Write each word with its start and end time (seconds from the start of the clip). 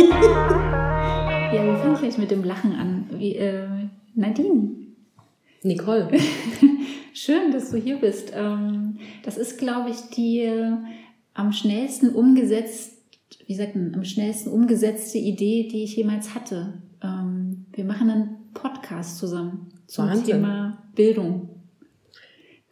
ja, 1.52 1.64
wir 1.64 1.76
fangen 1.76 1.96
gleich 1.96 2.16
mit 2.16 2.30
dem 2.30 2.44
Lachen 2.44 2.72
an. 2.72 3.06
Wie, 3.18 3.36
äh, 3.36 3.68
Nadine. 4.14 4.70
Nicole. 5.62 6.08
Schön, 7.12 7.52
dass 7.52 7.70
du 7.70 7.76
hier 7.76 7.96
bist. 7.96 8.32
Ähm, 8.34 8.98
das 9.24 9.36
ist, 9.36 9.58
glaube 9.58 9.90
ich, 9.90 10.00
die 10.14 10.40
äh, 10.40 10.72
am 11.34 11.52
schnellsten 11.52 12.10
umgesetzt, 12.14 12.96
wie 13.46 13.54
sagt 13.54 13.76
man, 13.76 13.94
am 13.94 14.04
schnellsten 14.04 14.50
umgesetzte 14.50 15.18
Idee, 15.18 15.68
die 15.70 15.84
ich 15.84 15.96
jemals 15.96 16.34
hatte. 16.34 16.80
Ähm, 17.02 17.66
wir 17.72 17.84
machen 17.84 18.10
einen 18.10 18.36
Podcast 18.54 19.18
zusammen 19.18 19.68
zum 19.86 20.06
Wahnsinn. 20.06 20.24
Thema 20.24 20.82
Bildung. 20.94 21.50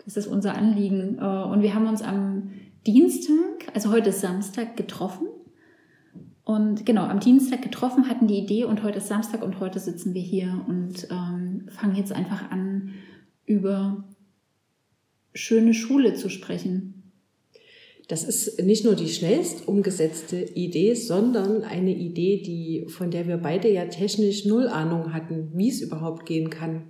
Das 0.05 0.17
ist 0.17 0.29
unser 0.29 0.57
Anliegen. 0.57 1.19
Äh, 1.19 1.23
und 1.23 1.61
wir 1.61 1.75
haben 1.75 1.87
uns 1.87 2.01
am 2.01 2.53
Dienstag, 2.87 3.69
also 3.75 3.91
heute 3.91 4.11
ist 4.11 4.23
Samstag, 4.23 4.79
getroffen. 4.79 5.27
Und 6.49 6.87
genau, 6.87 7.03
am 7.03 7.21
Dienstag 7.21 7.61
getroffen, 7.61 8.09
hatten 8.09 8.27
die 8.27 8.39
Idee 8.39 8.65
und 8.65 8.83
heute 8.83 8.97
ist 8.97 9.09
Samstag 9.09 9.43
und 9.43 9.61
heute 9.61 9.79
sitzen 9.79 10.15
wir 10.15 10.23
hier 10.23 10.65
und 10.67 11.07
ähm, 11.11 11.69
fangen 11.69 11.95
jetzt 11.95 12.11
einfach 12.11 12.51
an, 12.51 12.95
über 13.45 14.03
schöne 15.35 15.75
Schule 15.75 16.15
zu 16.15 16.31
sprechen. 16.31 17.13
Das 18.09 18.25
ist 18.25 18.63
nicht 18.63 18.83
nur 18.83 18.95
die 18.95 19.11
schnellst 19.11 19.69
umgesetzte 19.69 20.41
Idee, 20.41 20.95
sondern 20.95 21.65
eine 21.65 21.95
Idee, 21.95 22.41
die, 22.41 22.87
von 22.89 23.11
der 23.11 23.29
wir 23.29 23.37
beide 23.37 23.71
ja 23.71 23.85
technisch 23.85 24.47
null 24.47 24.69
Ahnung 24.69 25.13
hatten, 25.13 25.51
wie 25.53 25.69
es 25.69 25.83
überhaupt 25.83 26.25
gehen 26.25 26.49
kann. 26.49 26.85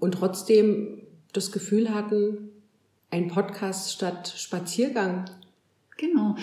Und 0.00 0.12
trotzdem 0.12 1.00
das 1.32 1.50
Gefühl 1.50 1.94
hatten, 1.94 2.50
ein 3.08 3.28
Podcast 3.28 3.94
statt 3.94 4.34
Spaziergang. 4.36 5.24
Genau. 5.98 6.34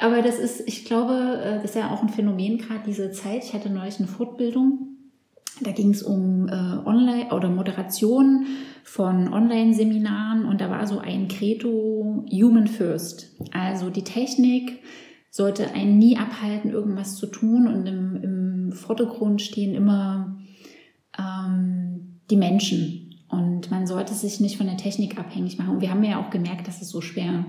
Aber 0.00 0.22
das 0.22 0.38
ist, 0.38 0.66
ich 0.66 0.84
glaube, 0.84 1.40
äh, 1.42 1.54
das 1.56 1.70
ist 1.70 1.74
ja 1.76 1.90
auch 1.90 2.02
ein 2.02 2.08
Phänomen 2.08 2.58
gerade 2.58 2.84
dieser 2.86 3.12
Zeit. 3.12 3.44
Ich 3.44 3.52
hatte 3.52 3.70
neulich 3.70 3.98
eine 3.98 4.08
Fortbildung. 4.08 4.96
Da 5.60 5.70
ging 5.72 5.90
es 5.90 6.02
um 6.02 6.48
äh, 6.48 6.52
Online 6.52 7.32
oder 7.32 7.48
Moderation 7.48 8.46
von 8.84 9.32
Online-Seminaren 9.32 10.44
und 10.44 10.60
da 10.60 10.70
war 10.70 10.86
so 10.86 10.98
ein 10.98 11.28
Credo 11.28 12.26
Human 12.30 12.66
First. 12.66 13.34
Also 13.52 13.88
die 13.88 14.04
Technik 14.04 14.80
sollte 15.30 15.72
einen 15.72 15.98
nie 15.98 16.18
abhalten, 16.18 16.70
irgendwas 16.70 17.16
zu 17.16 17.26
tun 17.26 17.68
und 17.68 17.86
im, 17.86 18.16
im 18.22 18.72
Vordergrund 18.72 19.40
stehen 19.40 19.74
immer 19.74 20.36
ähm, 21.18 22.20
die 22.30 22.36
Menschen 22.36 23.14
und 23.28 23.70
man 23.70 23.86
sollte 23.86 24.14
sich 24.14 24.40
nicht 24.40 24.56
von 24.56 24.66
der 24.66 24.76
Technik 24.76 25.18
abhängig 25.18 25.58
machen. 25.58 25.76
Und 25.76 25.80
wir 25.80 25.90
haben 25.90 26.04
ja 26.04 26.20
auch 26.20 26.30
gemerkt, 26.30 26.68
dass 26.68 26.82
es 26.82 26.90
so 26.90 27.00
schwer 27.00 27.46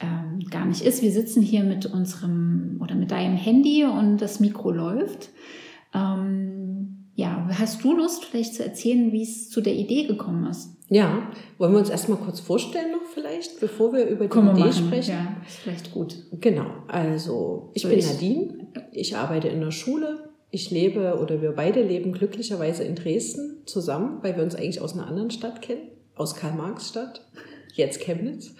ähm, 0.00 0.40
gar 0.50 0.66
nicht 0.66 0.82
ist. 0.82 1.02
Wir 1.02 1.10
sitzen 1.12 1.42
hier 1.42 1.64
mit 1.64 1.86
unserem 1.86 2.78
oder 2.82 2.94
mit 2.94 3.10
deinem 3.10 3.36
Handy 3.36 3.84
und 3.84 4.18
das 4.18 4.40
Mikro 4.40 4.70
läuft. 4.70 5.30
Ähm, 5.94 7.06
ja, 7.14 7.48
hast 7.58 7.82
du 7.84 7.94
Lust, 7.94 8.24
vielleicht 8.24 8.54
zu 8.54 8.64
erzählen, 8.64 9.12
wie 9.12 9.22
es 9.22 9.50
zu 9.50 9.60
der 9.60 9.74
Idee 9.74 10.06
gekommen 10.06 10.46
ist? 10.46 10.76
Ja, 10.88 11.30
wollen 11.58 11.72
wir 11.72 11.78
uns 11.78 11.90
erstmal 11.90 12.18
kurz 12.18 12.40
vorstellen 12.40 12.92
noch 12.92 13.04
vielleicht, 13.12 13.60
bevor 13.60 13.92
wir 13.92 14.06
über 14.06 14.24
die 14.24 14.30
Können 14.30 14.50
Idee 14.56 14.60
machen. 14.60 14.72
sprechen? 14.86 15.10
Ja, 15.12 15.36
ist 15.46 15.56
vielleicht 15.58 15.92
gut. 15.92 16.16
Genau, 16.40 16.66
also 16.88 17.70
ich 17.74 17.82
So, 17.82 17.88
bin 17.88 17.98
ich- 17.98 18.06
Nadine, 18.06 18.66
ich 18.92 19.16
arbeite 19.16 19.48
in 19.48 19.60
der 19.60 19.70
Schule, 19.70 20.30
ich 20.50 20.70
lebe 20.70 21.18
oder 21.22 21.42
wir 21.42 21.52
beide 21.52 21.82
leben 21.82 22.12
glücklicherweise 22.12 22.82
in 22.84 22.96
Dresden 22.96 23.58
zusammen, 23.66 24.18
weil 24.22 24.36
wir 24.36 24.42
uns 24.42 24.54
eigentlich 24.56 24.80
aus 24.80 24.94
einer 24.94 25.06
anderen 25.06 25.30
Stadt 25.30 25.62
kennen, 25.62 25.88
aus 26.16 26.34
Karl-Marx-Stadt, 26.34 27.24
jetzt 27.74 28.00
Chemnitz. 28.00 28.54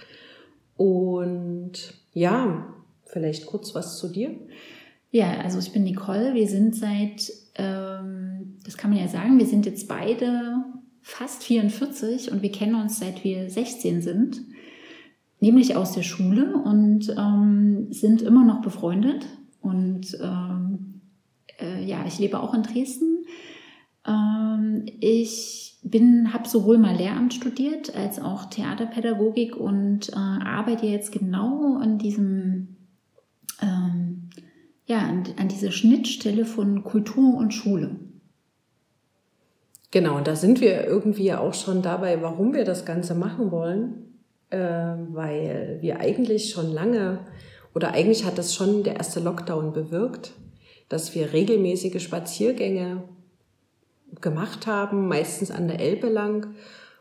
Und 0.81 1.93
ja, 2.15 2.75
vielleicht 3.05 3.45
kurz 3.45 3.75
was 3.75 3.99
zu 3.99 4.09
dir. 4.09 4.35
Ja, 5.11 5.41
also 5.43 5.59
ich 5.59 5.75
bin 5.75 5.85
Nicole. 5.85 6.33
Wir 6.33 6.49
sind 6.49 6.75
seit, 6.75 7.31
ähm, 7.57 8.57
das 8.65 8.79
kann 8.79 8.89
man 8.89 8.99
ja 8.99 9.07
sagen, 9.07 9.39
wir 9.39 9.45
sind 9.45 9.67
jetzt 9.67 9.89
beide 9.89 10.65
fast 11.03 11.43
44 11.43 12.33
und 12.33 12.41
wir 12.41 12.51
kennen 12.51 12.77
uns 12.77 12.99
seit 12.99 13.25
wir 13.25 13.51
16 13.51 14.01
sind, 14.01 14.41
nämlich 15.39 15.77
aus 15.77 15.93
der 15.93 16.03
Schule 16.03 16.57
und 16.57 17.11
ähm, 17.11 17.89
sind 17.93 18.23
immer 18.23 18.47
noch 18.47 18.63
befreundet. 18.63 19.27
Und 19.61 20.17
ähm, 20.23 21.03
äh, 21.61 21.85
ja, 21.85 22.07
ich 22.07 22.19
lebe 22.19 22.41
auch 22.41 22.55
in 22.55 22.63
Dresden. 22.63 23.27
Ähm, 24.07 24.87
ich 25.01 25.70
bin, 25.83 26.33
habe 26.33 26.49
sowohl 26.49 26.79
mal 26.79 26.97
Lehramt 26.97 27.35
studiert 27.35 27.95
als 27.97 28.21
auch 28.21 28.47
Theaterpädagogik 28.47 29.57
und 29.57 30.11
äh, 30.11 30.15
arbeite 30.15 30.87
jetzt 30.87 31.13
genau 31.13 31.77
an 31.77 31.99
diesem 31.99 32.77
ähm, 33.63 34.31
ja, 34.91 34.99
an, 34.99 35.23
an 35.39 35.49
dieser 35.49 35.71
Schnittstelle 35.71 36.45
von 36.45 36.83
Kultur 36.83 37.37
und 37.37 37.55
Schule. 37.55 37.97
Genau, 39.93 40.17
und 40.17 40.27
da 40.27 40.35
sind 40.37 40.61
wir 40.61 40.85
irgendwie 40.85 41.25
ja 41.25 41.39
auch 41.39 41.55
schon 41.55 41.81
dabei, 41.81 42.21
warum 42.23 42.55
wir 42.55 42.65
das 42.65 42.85
Ganze 42.85 43.15
machen 43.15 43.53
wollen, 43.53 44.19
äh, 44.51 44.59
weil 44.59 45.79
wir 45.81 46.01
eigentlich 46.01 46.51
schon 46.51 46.73
lange, 46.73 47.21
oder 47.73 47.93
eigentlich 47.93 48.25
hat 48.25 48.37
das 48.37 48.55
schon 48.55 48.83
der 48.83 48.97
erste 48.97 49.21
Lockdown 49.21 49.73
bewirkt, 49.73 50.33
dass 50.89 51.15
wir 51.15 51.33
regelmäßige 51.33 52.03
Spaziergänge 52.03 53.05
gemacht 54.21 54.67
haben, 54.67 55.09
meistens 55.09 55.51
an 55.51 55.69
der 55.69 55.81
Elbe 55.81 56.09
lang, 56.09 56.55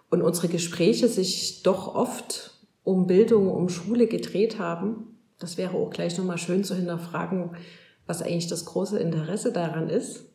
und 0.09 0.22
unsere 0.22 0.47
Gespräche 0.47 1.08
sich 1.08 1.62
doch 1.64 1.94
oft 1.94 2.52
um 2.84 3.06
Bildung, 3.06 3.52
um 3.52 3.70
Schule 3.70 4.08
gedreht 4.08 4.58
haben. 4.58 5.18
Das 5.38 5.58
wäre 5.58 5.78
auch 5.78 5.92
gleich 5.92 6.18
nochmal 6.18 6.40
schön 6.40 6.64
zu 6.64 6.75
hinterfragen, 6.75 7.52
was 8.08 8.22
eigentlich 8.22 8.48
das 8.48 8.66
große 8.66 8.98
Interesse 8.98 9.52
daran 9.52 9.90
ist. 9.90 10.25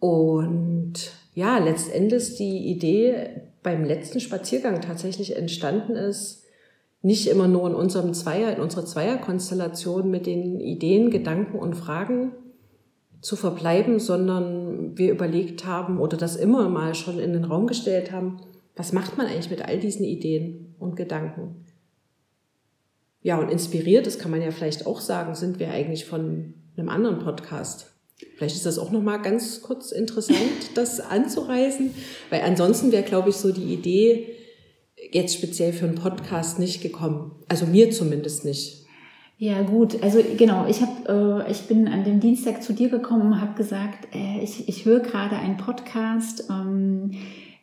Und 0.00 0.94
ja, 1.34 1.58
letztendlich 1.58 2.36
die 2.36 2.68
Idee 2.68 3.42
beim 3.62 3.84
letzten 3.84 4.20
Spaziergang 4.20 4.80
tatsächlich 4.80 5.36
entstanden 5.36 5.96
ist, 5.96 6.44
nicht 7.00 7.28
immer 7.28 7.48
nur 7.48 7.68
in 7.68 7.74
unserem 7.74 8.12
Zweier, 8.12 8.54
in 8.54 8.60
unserer 8.60 8.84
Zweierkonstellation 8.84 10.10
mit 10.10 10.26
den 10.26 10.60
Ideen, 10.60 11.10
Gedanken 11.10 11.58
und 11.58 11.74
Fragen 11.74 12.32
zu 13.20 13.36
verbleiben, 13.36 13.98
sondern 13.98 14.96
wir 14.96 15.10
überlegt 15.10 15.64
haben 15.64 15.98
oder 16.00 16.16
das 16.16 16.36
immer 16.36 16.68
mal 16.68 16.94
schon 16.94 17.18
in 17.18 17.32
den 17.32 17.44
Raum 17.44 17.66
gestellt 17.66 18.12
haben, 18.12 18.40
was 18.76 18.92
macht 18.92 19.18
man 19.18 19.26
eigentlich 19.26 19.50
mit 19.50 19.62
all 19.62 19.78
diesen 19.78 20.04
Ideen 20.04 20.74
und 20.78 20.94
Gedanken? 20.94 21.64
Ja, 23.22 23.38
und 23.38 23.50
inspiriert, 23.50 24.06
das 24.06 24.18
kann 24.18 24.30
man 24.30 24.40
ja 24.40 24.52
vielleicht 24.52 24.86
auch 24.86 25.00
sagen, 25.00 25.34
sind 25.34 25.58
wir 25.58 25.70
eigentlich 25.70 26.04
von 26.04 26.54
einem 26.76 26.88
anderen 26.88 27.18
Podcast. 27.18 27.92
Vielleicht 28.36 28.56
ist 28.56 28.66
das 28.66 28.78
auch 28.78 28.90
noch 28.90 29.02
mal 29.02 29.18
ganz 29.18 29.62
kurz 29.62 29.90
interessant, 29.90 30.38
das 30.74 31.00
anzureißen, 31.00 31.90
weil 32.30 32.42
ansonsten 32.42 32.92
wäre, 32.92 33.02
glaube 33.02 33.30
ich, 33.30 33.36
so 33.36 33.52
die 33.52 33.72
Idee 33.74 34.34
jetzt 35.10 35.34
speziell 35.34 35.72
für 35.72 35.86
einen 35.86 35.96
Podcast 35.96 36.58
nicht 36.58 36.80
gekommen. 36.80 37.32
Also 37.48 37.66
mir 37.66 37.90
zumindest 37.90 38.44
nicht. 38.44 38.77
Ja 39.40 39.62
gut, 39.62 40.02
also 40.02 40.18
genau, 40.36 40.66
ich 40.66 40.82
habe, 40.82 41.44
äh, 41.46 41.50
ich 41.50 41.68
bin 41.68 41.86
an 41.86 42.02
dem 42.02 42.18
Dienstag 42.18 42.60
zu 42.60 42.72
dir 42.72 42.88
gekommen 42.88 43.34
und 43.34 43.40
habe 43.40 43.54
gesagt, 43.54 44.12
äh, 44.12 44.40
ich, 44.42 44.68
ich 44.68 44.84
höre 44.84 44.98
gerade 44.98 45.36
einen 45.36 45.56
Podcast, 45.56 46.48
ähm, 46.50 47.12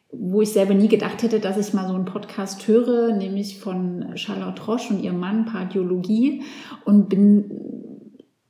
wo 0.09 0.41
ich 0.41 0.53
selber 0.53 0.73
nie 0.73 0.87
gedacht 0.87 1.21
hätte, 1.21 1.41
dass 1.41 1.57
ich 1.57 1.73
mal 1.73 1.89
so 1.89 1.93
einen 1.93 2.05
Podcast 2.05 2.65
höre, 2.69 3.13
nämlich 3.13 3.59
von 3.59 4.15
Charlotte 4.15 4.63
Roche 4.63 4.93
und 4.93 5.03
ihrem 5.03 5.19
Mann 5.19 5.43
Pardiologie 5.43 6.43
und 6.85 7.09
bin 7.09 7.51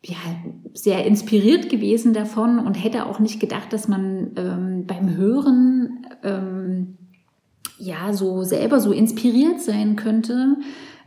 ja, 0.06 0.18
sehr 0.76 1.04
inspiriert 1.08 1.68
gewesen 1.68 2.14
davon 2.14 2.60
und 2.60 2.76
hätte 2.76 3.08
auch 3.08 3.18
nicht 3.18 3.40
gedacht, 3.40 3.74
dass 3.74 3.88
man 3.88 4.34
ähm, 4.36 4.86
beim 4.86 5.16
Hören 5.16 6.06
ähm, 6.22 6.98
ja 7.80 8.14
so 8.14 8.44
selber 8.44 8.80
so 8.80 8.92
inspiriert 8.92 9.62
sein 9.62 9.96
könnte, 9.96 10.58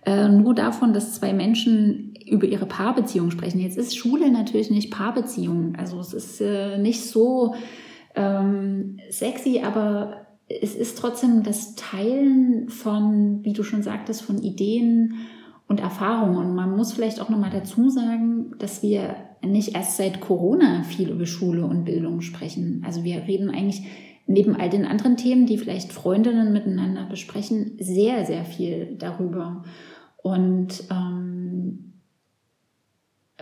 äh, 0.09 0.29
nur 0.29 0.55
davon, 0.55 0.95
dass 0.95 1.15
zwei 1.15 1.33
Menschen 1.33 2.08
über 2.31 2.47
ihre 2.47 2.67
Paarbeziehung 2.67 3.31
sprechen. 3.31 3.61
Jetzt 3.61 3.79
ist 3.79 3.97
Schule 3.97 4.31
natürlich 4.31 4.71
nicht 4.71 4.91
Paarbeziehung, 4.91 5.75
also 5.77 6.01
es 6.01 6.13
ist 6.13 6.41
äh, 6.41 6.79
nicht 6.79 7.05
so 7.05 7.55
ähm, 8.15 8.99
sexy, 9.11 9.61
aber 9.65 10.27
es 10.49 10.75
ist 10.75 10.99
trotzdem 10.99 11.43
das 11.43 11.75
Teilen 11.75 12.69
von, 12.69 13.45
wie 13.45 13.53
du 13.53 13.63
schon 13.63 13.83
sagtest, 13.83 14.23
von 14.23 14.39
Ideen 14.39 15.15
und 15.69 15.81
Erfahrungen. 15.81 16.37
Und 16.37 16.55
man 16.55 16.75
muss 16.75 16.93
vielleicht 16.93 17.21
auch 17.21 17.29
nochmal 17.29 17.51
dazu 17.51 17.91
sagen, 17.91 18.55
dass 18.59 18.83
wir 18.83 19.17
nicht 19.45 19.75
erst 19.75 19.97
seit 19.97 20.21
Corona 20.21 20.83
viel 20.83 21.11
über 21.11 21.27
Schule 21.27 21.65
und 21.65 21.85
Bildung 21.85 22.23
sprechen. 22.23 22.83
Also 22.85 23.05
wir 23.05 23.27
reden 23.27 23.51
eigentlich 23.51 23.83
neben 24.27 24.57
all 24.57 24.69
den 24.69 24.85
anderen 24.85 25.17
Themen, 25.17 25.47
die 25.47 25.59
vielleicht 25.59 25.93
Freundinnen 25.93 26.53
miteinander 26.53 27.07
besprechen, 27.09 27.77
sehr, 27.79 28.25
sehr 28.25 28.45
viel 28.45 28.97
darüber. 28.99 29.65
Und 30.23 30.85
ähm, 30.91 31.98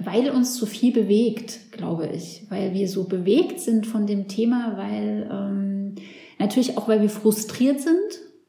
weil 0.02 0.30
uns 0.30 0.56
so 0.56 0.66
viel 0.66 0.92
bewegt, 0.92 1.72
glaube 1.72 2.08
ich, 2.08 2.44
weil 2.50 2.74
wir 2.74 2.88
so 2.88 3.04
bewegt 3.04 3.60
sind 3.60 3.86
von 3.86 4.06
dem 4.06 4.28
Thema, 4.28 4.76
weil 4.76 5.28
ähm, 5.30 5.94
natürlich 6.38 6.76
auch, 6.76 6.86
weil 6.86 7.00
wir 7.00 7.08
frustriert 7.08 7.80
sind, 7.80 7.96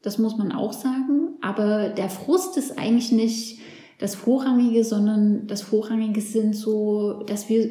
das 0.02 0.18
muss 0.18 0.36
man 0.36 0.52
auch 0.52 0.72
sagen, 0.72 1.36
aber 1.40 1.88
der 1.88 2.10
Frust 2.10 2.56
ist 2.56 2.78
eigentlich 2.78 3.12
nicht 3.12 3.58
das 3.98 4.14
Vorrangige, 4.14 4.84
sondern 4.84 5.46
das 5.46 5.62
Vorrangige 5.62 6.20
sind 6.20 6.54
so, 6.54 7.22
dass 7.26 7.48
wir 7.48 7.68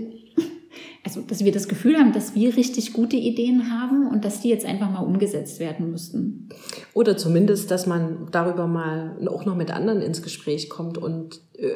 also 1.08 1.22
dass 1.22 1.46
wir 1.46 1.54
das 1.54 1.70
Gefühl 1.70 1.98
haben, 1.98 2.12
dass 2.12 2.36
wir 2.36 2.58
richtig 2.58 2.92
gute 2.92 3.16
Ideen 3.16 3.72
haben 3.72 4.10
und 4.10 4.26
dass 4.26 4.42
die 4.42 4.50
jetzt 4.50 4.66
einfach 4.66 4.92
mal 4.92 5.00
umgesetzt 5.00 5.62
werden 5.62 5.90
müssten. 5.90 6.50
Oder 6.94 7.16
zumindest, 7.16 7.72
dass 7.72 7.88
man 7.88 8.28
darüber 8.32 8.68
mal 8.68 9.16
auch 9.30 9.46
noch 9.46 9.56
mit 9.56 9.72
anderen 9.72 10.02
ins 10.02 10.22
Gespräch 10.22 10.70
kommt 10.70 10.98
und, 10.98 11.40
äh, 11.58 11.70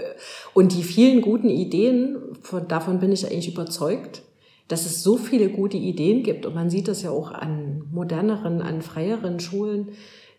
und 0.53 0.73
die 0.73 0.83
vielen 0.83 1.21
guten 1.21 1.49
Ideen, 1.49 2.17
von, 2.41 2.67
davon 2.67 2.99
bin 2.99 3.13
ich 3.13 3.25
eigentlich 3.25 3.53
überzeugt, 3.53 4.23
dass 4.67 4.85
es 4.85 5.01
so 5.01 5.15
viele 5.15 5.47
gute 5.47 5.77
Ideen 5.77 6.23
gibt 6.23 6.45
und 6.45 6.53
man 6.53 6.69
sieht 6.69 6.89
das 6.89 7.01
ja 7.01 7.11
auch 7.11 7.31
an 7.31 7.83
moderneren, 7.89 8.61
an 8.61 8.81
freieren 8.81 9.39
Schulen, 9.39 9.93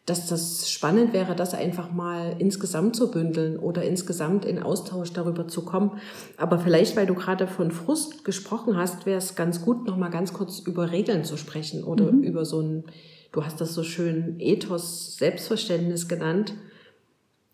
dass 0.06 0.26
das 0.26 0.68
spannend 0.68 1.12
wäre, 1.12 1.36
das 1.36 1.54
einfach 1.54 1.92
mal 1.92 2.34
insgesamt 2.38 2.96
zu 2.96 3.10
bündeln 3.10 3.56
oder 3.56 3.84
insgesamt 3.84 4.44
in 4.44 4.60
Austausch 4.60 5.12
darüber 5.12 5.46
zu 5.46 5.64
kommen. 5.64 5.92
Aber 6.36 6.58
vielleicht, 6.58 6.96
weil 6.96 7.06
du 7.06 7.14
gerade 7.14 7.46
von 7.46 7.70
Frust 7.70 8.24
gesprochen 8.24 8.76
hast, 8.76 9.06
wäre 9.06 9.18
es 9.18 9.36
ganz 9.36 9.62
gut, 9.64 9.86
noch 9.86 9.96
mal 9.96 10.10
ganz 10.10 10.32
kurz 10.32 10.58
über 10.58 10.90
Regeln 10.90 11.24
zu 11.24 11.36
sprechen 11.36 11.84
oder 11.84 12.10
mhm. 12.10 12.24
über 12.24 12.44
so 12.44 12.60
ein, 12.60 12.84
du 13.30 13.44
hast 13.44 13.60
das 13.60 13.74
so 13.74 13.84
schön 13.84 14.36
Ethos, 14.40 15.16
Selbstverständnis 15.16 16.08
genannt. 16.08 16.54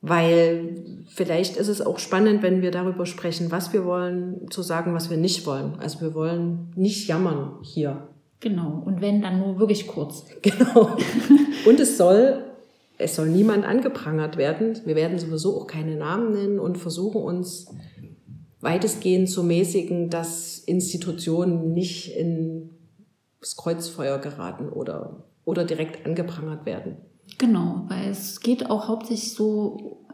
Weil 0.01 1.05
vielleicht 1.09 1.57
ist 1.57 1.67
es 1.67 1.81
auch 1.81 1.99
spannend, 1.99 2.43
wenn 2.43 2.63
wir 2.63 2.71
darüber 2.71 3.05
sprechen, 3.05 3.51
was 3.51 3.73
wir 3.73 3.85
wollen, 3.85 4.49
zu 4.49 4.63
sagen, 4.63 4.95
was 4.95 5.11
wir 5.11 5.17
nicht 5.17 5.45
wollen. 5.45 5.75
Also 5.81 6.01
wir 6.01 6.15
wollen 6.15 6.73
nicht 6.77 7.09
jammern 7.09 7.59
hier. 7.63 8.09
Genau. 8.41 8.83
Und 8.85 9.01
wenn, 9.01 9.21
dann 9.21 9.41
nur 9.41 9.59
wirklich 9.59 9.87
kurz. 9.87 10.25
Genau. 10.43 10.97
Und 11.67 11.81
es 11.81 11.97
soll, 11.97 12.45
es 12.99 13.17
soll 13.17 13.29
niemand 13.29 13.65
angeprangert 13.65 14.37
werden. 14.37 14.79
Wir 14.85 14.97
werden 14.97 15.19
sowieso 15.19 15.61
auch 15.61 15.67
keine 15.67 15.97
Namen 15.97 16.33
nennen 16.33 16.59
und 16.59 16.79
versuchen 16.79 17.23
uns 17.23 17.67
weitestgehend 18.61 19.29
zu 19.29 19.43
mäßigen, 19.43 20.11
dass 20.11 20.59
Institutionen 20.59 21.73
nicht 21.73 22.17
ins 22.17 23.57
Kreuzfeuer 23.57 24.19
geraten 24.19 24.69
oder, 24.69 25.25
oder 25.45 25.65
direkt 25.65 26.07
angeprangert 26.07 26.67
werden. 26.67 26.97
Genau, 27.39 27.85
weil 27.89 28.09
es 28.09 28.41
geht 28.41 28.71
auch 28.71 28.89
hauptsächlich 28.89 29.33
so 29.33 30.07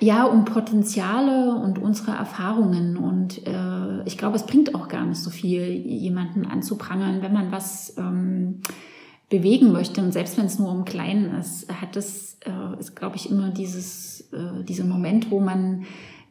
ja 0.00 0.24
um 0.24 0.44
Potenziale 0.44 1.54
und 1.54 1.78
unsere 1.78 2.12
Erfahrungen 2.12 2.96
und 2.96 3.46
äh, 3.46 4.02
ich 4.04 4.18
glaube, 4.18 4.36
es 4.36 4.46
bringt 4.46 4.74
auch 4.74 4.88
gar 4.88 5.06
nicht 5.06 5.20
so 5.20 5.30
viel, 5.30 5.62
jemanden 5.62 6.46
anzuprangern, 6.46 7.22
wenn 7.22 7.32
man 7.32 7.52
was 7.52 7.96
ähm, 7.96 8.60
bewegen 9.30 9.72
möchte 9.72 10.02
und 10.02 10.12
selbst 10.12 10.36
wenn 10.36 10.46
es 10.46 10.58
nur 10.58 10.70
um 10.70 10.84
Kleinen 10.84 11.34
ist, 11.38 11.72
hat 11.72 11.96
das 11.96 12.38
äh, 12.44 12.80
ist 12.80 12.94
glaube 12.94 13.16
ich 13.16 13.30
immer 13.30 13.50
dieses 13.50 14.32
äh, 14.32 14.64
dieser 14.64 14.84
Moment, 14.84 15.30
wo 15.30 15.40
man 15.40 15.84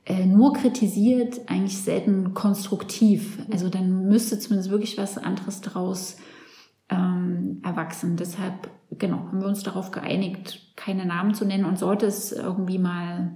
äh, 0.06 0.26
nur 0.26 0.54
kritisiert, 0.54 1.42
eigentlich 1.48 1.78
selten 1.78 2.34
konstruktiv. 2.34 3.38
Also 3.52 3.70
dann 3.70 4.08
müsste 4.08 4.40
zumindest 4.40 4.72
wirklich 4.72 4.98
was 4.98 5.18
anderes 5.18 5.62
daraus 5.62 6.18
ähm, 6.92 7.62
erwachsen. 7.64 8.18
Deshalb, 8.18 8.70
genau, 8.92 9.18
haben 9.18 9.42
wir 9.42 9.48
uns 9.48 9.64
darauf 9.64 9.92
geeinigt, 9.92 10.76
keine 10.76 11.06
Namen 11.06 11.34
zu 11.34 11.46
nennen. 11.46 11.66
Und 11.66 11.80
sollte 11.80 12.06
es 12.06 12.32
irgendwie 12.32 12.78
mal 12.78 13.32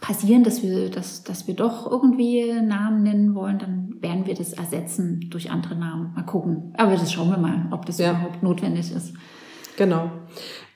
passieren, 0.00 0.42
dass 0.42 0.62
wir, 0.62 0.90
dass, 0.90 1.22
dass 1.22 1.46
wir 1.46 1.54
doch 1.54 1.90
irgendwie 1.90 2.52
Namen 2.62 3.02
nennen 3.02 3.34
wollen, 3.34 3.58
dann 3.58 3.94
werden 4.00 4.26
wir 4.26 4.34
das 4.34 4.52
ersetzen 4.52 5.28
durch 5.30 5.50
andere 5.50 5.76
Namen. 5.76 6.12
Mal 6.14 6.24
gucken. 6.24 6.74
Aber 6.76 6.92
das 6.92 7.12
schauen 7.12 7.30
wir 7.30 7.38
mal, 7.38 7.66
ob 7.70 7.86
das 7.86 7.98
ja. 7.98 8.10
überhaupt 8.10 8.42
notwendig 8.42 8.90
ist. 8.90 9.14
Genau. 9.76 10.10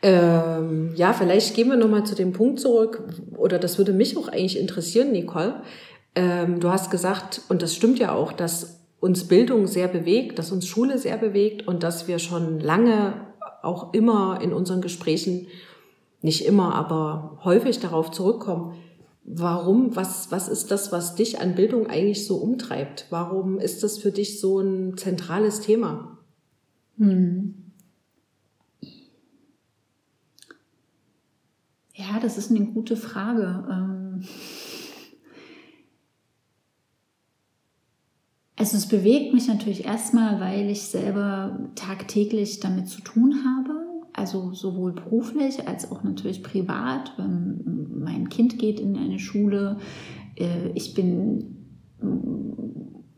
Ähm, 0.02 0.92
ja, 0.94 1.12
vielleicht 1.12 1.54
gehen 1.54 1.68
wir 1.68 1.76
nochmal 1.76 2.04
zu 2.04 2.14
dem 2.14 2.32
Punkt 2.32 2.60
zurück, 2.60 3.02
oder 3.36 3.58
das 3.58 3.78
würde 3.78 3.92
mich 3.92 4.16
auch 4.16 4.28
eigentlich 4.28 4.58
interessieren, 4.58 5.12
Nicole. 5.12 5.62
Ähm, 6.14 6.60
du 6.60 6.70
hast 6.70 6.90
gesagt, 6.90 7.42
und 7.48 7.62
das 7.62 7.74
stimmt 7.74 7.98
ja 7.98 8.12
auch, 8.12 8.32
dass 8.32 8.75
uns 9.06 9.28
Bildung 9.28 9.66
sehr 9.66 9.88
bewegt, 9.88 10.38
dass 10.38 10.52
uns 10.52 10.66
Schule 10.66 10.98
sehr 10.98 11.16
bewegt 11.16 11.66
und 11.66 11.82
dass 11.82 12.08
wir 12.08 12.18
schon 12.18 12.60
lange 12.60 13.26
auch 13.62 13.94
immer 13.94 14.40
in 14.42 14.52
unseren 14.52 14.80
Gesprächen, 14.80 15.46
nicht 16.22 16.44
immer, 16.44 16.74
aber 16.74 17.38
häufig 17.44 17.78
darauf 17.78 18.10
zurückkommen, 18.10 18.74
warum, 19.24 19.94
was, 19.94 20.32
was 20.32 20.48
ist 20.48 20.70
das, 20.72 20.90
was 20.90 21.14
dich 21.14 21.40
an 21.40 21.54
Bildung 21.54 21.86
eigentlich 21.86 22.26
so 22.26 22.36
umtreibt? 22.36 23.06
Warum 23.10 23.58
ist 23.58 23.84
das 23.84 23.98
für 23.98 24.10
dich 24.10 24.40
so 24.40 24.58
ein 24.58 24.96
zentrales 24.96 25.60
Thema? 25.60 26.18
Hm. 26.98 27.54
Ja, 31.94 32.18
das 32.20 32.38
ist 32.38 32.50
eine 32.50 32.66
gute 32.66 32.96
Frage. 32.96 33.64
Ähm 33.70 34.24
Also 38.58 38.78
es 38.78 38.88
bewegt 38.88 39.34
mich 39.34 39.48
natürlich 39.48 39.84
erstmal, 39.84 40.40
weil 40.40 40.70
ich 40.70 40.82
selber 40.82 41.68
tagtäglich 41.74 42.60
damit 42.60 42.88
zu 42.88 43.02
tun 43.02 43.44
habe. 43.44 43.74
Also 44.14 44.54
sowohl 44.54 44.92
beruflich 44.92 45.68
als 45.68 45.90
auch 45.92 46.02
natürlich 46.02 46.42
privat. 46.42 47.12
Mein 47.18 48.30
Kind 48.30 48.58
geht 48.58 48.80
in 48.80 48.96
eine 48.96 49.18
Schule. 49.18 49.76
Äh, 50.36 50.70
ich 50.74 50.94
bin 50.94 51.56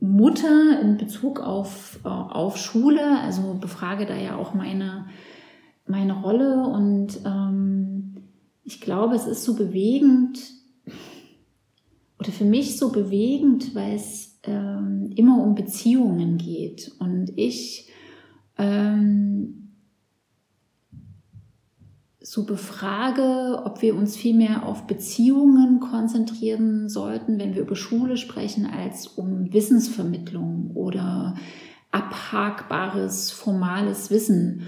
Mutter 0.00 0.80
in 0.80 0.96
Bezug 0.96 1.38
auf, 1.38 2.00
äh, 2.04 2.08
auf 2.08 2.56
Schule, 2.56 3.20
also 3.20 3.56
befrage 3.60 4.06
da 4.06 4.16
ja 4.16 4.36
auch 4.36 4.54
meine, 4.54 5.06
meine 5.86 6.20
Rolle. 6.20 6.64
Und 6.64 7.20
ähm, 7.24 8.16
ich 8.64 8.80
glaube, 8.80 9.14
es 9.14 9.26
ist 9.26 9.44
so 9.44 9.54
bewegend, 9.54 10.40
oder 12.18 12.32
für 12.32 12.44
mich 12.44 12.76
so 12.76 12.90
bewegend, 12.90 13.76
weil 13.76 13.94
es 13.94 14.27
ähm, 14.48 15.12
immer 15.14 15.42
um 15.42 15.54
Beziehungen 15.54 16.38
geht. 16.38 16.92
Und 16.98 17.32
ich 17.36 17.90
ähm, 18.56 19.68
so 22.20 22.44
befrage, 22.44 23.62
ob 23.64 23.80
wir 23.80 23.94
uns 23.96 24.16
viel 24.16 24.34
mehr 24.34 24.66
auf 24.66 24.86
Beziehungen 24.86 25.80
konzentrieren 25.80 26.88
sollten, 26.88 27.38
wenn 27.38 27.54
wir 27.54 27.62
über 27.62 27.76
Schule 27.76 28.16
sprechen, 28.16 28.66
als 28.66 29.06
um 29.06 29.52
Wissensvermittlung 29.52 30.72
oder 30.74 31.36
abhakbares, 31.90 33.30
formales 33.30 34.10
Wissen. 34.10 34.62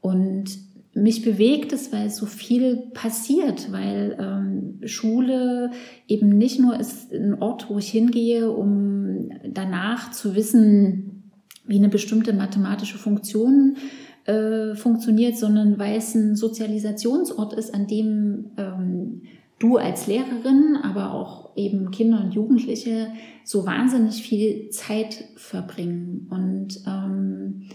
Und 0.00 0.65
mich 0.96 1.22
bewegt 1.22 1.72
es, 1.74 1.92
weil 1.92 2.08
so 2.08 2.24
viel 2.24 2.76
passiert, 2.94 3.70
weil 3.70 4.16
ähm, 4.18 4.80
Schule 4.88 5.70
eben 6.08 6.30
nicht 6.30 6.58
nur 6.58 6.80
ist 6.80 7.12
ein 7.12 7.34
Ort, 7.40 7.68
wo 7.68 7.78
ich 7.78 7.90
hingehe, 7.90 8.50
um 8.50 9.28
danach 9.46 10.10
zu 10.12 10.34
wissen, 10.34 11.30
wie 11.66 11.76
eine 11.76 11.90
bestimmte 11.90 12.32
mathematische 12.32 12.96
Funktion 12.96 13.76
äh, 14.24 14.74
funktioniert, 14.74 15.36
sondern 15.36 15.78
weil 15.78 15.98
es 15.98 16.14
ein 16.14 16.34
Sozialisationsort 16.34 17.52
ist, 17.52 17.74
an 17.74 17.86
dem 17.86 18.52
ähm, 18.56 19.22
du 19.58 19.76
als 19.76 20.06
Lehrerin, 20.06 20.78
aber 20.82 21.12
auch 21.12 21.56
eben 21.56 21.90
Kinder 21.90 22.22
und 22.22 22.34
Jugendliche 22.34 23.08
so 23.44 23.66
wahnsinnig 23.66 24.22
viel 24.22 24.70
Zeit 24.70 25.24
verbringen. 25.36 26.26
Und 26.30 26.80
ähm, 26.86 27.68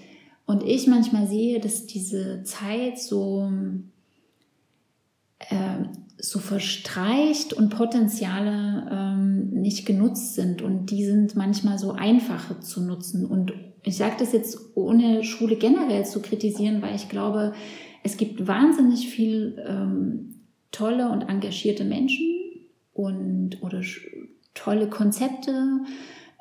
und 0.45 0.63
ich 0.63 0.87
manchmal 0.87 1.27
sehe, 1.27 1.59
dass 1.59 1.85
diese 1.85 2.43
Zeit 2.43 2.99
so, 2.99 3.49
äh, 5.39 5.85
so 6.17 6.39
verstreicht 6.39 7.53
und 7.53 7.69
Potenziale 7.69 8.87
ähm, 8.91 9.49
nicht 9.51 9.85
genutzt 9.85 10.35
sind. 10.35 10.61
Und 10.61 10.91
die 10.91 11.05
sind 11.05 11.35
manchmal 11.35 11.77
so 11.77 11.93
einfache 11.93 12.59
zu 12.59 12.81
nutzen. 12.81 13.25
Und 13.25 13.53
ich 13.83 13.97
sage 13.97 14.15
das 14.19 14.33
jetzt 14.33 14.75
ohne 14.75 15.23
Schule 15.23 15.55
generell 15.55 16.05
zu 16.05 16.21
kritisieren, 16.21 16.81
weil 16.81 16.95
ich 16.95 17.09
glaube, 17.09 17.53
es 18.03 18.17
gibt 18.17 18.47
wahnsinnig 18.47 19.07
viel 19.07 19.63
ähm, 19.67 20.35
tolle 20.71 21.09
und 21.11 21.21
engagierte 21.23 21.83
Menschen 21.83 22.27
und 22.93 23.61
oder 23.61 23.81
tolle 24.53 24.89
Konzepte. 24.89 25.81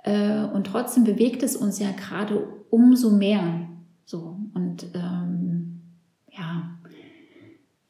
Äh, 0.05 0.45
und 0.47 0.67
trotzdem 0.67 1.05
bewegt 1.05 1.43
es 1.43 1.57
uns 1.57 1.79
ja 1.79 1.93
gerade 1.93 2.47
umso 2.71 3.11
mehr, 3.11 3.69
so, 4.11 4.37
und 4.55 4.87
ähm, 4.93 5.83
ja, 6.37 6.77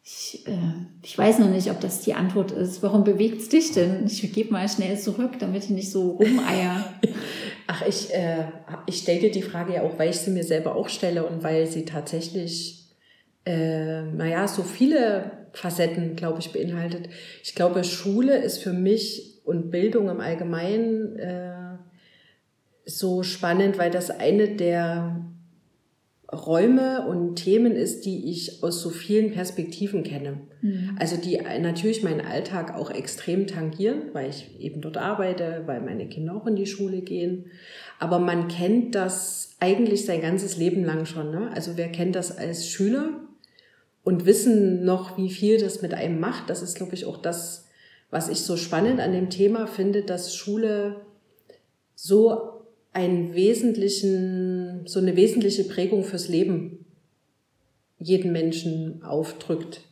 ich, 0.02 0.46
äh, 0.46 0.74
ich 1.02 1.16
weiß 1.16 1.38
noch 1.38 1.48
nicht, 1.48 1.70
ob 1.70 1.80
das 1.80 2.02
die 2.02 2.12
Antwort 2.12 2.52
ist. 2.52 2.82
Warum 2.82 3.04
bewegt 3.04 3.40
es 3.40 3.48
dich 3.48 3.72
denn? 3.72 4.04
Ich 4.04 4.30
gebe 4.30 4.52
mal 4.52 4.68
schnell 4.68 4.98
zurück, 4.98 5.38
damit 5.38 5.64
ich 5.64 5.70
nicht 5.70 5.90
so 5.90 6.10
rumeier. 6.10 6.92
Ach, 7.66 7.86
ich, 7.88 8.12
äh, 8.12 8.44
ich 8.84 8.98
stelle 8.98 9.20
dir 9.20 9.30
die 9.30 9.40
Frage 9.40 9.72
ja 9.72 9.82
auch, 9.82 9.98
weil 9.98 10.10
ich 10.10 10.18
sie 10.18 10.30
mir 10.30 10.44
selber 10.44 10.76
auch 10.76 10.90
stelle 10.90 11.24
und 11.24 11.42
weil 11.42 11.66
sie 11.66 11.86
tatsächlich, 11.86 12.90
äh, 13.46 14.02
naja, 14.02 14.46
so 14.46 14.62
viele 14.62 15.48
Facetten, 15.54 16.16
glaube 16.16 16.40
ich, 16.40 16.52
beinhaltet. 16.52 17.08
Ich 17.42 17.54
glaube, 17.54 17.82
Schule 17.82 18.36
ist 18.36 18.58
für 18.58 18.74
mich 18.74 19.40
und 19.46 19.70
Bildung 19.70 20.10
im 20.10 20.20
Allgemeinen 20.20 21.18
äh, 21.18 21.78
so 22.84 23.22
spannend, 23.22 23.78
weil 23.78 23.90
das 23.90 24.10
eine 24.10 24.48
der 24.48 25.29
Räume 26.32 27.06
und 27.08 27.36
Themen 27.36 27.72
ist, 27.72 28.04
die 28.04 28.30
ich 28.30 28.62
aus 28.62 28.80
so 28.80 28.90
vielen 28.90 29.32
Perspektiven 29.32 30.04
kenne. 30.04 30.38
Mhm. 30.62 30.96
Also 30.98 31.16
die 31.16 31.40
natürlich 31.60 32.04
meinen 32.04 32.20
Alltag 32.20 32.74
auch 32.76 32.90
extrem 32.90 33.48
tangieren, 33.48 34.02
weil 34.12 34.30
ich 34.30 34.60
eben 34.60 34.80
dort 34.80 34.96
arbeite, 34.96 35.64
weil 35.66 35.80
meine 35.80 36.08
Kinder 36.08 36.36
auch 36.36 36.46
in 36.46 36.54
die 36.54 36.66
Schule 36.66 37.00
gehen. 37.00 37.46
Aber 37.98 38.20
man 38.20 38.46
kennt 38.46 38.94
das 38.94 39.56
eigentlich 39.58 40.06
sein 40.06 40.20
ganzes 40.20 40.56
Leben 40.56 40.84
lang 40.84 41.04
schon. 41.04 41.32
Ne? 41.32 41.50
Also 41.52 41.72
wer 41.76 41.88
kennt 41.88 42.14
das 42.14 42.36
als 42.36 42.68
Schüler 42.68 43.10
und 44.04 44.24
wissen 44.24 44.84
noch, 44.84 45.18
wie 45.18 45.30
viel 45.30 45.58
das 45.58 45.82
mit 45.82 45.94
einem 45.94 46.20
macht. 46.20 46.48
Das 46.48 46.62
ist, 46.62 46.76
glaube 46.76 46.94
ich, 46.94 47.06
auch 47.06 47.18
das, 47.18 47.68
was 48.10 48.28
ich 48.28 48.40
so 48.40 48.56
spannend 48.56 49.00
an 49.00 49.12
dem 49.12 49.30
Thema 49.30 49.66
finde, 49.66 50.02
dass 50.02 50.34
Schule 50.34 51.00
so 51.94 52.49
einen 52.92 53.34
wesentlichen, 53.34 54.86
so 54.86 54.98
eine 54.98 55.16
wesentliche 55.16 55.64
Prägung 55.64 56.04
fürs 56.04 56.28
Leben 56.28 56.84
jeden 57.98 58.32
Menschen 58.32 59.02
aufdrückt. 59.02 59.82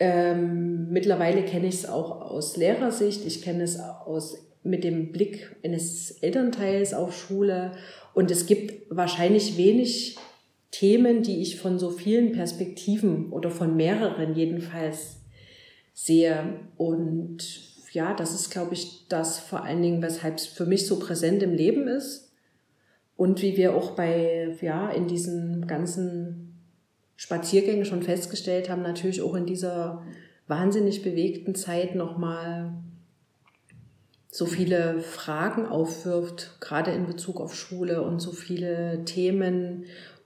Ähm, 0.00 0.90
mittlerweile 0.90 1.44
kenne 1.44 1.68
ich 1.68 1.74
es 1.74 1.86
auch 1.86 2.22
aus 2.22 2.56
Lehrersicht, 2.56 3.24
ich 3.24 3.42
kenne 3.42 3.62
es 3.62 3.78
aus 3.78 4.38
mit 4.64 4.82
dem 4.82 5.12
Blick 5.12 5.54
eines 5.62 6.10
Elternteils 6.22 6.94
auf 6.94 7.16
Schule. 7.16 7.72
Und 8.14 8.30
es 8.30 8.46
gibt 8.46 8.90
wahrscheinlich 8.90 9.56
wenig 9.58 10.16
Themen, 10.70 11.22
die 11.22 11.42
ich 11.42 11.60
von 11.60 11.78
so 11.78 11.90
vielen 11.90 12.32
Perspektiven 12.32 13.30
oder 13.30 13.50
von 13.50 13.76
mehreren 13.76 14.34
jedenfalls 14.34 15.20
sehe. 15.92 16.60
Und 16.78 17.73
ja, 17.94 18.12
das 18.12 18.34
ist, 18.34 18.50
glaube 18.50 18.74
ich, 18.74 19.06
das 19.08 19.38
vor 19.38 19.62
allen 19.62 19.80
Dingen, 19.80 20.02
weshalb 20.02 20.36
es 20.36 20.46
für 20.46 20.66
mich 20.66 20.86
so 20.86 20.98
präsent 20.98 21.44
im 21.44 21.54
Leben 21.54 21.86
ist. 21.86 22.32
Und 23.16 23.40
wie 23.40 23.56
wir 23.56 23.76
auch 23.76 23.92
bei, 23.92 24.56
ja, 24.60 24.90
in 24.90 25.06
diesen 25.06 25.68
ganzen 25.68 26.58
Spaziergängen 27.14 27.84
schon 27.84 28.02
festgestellt 28.02 28.68
haben, 28.68 28.82
natürlich 28.82 29.22
auch 29.22 29.36
in 29.36 29.46
dieser 29.46 30.02
wahnsinnig 30.48 31.02
bewegten 31.02 31.54
Zeit 31.54 31.94
nochmal 31.94 32.74
so 34.28 34.46
viele 34.46 34.98
Fragen 34.98 35.64
aufwirft, 35.64 36.58
gerade 36.60 36.90
in 36.90 37.06
Bezug 37.06 37.40
auf 37.40 37.54
Schule 37.54 38.02
und 38.02 38.18
so 38.18 38.32
viele 38.32 39.04
Themen 39.04 39.84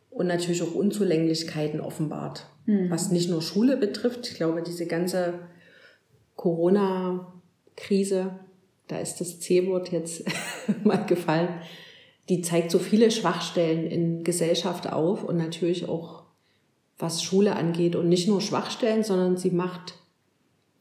und 0.08 0.26
natürlich 0.26 0.62
auch 0.62 0.74
Unzulänglichkeiten 0.74 1.82
offenbart. 1.82 2.46
Mhm. 2.64 2.90
Was 2.90 3.10
nicht 3.10 3.28
nur 3.28 3.42
Schule 3.42 3.76
betrifft. 3.76 4.26
Ich 4.26 4.36
glaube, 4.36 4.62
diese 4.62 4.86
ganze 4.86 5.34
Corona- 6.34 7.34
Krise, 7.78 8.38
da 8.88 8.98
ist 8.98 9.20
das 9.20 9.40
C-Wort 9.40 9.92
jetzt 9.92 10.24
mal 10.84 11.06
gefallen, 11.06 11.48
die 12.28 12.42
zeigt 12.42 12.70
so 12.70 12.78
viele 12.78 13.10
Schwachstellen 13.10 13.86
in 13.86 14.24
Gesellschaft 14.24 14.92
auf 14.92 15.24
und 15.24 15.36
natürlich 15.36 15.88
auch 15.88 16.24
was 16.98 17.22
Schule 17.22 17.56
angeht 17.56 17.96
und 17.96 18.08
nicht 18.08 18.28
nur 18.28 18.40
Schwachstellen, 18.40 19.04
sondern 19.04 19.36
sie 19.36 19.50
macht 19.50 19.94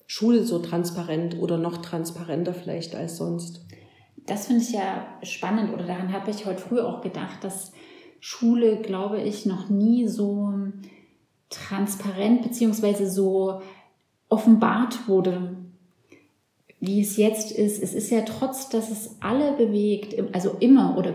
Schule 0.07 0.43
so 0.43 0.59
transparent 0.59 1.37
oder 1.37 1.57
noch 1.57 1.77
transparenter 1.77 2.53
vielleicht 2.53 2.95
als 2.95 3.17
sonst. 3.17 3.65
Das 4.25 4.47
finde 4.47 4.63
ich 4.63 4.71
ja 4.71 5.07
spannend 5.21 5.73
oder 5.73 5.85
daran 5.85 6.11
habe 6.11 6.31
ich 6.31 6.45
heute 6.45 6.61
früh 6.61 6.81
auch 6.81 7.01
gedacht, 7.01 7.43
dass 7.43 7.71
Schule, 8.19 8.77
glaube 8.81 9.21
ich, 9.21 9.45
noch 9.45 9.69
nie 9.69 10.07
so 10.07 10.53
transparent 11.49 12.41
beziehungsweise 12.41 13.09
so 13.09 13.61
offenbart 14.27 15.07
wurde 15.07 15.55
wie 16.79 17.01
es 17.01 17.17
jetzt 17.17 17.51
ist. 17.51 17.81
Es 17.81 17.93
ist 17.93 18.11
ja 18.11 18.21
trotz, 18.21 18.69
dass 18.69 18.91
es 18.91 19.17
alle 19.19 19.53
bewegt, 19.53 20.15
also 20.33 20.57
immer 20.59 20.97
oder 20.97 21.13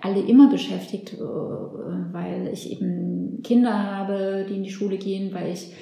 alle 0.00 0.20
immer 0.20 0.50
beschäftigt, 0.50 1.14
äh, 1.14 1.18
weil 1.18 2.50
ich 2.52 2.70
eben 2.72 3.42
Kinder 3.42 3.82
habe, 3.82 4.46
die 4.48 4.56
in 4.56 4.62
die 4.62 4.70
Schule 4.70 4.96
gehen, 4.96 5.34
weil 5.34 5.52
ich 5.52 5.72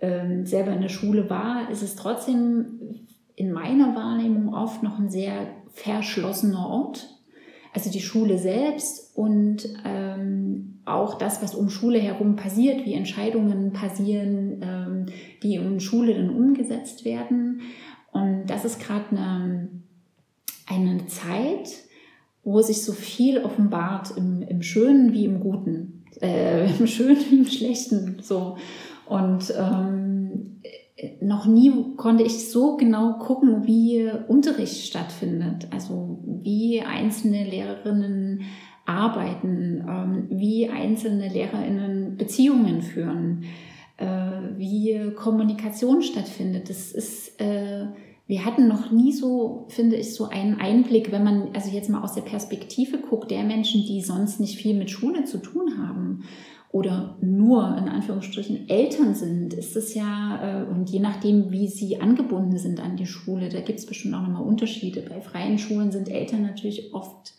ähm, 0.00 0.44
selber 0.44 0.72
in 0.72 0.82
der 0.82 0.88
Schule 0.88 1.30
war, 1.30 1.70
ist 1.70 1.82
es 1.82 1.96
trotzdem 1.96 3.06
in 3.36 3.52
meiner 3.52 3.94
Wahrnehmung 3.94 4.54
oft 4.54 4.82
noch 4.82 4.98
ein 4.98 5.10
sehr 5.10 5.46
verschlossener 5.72 6.68
Ort. 6.68 7.10
Also 7.72 7.90
die 7.90 8.00
Schule 8.00 8.38
selbst 8.38 9.16
und 9.16 9.68
ähm, 9.84 10.80
auch 10.84 11.18
das, 11.18 11.42
was 11.42 11.56
um 11.56 11.70
Schule 11.70 11.98
herum 11.98 12.36
passiert, 12.36 12.84
wie 12.84 12.94
Entscheidungen 12.94 13.72
passieren, 13.72 14.60
ähm, 14.62 15.06
die 15.42 15.58
um 15.58 15.80
Schule 15.80 16.14
dann 16.14 16.30
umgesetzt 16.30 17.04
werden. 17.04 17.62
Und 18.14 18.46
das 18.46 18.64
ist 18.64 18.80
gerade 18.80 19.04
eine, 19.10 19.68
eine 20.66 21.06
Zeit, 21.06 21.68
wo 22.44 22.62
sich 22.62 22.82
so 22.82 22.92
viel 22.92 23.38
offenbart 23.38 24.16
im, 24.16 24.42
im 24.42 24.62
Schönen 24.62 25.12
wie 25.12 25.24
im 25.24 25.40
Guten, 25.40 26.04
äh, 26.22 26.70
im 26.78 26.86
Schönen 26.86 27.18
wie 27.28 27.38
im 27.38 27.46
Schlechten. 27.46 28.18
So. 28.22 28.56
Und 29.06 29.52
ähm, 29.58 30.60
noch 31.20 31.46
nie 31.46 31.72
konnte 31.96 32.22
ich 32.22 32.50
so 32.50 32.76
genau 32.76 33.18
gucken, 33.18 33.66
wie 33.66 34.10
Unterricht 34.28 34.86
stattfindet, 34.86 35.66
also 35.72 36.20
wie 36.24 36.80
einzelne 36.80 37.44
Lehrerinnen 37.44 38.42
arbeiten, 38.86 39.84
ähm, 39.88 40.26
wie 40.30 40.68
einzelne 40.68 41.28
Lehrerinnen 41.28 42.16
Beziehungen 42.16 42.80
führen, 42.80 43.44
äh, 43.96 44.06
wie 44.56 45.12
Kommunikation 45.16 46.02
stattfindet. 46.02 46.70
Das 46.70 46.92
ist 46.92 47.40
äh, 47.40 47.86
wir 48.26 48.44
hatten 48.44 48.68
noch 48.68 48.90
nie 48.90 49.12
so, 49.12 49.66
finde 49.68 49.96
ich, 49.96 50.14
so 50.14 50.28
einen 50.28 50.58
Einblick, 50.58 51.12
wenn 51.12 51.24
man 51.24 51.50
also 51.52 51.70
jetzt 51.70 51.90
mal 51.90 52.02
aus 52.02 52.14
der 52.14 52.22
Perspektive 52.22 52.98
guckt, 52.98 53.30
der 53.30 53.44
Menschen, 53.44 53.84
die 53.86 54.00
sonst 54.00 54.40
nicht 54.40 54.56
viel 54.56 54.74
mit 54.74 54.90
Schule 54.90 55.24
zu 55.24 55.38
tun 55.38 55.76
haben 55.78 56.24
oder 56.70 57.16
nur 57.20 57.76
in 57.76 57.88
Anführungsstrichen 57.88 58.68
Eltern 58.68 59.14
sind, 59.14 59.52
ist 59.52 59.76
es 59.76 59.94
ja, 59.94 60.62
äh, 60.62 60.64
und 60.64 60.88
je 60.88 61.00
nachdem, 61.00 61.52
wie 61.52 61.68
sie 61.68 62.00
angebunden 62.00 62.56
sind 62.56 62.80
an 62.80 62.96
die 62.96 63.06
Schule, 63.06 63.50
da 63.50 63.60
gibt 63.60 63.78
es 63.78 63.86
bestimmt 63.86 64.14
auch 64.14 64.22
nochmal 64.22 64.42
Unterschiede. 64.42 65.02
Bei 65.02 65.20
freien 65.20 65.58
Schulen 65.58 65.92
sind 65.92 66.08
Eltern 66.08 66.42
natürlich 66.42 66.94
oft 66.94 67.34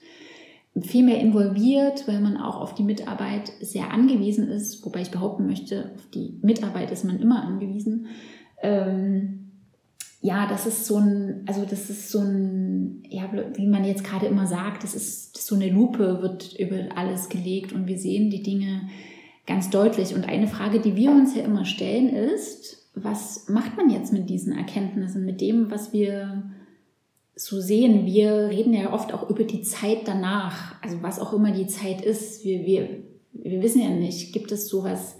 viel 0.81 1.03
mehr 1.03 1.19
involviert, 1.19 2.07
weil 2.07 2.21
man 2.21 2.37
auch 2.37 2.61
auf 2.61 2.75
die 2.75 2.83
Mitarbeit 2.83 3.51
sehr 3.59 3.91
angewiesen 3.91 4.49
ist, 4.49 4.85
wobei 4.85 5.01
ich 5.01 5.11
behaupten 5.11 5.47
möchte, 5.47 5.91
auf 5.95 6.09
die 6.13 6.37
Mitarbeit 6.41 6.91
ist 6.91 7.05
man 7.05 7.19
immer 7.19 7.43
angewiesen. 7.43 8.07
Ähm, 8.61 9.44
ja, 10.25 10.47
das 10.47 10.65
ist 10.65 10.87
so 10.87 10.97
ein, 10.97 11.43
also 11.45 11.65
das 11.69 11.87
ist 11.91 12.09
so 12.09 12.19
ein, 12.19 13.03
ja, 13.09 13.29
wie 13.53 13.67
man 13.67 13.85
jetzt 13.85 14.03
gerade 14.03 14.25
immer 14.25 14.47
sagt, 14.47 14.83
das 14.83 14.95
ist 14.95 15.37
so 15.37 15.53
eine 15.53 15.69
Lupe, 15.69 16.23
wird 16.23 16.55
über 16.57 16.77
alles 16.95 17.29
gelegt 17.29 17.73
und 17.73 17.85
wir 17.85 17.99
sehen 17.99 18.31
die 18.31 18.41
Dinge 18.41 18.89
ganz 19.45 19.69
deutlich. 19.69 20.15
Und 20.15 20.27
eine 20.27 20.47
Frage, 20.47 20.79
die 20.79 20.95
wir 20.95 21.11
uns 21.11 21.35
ja 21.35 21.43
immer 21.43 21.63
stellen, 21.63 22.09
ist, 22.09 22.89
was 22.95 23.47
macht 23.49 23.77
man 23.77 23.91
jetzt 23.91 24.13
mit 24.13 24.27
diesen 24.27 24.57
Erkenntnissen, 24.57 25.25
mit 25.25 25.41
dem, 25.41 25.69
was 25.69 25.93
wir 25.93 26.49
so 27.35 27.61
sehen? 27.61 28.07
Wir 28.07 28.49
reden 28.49 28.73
ja 28.73 28.93
oft 28.93 29.13
auch 29.13 29.29
über 29.29 29.43
die 29.43 29.61
Zeit 29.61 30.07
danach, 30.07 30.81
also 30.81 31.03
was 31.03 31.19
auch 31.19 31.33
immer 31.33 31.51
die 31.51 31.67
Zeit 31.67 32.01
ist. 32.01 32.43
Wir, 32.43 32.65
wir, 32.65 32.89
wir 33.31 33.61
wissen 33.61 33.81
ja 33.81 33.89
nicht, 33.89 34.33
gibt 34.33 34.51
es 34.51 34.69
sowas, 34.69 35.17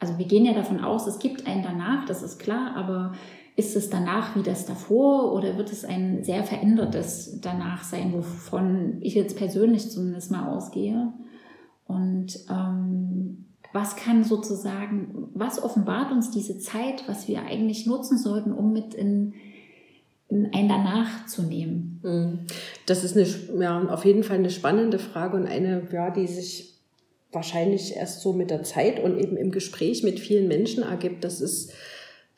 also 0.00 0.18
wir 0.18 0.26
gehen 0.26 0.44
ja 0.44 0.54
davon 0.54 0.80
aus, 0.80 1.06
es 1.06 1.20
gibt 1.20 1.46
einen 1.46 1.62
danach, 1.62 2.04
das 2.06 2.24
ist 2.24 2.40
klar, 2.40 2.74
aber 2.74 3.12
ist 3.56 3.76
es 3.76 3.90
danach 3.90 4.36
wie 4.36 4.42
das 4.42 4.66
davor 4.66 5.32
oder 5.32 5.56
wird 5.56 5.72
es 5.72 5.84
ein 5.84 6.24
sehr 6.24 6.44
verändertes 6.44 7.40
danach 7.40 7.84
sein, 7.84 8.12
wovon 8.12 8.98
ich 9.00 9.14
jetzt 9.14 9.36
persönlich 9.36 9.90
zumindest 9.90 10.30
mal 10.30 10.48
ausgehe? 10.48 11.12
Und 11.86 12.38
ähm, 12.48 13.46
was 13.72 13.96
kann 13.96 14.24
sozusagen, 14.24 15.28
was 15.34 15.62
offenbart 15.62 16.10
uns 16.12 16.30
diese 16.30 16.58
Zeit, 16.58 17.04
was 17.06 17.28
wir 17.28 17.42
eigentlich 17.42 17.86
nutzen 17.86 18.18
sollten, 18.18 18.52
um 18.52 18.72
mit 18.72 18.94
in, 18.94 19.34
in 20.28 20.52
ein 20.52 20.68
Danach 20.68 21.26
zu 21.26 21.42
nehmen? 21.42 22.00
Mhm. 22.02 22.38
Das 22.86 23.04
ist 23.04 23.16
eine, 23.16 23.62
ja, 23.62 23.88
auf 23.88 24.04
jeden 24.04 24.22
Fall 24.22 24.38
eine 24.38 24.50
spannende 24.50 24.98
Frage 24.98 25.36
und 25.36 25.46
eine, 25.46 25.86
ja, 25.92 26.10
die 26.10 26.26
sich 26.26 26.74
wahrscheinlich 27.32 27.94
erst 27.94 28.22
so 28.22 28.32
mit 28.32 28.50
der 28.50 28.64
Zeit 28.64 29.02
und 29.02 29.18
eben 29.18 29.36
im 29.36 29.52
Gespräch 29.52 30.02
mit 30.02 30.18
vielen 30.18 30.48
Menschen 30.48 30.82
ergibt. 30.82 31.22
Das 31.22 31.40
ist 31.40 31.72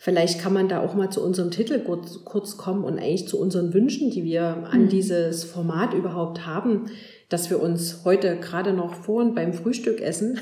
Vielleicht 0.05 0.41
kann 0.41 0.53
man 0.53 0.69
da 0.69 0.81
auch 0.81 0.95
mal 0.95 1.11
zu 1.11 1.23
unserem 1.23 1.53
Titel 1.53 1.79
kurz, 1.79 2.25
kurz 2.25 2.57
kommen 2.57 2.83
und 2.83 2.99
eigentlich 2.99 3.29
zu 3.29 3.39
unseren 3.39 3.73
Wünschen, 3.73 4.11
die 4.11 4.25
wir 4.25 4.67
an 4.69 4.87
mhm. 4.87 4.89
dieses 4.89 5.45
Format 5.45 5.95
überhaupt 5.95 6.45
haben, 6.45 6.87
dass 7.29 7.51
wir 7.51 7.63
uns 7.63 8.01
heute 8.05 8.37
gerade 8.39 8.73
noch 8.73 8.95
vor 8.95 9.23
und 9.23 9.37
beim 9.37 9.55
Frühstück 9.55 10.01
essen 10.01 10.41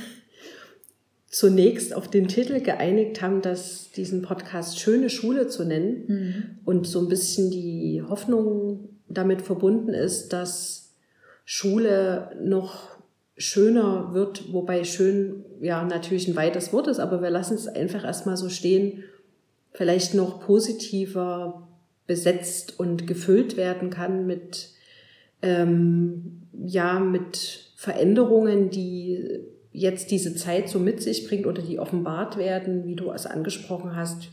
zunächst 1.26 1.94
auf 1.94 2.08
den 2.08 2.26
Titel 2.26 2.60
geeinigt 2.60 3.20
haben, 3.20 3.42
dass 3.42 3.90
diesen 3.90 4.22
Podcast 4.22 4.80
Schöne 4.80 5.10
Schule 5.10 5.46
zu 5.46 5.64
nennen 5.64 6.04
mhm. 6.08 6.44
und 6.64 6.86
so 6.86 6.98
ein 7.00 7.08
bisschen 7.08 7.50
die 7.50 8.02
Hoffnung 8.08 8.88
damit 9.10 9.42
verbunden 9.42 9.92
ist, 9.92 10.30
dass 10.30 10.94
Schule 11.44 12.30
noch 12.42 12.96
schöner 13.36 14.14
wird, 14.14 14.54
wobei 14.54 14.84
schön 14.84 15.44
ja 15.60 15.84
natürlich 15.84 16.28
ein 16.28 16.36
weites 16.36 16.72
Wort 16.72 16.86
ist, 16.86 16.98
aber 16.98 17.20
wir 17.20 17.30
lassen 17.30 17.56
es 17.56 17.68
einfach 17.68 18.04
erstmal 18.06 18.38
so 18.38 18.48
stehen 18.48 19.04
vielleicht 19.72 20.14
noch 20.14 20.40
positiver 20.40 21.68
besetzt 22.06 22.78
und 22.78 23.06
gefüllt 23.06 23.56
werden 23.56 23.90
kann 23.90 24.26
mit, 24.26 24.70
ähm, 25.42 26.42
ja, 26.52 26.98
mit 26.98 27.72
Veränderungen, 27.76 28.70
die 28.70 29.40
jetzt 29.72 30.10
diese 30.10 30.34
Zeit 30.34 30.68
so 30.68 30.78
mit 30.78 31.02
sich 31.02 31.28
bringt 31.28 31.46
oder 31.46 31.62
die 31.62 31.78
offenbart 31.78 32.36
werden, 32.36 32.84
wie 32.84 32.96
du 32.96 33.12
es 33.12 33.26
angesprochen 33.26 33.94
hast, 33.94 34.28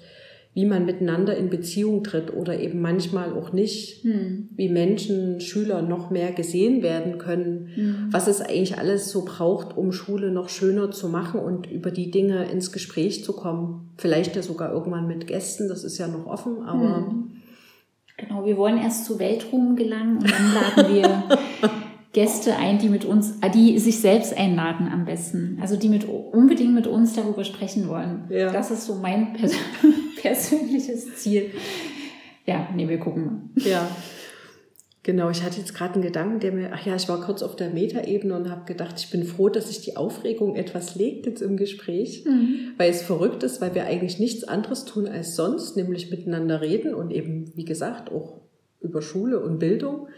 wie 0.57 0.65
man 0.65 0.87
miteinander 0.87 1.37
in 1.37 1.51
Beziehung 1.51 2.03
tritt 2.03 2.33
oder 2.33 2.59
eben 2.59 2.81
manchmal 2.81 3.31
auch 3.31 3.53
nicht, 3.53 4.03
hm. 4.03 4.49
wie 4.55 4.69
Menschen, 4.69 5.39
Schüler 5.39 5.83
noch 5.83 6.09
mehr 6.09 6.31
gesehen 6.31 6.81
werden 6.81 7.19
können, 7.19 7.69
hm. 7.75 8.07
was 8.09 8.27
es 8.27 8.41
eigentlich 8.41 8.79
alles 8.79 9.11
so 9.11 9.23
braucht, 9.23 9.77
um 9.77 9.91
Schule 9.91 10.31
noch 10.31 10.49
schöner 10.49 10.89
zu 10.89 11.09
machen 11.09 11.39
und 11.41 11.71
über 11.71 11.91
die 11.91 12.09
Dinge 12.09 12.45
ins 12.45 12.71
Gespräch 12.71 13.23
zu 13.23 13.33
kommen. 13.33 13.91
Vielleicht 13.97 14.35
ja 14.35 14.41
sogar 14.41 14.73
irgendwann 14.73 15.05
mit 15.05 15.27
Gästen, 15.27 15.69
das 15.69 15.83
ist 15.83 15.99
ja 15.99 16.07
noch 16.07 16.25
offen, 16.25 16.63
aber. 16.63 17.05
Hm. 17.05 17.31
Genau, 18.17 18.43
wir 18.43 18.57
wollen 18.57 18.79
erst 18.79 19.05
zu 19.05 19.19
Weltruhm 19.19 19.75
gelangen 19.75 20.17
und 20.17 20.31
dann 20.31 20.53
laden 20.55 20.95
wir 20.95 21.37
Gäste 22.13 22.55
ein, 22.55 22.79
die 22.79 22.89
mit 22.89 23.05
uns, 23.05 23.37
äh, 23.41 23.51
die 23.51 23.77
sich 23.77 23.99
selbst 23.99 24.35
einladen 24.35 24.89
am 24.91 25.05
besten. 25.05 25.59
Also 25.61 25.75
die 25.75 25.87
mit 25.87 26.05
unbedingt 26.09 26.73
mit 26.73 26.87
uns 26.87 27.13
darüber 27.13 27.43
sprechen 27.43 27.87
wollen. 27.87 28.23
Ja. 28.29 28.51
Das 28.51 28.71
ist 28.71 28.85
so 28.85 28.95
mein 28.95 29.33
pers 29.33 29.51
persönliches 30.27 31.15
Ziel. 31.15 31.51
Ja, 32.45 32.69
nee, 32.75 32.87
wir 32.87 32.97
gucken 32.97 33.25
mal. 33.25 33.41
Ja. 33.55 33.89
Genau, 35.03 35.29
ich 35.29 35.41
hatte 35.41 35.59
jetzt 35.59 35.73
gerade 35.73 35.93
einen 35.93 36.03
Gedanken, 36.03 36.41
der 36.41 36.51
mir, 36.51 36.71
ach 36.73 36.85
ja, 36.85 36.93
ich 36.95 37.07
war 37.07 37.21
kurz 37.21 37.41
auf 37.41 37.55
der 37.55 37.69
Metaebene 37.69 38.35
und 38.35 38.49
habe 38.49 38.65
gedacht, 38.65 38.95
ich 38.97 39.09
bin 39.09 39.23
froh, 39.23 39.47
dass 39.47 39.69
sich 39.69 39.79
die 39.79 39.95
Aufregung 39.95 40.57
etwas 40.57 40.95
legt 40.95 41.25
jetzt 41.25 41.41
im 41.41 41.55
Gespräch, 41.55 42.25
mhm. 42.25 42.73
weil 42.75 42.89
es 42.89 43.03
verrückt 43.03 43.41
ist, 43.43 43.61
weil 43.61 43.73
wir 43.73 43.85
eigentlich 43.85 44.19
nichts 44.19 44.43
anderes 44.43 44.83
tun 44.83 45.07
als 45.07 45.37
sonst, 45.37 45.77
nämlich 45.77 46.11
miteinander 46.11 46.59
reden 46.59 46.93
und 46.93 47.11
eben, 47.11 47.53
wie 47.55 47.63
gesagt, 47.63 48.11
auch 48.11 48.41
über 48.81 49.01
Schule 49.01 49.39
und 49.39 49.59
Bildung. 49.59 50.09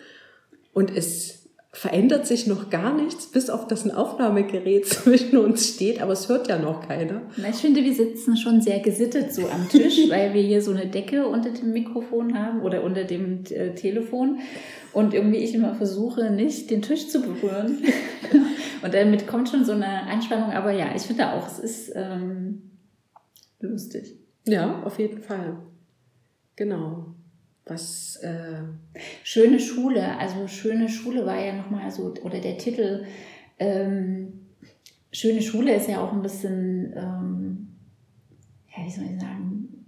Und 0.73 0.95
es 0.95 1.38
verändert 1.71 2.25
sich 2.25 2.47
noch 2.47 2.71
gar 2.71 2.95
nichts, 2.95 3.27
bis 3.27 3.49
auf 3.49 3.67
das 3.67 3.85
ein 3.85 3.91
Aufnahmegerät 3.91 4.85
zwischen 4.87 5.37
uns 5.37 5.75
steht, 5.75 6.01
aber 6.01 6.13
es 6.13 6.27
hört 6.27 6.47
ja 6.47 6.57
noch 6.57 6.87
keiner. 6.87 7.21
Ich 7.49 7.57
finde, 7.57 7.83
wir 7.83 7.93
sitzen 7.93 8.37
schon 8.37 8.61
sehr 8.61 8.79
gesittet 8.79 9.33
so 9.33 9.47
am 9.47 9.69
Tisch, 9.69 9.97
weil 10.09 10.33
wir 10.33 10.41
hier 10.41 10.61
so 10.61 10.71
eine 10.71 10.87
Decke 10.87 11.27
unter 11.27 11.51
dem 11.51 11.71
Mikrofon 11.71 12.37
haben 12.37 12.61
oder 12.61 12.83
unter 12.83 13.03
dem 13.03 13.43
äh, 13.51 13.75
Telefon 13.75 14.39
und 14.93 15.13
irgendwie 15.13 15.37
ich 15.37 15.53
immer 15.53 15.75
versuche, 15.75 16.31
nicht 16.31 16.71
den 16.71 16.81
Tisch 16.81 17.07
zu 17.07 17.21
berühren. 17.21 17.77
und 18.81 18.93
damit 18.93 19.27
kommt 19.27 19.49
schon 19.49 19.63
so 19.63 19.73
eine 19.73 20.03
Anspannung, 20.07 20.51
aber 20.51 20.71
ja, 20.71 20.87
ich 20.95 21.03
finde 21.03 21.31
auch, 21.33 21.47
es 21.47 21.59
ist 21.59 21.91
ähm, 21.95 22.71
lustig. 23.59 24.15
Ja, 24.47 24.81
auf 24.83 24.97
jeden 24.97 25.21
Fall. 25.21 25.57
Genau. 26.55 27.13
Was 27.69 28.17
äh 28.17 28.63
schöne 29.23 29.59
Schule, 29.59 30.17
also 30.17 30.47
schöne 30.47 30.89
Schule 30.89 31.25
war 31.25 31.39
ja 31.39 31.53
nochmal 31.53 31.89
so, 31.91 32.13
oder 32.23 32.39
der 32.39 32.57
Titel 32.57 33.05
ähm, 33.59 34.39
Schöne 35.11 35.41
Schule 35.41 35.73
ist 35.73 35.89
ja 35.89 36.03
auch 36.03 36.13
ein 36.13 36.21
bisschen, 36.21 36.93
ähm, 36.95 37.67
ja, 38.75 38.85
wie 38.85 38.91
soll 38.91 39.05
ich 39.05 39.19
sagen, 39.19 39.85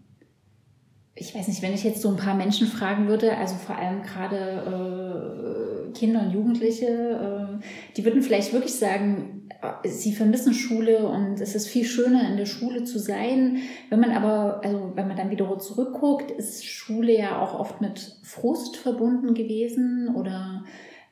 ich 1.13 1.35
weiß 1.35 1.47
nicht, 1.47 1.61
wenn 1.61 1.73
ich 1.73 1.83
jetzt 1.83 2.01
so 2.01 2.09
ein 2.09 2.17
paar 2.17 2.33
Menschen 2.33 2.65
fragen 2.65 3.07
würde, 3.07 3.37
also 3.37 3.55
vor 3.55 3.77
allem 3.77 4.01
gerade 4.01 4.37
äh, 4.37 5.60
Kinder 5.93 6.21
und 6.21 6.31
Jugendliche, 6.31 6.87
äh, 6.87 7.63
die 7.95 8.05
würden 8.05 8.21
vielleicht 8.21 8.53
wirklich 8.53 8.75
sagen, 8.75 9.41
sie 9.85 10.13
vermissen 10.13 10.53
Schule 10.53 11.07
und 11.07 11.39
es 11.39 11.55
ist 11.55 11.67
viel 11.67 11.85
schöner 11.85 12.27
in 12.29 12.37
der 12.37 12.45
Schule 12.45 12.83
zu 12.83 12.99
sein. 12.99 13.57
Wenn 13.89 13.99
man 13.99 14.11
aber, 14.11 14.61
also 14.63 14.91
wenn 14.95 15.07
man 15.07 15.17
dann 15.17 15.29
wieder 15.29 15.57
zurückguckt, 15.59 16.31
ist 16.31 16.65
Schule 16.65 17.17
ja 17.17 17.39
auch 17.39 17.59
oft 17.59 17.81
mit 17.81 18.17
Frust 18.23 18.77
verbunden 18.77 19.33
gewesen 19.33 20.15
oder 20.15 20.63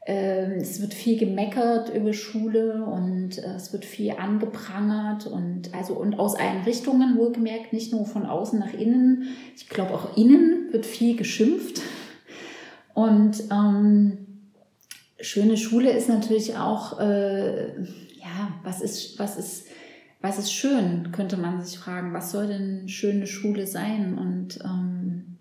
äh, 0.06 0.56
es 0.56 0.82
wird 0.82 0.94
viel 0.94 1.20
gemeckert 1.20 1.94
über 1.94 2.14
Schule 2.14 2.84
und 2.84 3.38
äh, 3.38 3.56
es 3.56 3.72
wird 3.72 3.86
viel 3.86 4.14
angeprangert 4.14 5.28
und 5.28 5.74
also 5.76 5.94
und 5.94 6.18
aus 6.18 6.36
allen 6.36 6.64
Richtungen 6.64 7.18
wohlgemerkt, 7.18 7.74
nicht 7.74 7.92
nur 7.92 8.06
von 8.06 8.26
außen 8.26 8.58
nach 8.58 8.74
innen. 8.74 9.28
Ich 9.56 9.70
glaube 9.70 9.94
auch 9.94 10.18
innen 10.18 10.70
wird 10.72 10.88
viel 10.88 11.16
geschimpft 11.16 11.82
und 12.96 13.44
ähm, 13.52 14.29
schöne 15.22 15.58
Schule 15.58 15.92
ist 15.92 16.10
natürlich 16.10 16.56
auch 16.58 17.00
äh, 17.00 17.70
ja, 18.30 18.54
was 18.64 18.82
ist, 18.82 19.20
was 19.20 19.38
ist, 19.38 19.68
was 20.22 20.38
ist 20.38 20.52
schön, 20.52 21.12
könnte 21.12 21.38
man 21.38 21.64
sich 21.64 21.78
fragen. 21.78 22.14
Was 22.14 22.32
soll 22.32 22.48
denn 22.48 22.90
schöne 22.90 23.28
Schule 23.28 23.68
sein? 23.68 24.18
Und 24.18 24.60
ähm, 24.64 25.38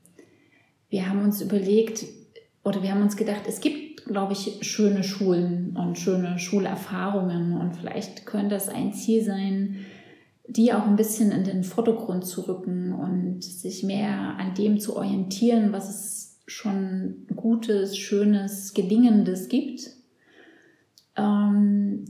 wir 0.89 1.09
haben 1.09 1.23
uns 1.23 1.41
überlegt, 1.41 2.05
oder 2.65 2.83
wir 2.83 2.93
haben 2.93 3.03
uns 3.03 3.17
gedacht, 3.17 3.43
es 3.47 3.61
gibt, 3.61 4.05
glaube 4.05 4.33
ich, 4.33 4.59
schöne 4.63 5.03
Schulen 5.03 5.77
und 5.77 5.99
schöne 5.99 6.39
Schulerfahrungen. 6.39 7.57
Und 7.57 7.75
vielleicht 7.75 8.25
könnte 8.25 8.51
das 8.51 8.69
ein 8.69 8.93
Ziel 8.93 9.25
sein, 9.25 9.87
die 10.47 10.73
auch 10.73 10.87
ein 10.87 10.97
bisschen 10.97 11.31
in 11.33 11.45
den 11.45 11.65
Vordergrund 11.65 12.25
zu 12.25 12.43
rücken 12.43 12.93
und 12.93 13.45
sich 13.45 13.83
mehr 13.83 14.37
an 14.39 14.55
dem 14.55 14.81
zu 14.81 14.97
orientieren, 14.97 15.73
was 15.73 15.91
es 15.91 16.28
schon 16.49 17.27
Gutes, 17.37 17.97
Schönes, 17.97 18.75
Gelingendes 18.75 19.49
gibt. 19.49 19.91
Ähm, 21.17 22.05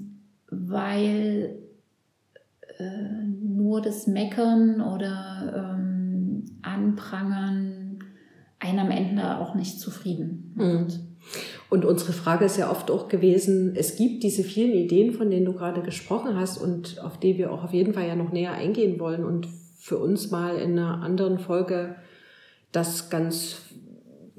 weil 0.51 1.59
äh, 2.79 3.25
nur 3.43 3.83
das 3.83 4.07
Meckern 4.07 4.81
oder 4.81 5.77
ähm, 5.77 6.45
Anprangern 6.63 7.99
einen 8.61 8.79
am 8.79 8.91
Ende 8.91 9.39
auch 9.39 9.55
nicht 9.55 9.79
zufrieden 9.81 10.53
macht. 10.55 10.67
Mhm. 10.67 11.09
Und 11.71 11.85
unsere 11.85 12.13
Frage 12.13 12.47
ist 12.47 12.57
ja 12.57 12.71
oft 12.71 12.91
auch 12.91 13.09
gewesen, 13.09 13.75
es 13.77 13.97
gibt 13.97 14.23
diese 14.23 14.43
vielen 14.43 14.73
Ideen, 14.73 15.13
von 15.13 15.31
denen 15.31 15.45
du 15.45 15.53
gerade 15.53 15.83
gesprochen 15.83 16.37
hast 16.37 16.57
und 16.59 17.01
auf 17.03 17.19
die 17.21 17.37
wir 17.37 17.53
auch 17.53 17.65
auf 17.65 17.75
jeden 17.75 17.93
Fall 17.93 18.07
ja 18.07 18.17
noch 18.17 18.33
näher 18.33 18.53
eingehen 18.53 18.99
wollen 18.99 19.25
und 19.25 19.47
für 19.79 19.99
uns 19.99 20.31
mal 20.31 20.57
in 20.57 20.79
einer 20.79 21.03
anderen 21.03 21.39
Folge 21.39 21.97
das 22.73 23.11
ganz 23.11 23.63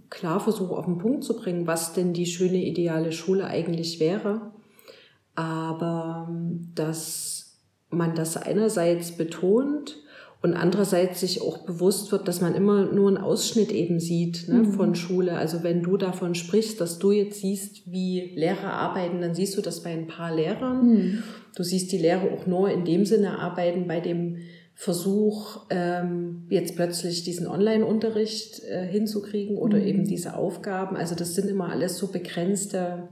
klar 0.10 0.40
versuchen 0.40 0.76
auf 0.76 0.86
den 0.86 0.98
Punkt 0.98 1.24
zu 1.24 1.36
bringen, 1.36 1.68
was 1.68 1.94
denn 1.94 2.14
die 2.14 2.26
schöne 2.26 2.64
ideale 2.64 3.12
Schule 3.12 3.46
eigentlich 3.46 4.00
wäre 4.00 4.52
aber 5.40 6.28
ähm, 6.30 6.72
dass 6.76 7.60
man 7.90 8.14
das 8.14 8.36
einerseits 8.36 9.14
betont 9.14 9.96
und 10.42 10.54
andererseits 10.54 11.22
sich 11.22 11.42
auch 11.42 11.60
bewusst 11.60 12.12
wird, 12.12 12.28
dass 12.28 12.42
man 12.42 12.56
immer 12.56 12.86
nur 12.92 13.08
einen 13.08 13.18
Ausschnitt 13.18 13.72
eben 13.72 14.02
sieht 14.02 14.50
ne, 14.50 14.60
mhm. 14.60 14.74
von 14.74 14.96
Schule. 14.96 15.38
Also 15.38 15.64
wenn 15.64 15.82
du 15.82 15.96
davon 15.96 16.36
sprichst, 16.36 16.82
dass 16.82 17.00
du 17.00 17.12
jetzt 17.12 17.40
siehst, 17.40 17.90
wie 17.90 18.34
Lehrer 18.36 18.74
arbeiten, 18.74 19.22
dann 19.22 19.34
siehst 19.34 19.58
du 19.58 19.62
das 19.62 19.82
bei 19.82 19.92
ein 19.92 20.08
paar 20.08 20.36
Lehrern. 20.36 20.88
Mhm. 20.88 21.24
Du 21.56 21.64
siehst 21.64 21.92
die 21.94 21.98
Lehrer 21.98 22.34
auch 22.34 22.46
nur 22.46 22.70
in 22.70 22.84
dem 22.84 23.06
Sinne 23.06 23.40
arbeiten 23.40 23.88
bei 23.88 24.02
dem 24.02 24.38
Versuch, 24.82 25.66
ähm, 25.72 26.46
jetzt 26.48 26.78
plötzlich 26.78 27.24
diesen 27.26 27.48
Online-Unterricht 27.48 28.64
äh, 28.64 28.88
hinzukriegen 28.88 29.58
oder 29.58 29.78
mhm. 29.78 29.84
eben 29.84 30.06
diese 30.06 30.38
Aufgaben. 30.38 30.96
Also 30.96 31.16
das 31.16 31.36
sind 31.36 31.50
immer 31.50 31.70
alles 31.70 31.98
so 31.98 32.08
begrenzte 32.08 33.10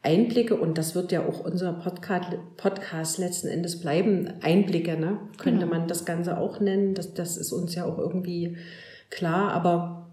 Einblicke, 0.00 0.56
und 0.56 0.78
das 0.78 0.94
wird 0.94 1.12
ja 1.12 1.26
auch 1.26 1.44
unser 1.44 1.74
Podcast, 1.74 2.30
Podcast 2.56 3.18
letzten 3.18 3.48
Endes 3.48 3.78
bleiben, 3.78 4.32
Einblicke, 4.40 4.98
ne? 4.98 5.18
könnte 5.36 5.66
genau. 5.66 5.78
man 5.78 5.86
das 5.86 6.06
Ganze 6.06 6.38
auch 6.38 6.60
nennen. 6.60 6.94
Das, 6.94 7.12
das 7.12 7.36
ist 7.36 7.52
uns 7.52 7.74
ja 7.74 7.84
auch 7.84 7.98
irgendwie 7.98 8.56
klar. 9.10 9.52
Aber 9.52 10.08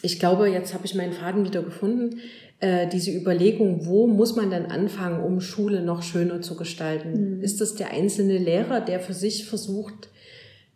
ich 0.00 0.18
glaube, 0.18 0.48
jetzt 0.48 0.72
habe 0.72 0.86
ich 0.86 0.94
meinen 0.94 1.12
Faden 1.12 1.44
wieder 1.44 1.62
gefunden. 1.62 2.20
Äh, 2.60 2.88
diese 2.88 3.10
Überlegung, 3.10 3.84
wo 3.84 4.06
muss 4.06 4.36
man 4.36 4.48
denn 4.48 4.70
anfangen, 4.70 5.22
um 5.22 5.42
Schule 5.42 5.82
noch 5.82 6.02
schöner 6.02 6.40
zu 6.40 6.56
gestalten? 6.56 7.36
Mhm. 7.36 7.42
Ist 7.42 7.60
das 7.60 7.74
der 7.74 7.90
einzelne 7.90 8.38
Lehrer, 8.38 8.80
der 8.80 9.00
für 9.00 9.12
sich 9.12 9.44
versucht, 9.44 10.08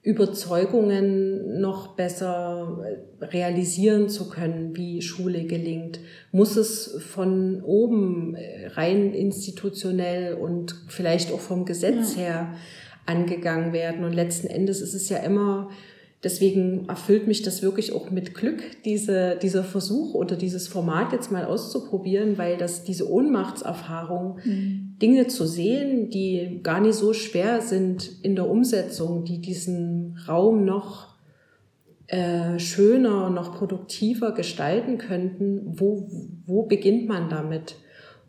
Überzeugungen 0.04 1.60
noch 1.60 1.96
besser 1.96 2.84
realisieren 3.22 4.10
zu 4.10 4.28
können, 4.28 4.76
wie 4.76 5.00
Schule 5.00 5.44
gelingt? 5.44 5.98
Muss 6.30 6.56
es 6.56 7.02
von 7.10 7.62
oben 7.62 8.34
äh, 8.34 8.66
rein 8.68 9.14
institutionell 9.14 10.34
und 10.34 10.76
vielleicht 10.88 11.32
auch 11.32 11.40
vom 11.40 11.64
Gesetz 11.64 12.16
ja. 12.16 12.22
her 12.22 12.54
angegangen 13.06 13.72
werden? 13.72 14.04
Und 14.04 14.12
letzten 14.12 14.46
Endes 14.46 14.82
ist 14.82 14.92
es 14.92 15.08
ja 15.08 15.18
immer 15.18 15.70
deswegen 16.24 16.88
erfüllt 16.88 17.26
mich 17.26 17.42
das 17.42 17.62
wirklich 17.62 17.92
auch 17.92 18.10
mit 18.10 18.34
Glück, 18.34 18.62
diese, 18.84 19.37
dieser 19.40 19.62
Versuch 19.62 20.14
oder 20.14 20.37
dieses 20.37 20.66
Format 20.66 21.12
jetzt 21.12 21.30
mal 21.30 21.44
auszuprobieren, 21.44 22.38
weil 22.38 22.56
das 22.56 22.82
diese 22.82 23.10
Ohnmachtserfahrung, 23.10 24.38
mhm. 24.44 24.96
Dinge 25.00 25.26
zu 25.26 25.46
sehen, 25.46 26.08
die 26.08 26.60
gar 26.62 26.80
nicht 26.80 26.94
so 26.94 27.12
schwer 27.12 27.60
sind 27.60 28.10
in 28.22 28.37
der 28.37 28.48
Umsetzung, 28.48 29.24
die 29.24 29.40
diesen 29.40 30.18
Raum 30.26 30.64
noch 30.64 31.14
äh, 32.06 32.58
schöner, 32.58 33.30
noch 33.30 33.56
produktiver 33.56 34.32
gestalten 34.32 34.98
könnten, 34.98 35.78
wo, 35.78 36.08
wo 36.46 36.62
beginnt 36.64 37.08
man 37.08 37.28
damit? 37.28 37.76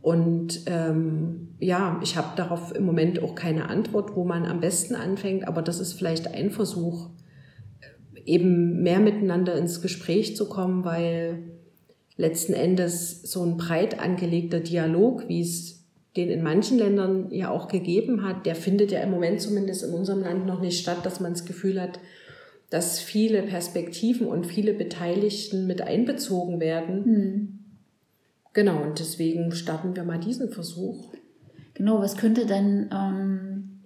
Und 0.01 0.61
ähm, 0.67 1.55
ja, 1.59 1.99
ich 2.03 2.15
habe 2.15 2.35
darauf 2.35 2.75
im 2.75 2.85
Moment 2.85 3.21
auch 3.23 3.35
keine 3.35 3.69
Antwort, 3.69 4.15
wo 4.15 4.23
man 4.23 4.45
am 4.45 4.59
besten 4.59 4.95
anfängt, 4.95 5.47
aber 5.47 5.61
das 5.61 5.79
ist 5.79 5.93
vielleicht 5.93 6.33
ein 6.33 6.51
Versuch, 6.51 7.09
eben 8.25 8.81
mehr 8.81 8.99
miteinander 8.99 9.55
ins 9.55 9.81
Gespräch 9.81 10.35
zu 10.35 10.49
kommen, 10.49 10.83
weil 10.83 11.43
letzten 12.17 12.53
Endes 12.53 13.21
so 13.23 13.43
ein 13.43 13.57
breit 13.57 13.99
angelegter 13.99 14.59
Dialog, 14.59 15.27
wie 15.27 15.41
es 15.41 15.83
den 16.15 16.29
in 16.29 16.43
manchen 16.43 16.77
Ländern 16.77 17.31
ja 17.31 17.49
auch 17.49 17.67
gegeben 17.67 18.23
hat, 18.23 18.45
der 18.45 18.55
findet 18.55 18.91
ja 18.91 19.01
im 19.01 19.11
Moment 19.11 19.41
zumindest 19.41 19.83
in 19.83 19.93
unserem 19.93 20.21
Land 20.21 20.45
noch 20.45 20.61
nicht 20.61 20.79
statt, 20.79 21.05
dass 21.05 21.19
man 21.19 21.33
das 21.33 21.45
Gefühl 21.45 21.81
hat, 21.81 21.99
dass 22.69 22.99
viele 22.99 23.43
Perspektiven 23.43 24.27
und 24.27 24.45
viele 24.47 24.73
Beteiligten 24.73 25.67
mit 25.67 25.81
einbezogen 25.81 26.59
werden. 26.59 27.03
Mhm. 27.05 27.59
Genau, 28.53 28.81
und 28.81 28.99
deswegen 28.99 29.51
starten 29.51 29.95
wir 29.95 30.03
mal 30.03 30.19
diesen 30.19 30.49
Versuch. 30.49 31.13
Genau, 31.73 31.99
was 31.99 32.15
könnte 32.15 32.45
dann, 32.45 32.89
ähm, 32.91 33.81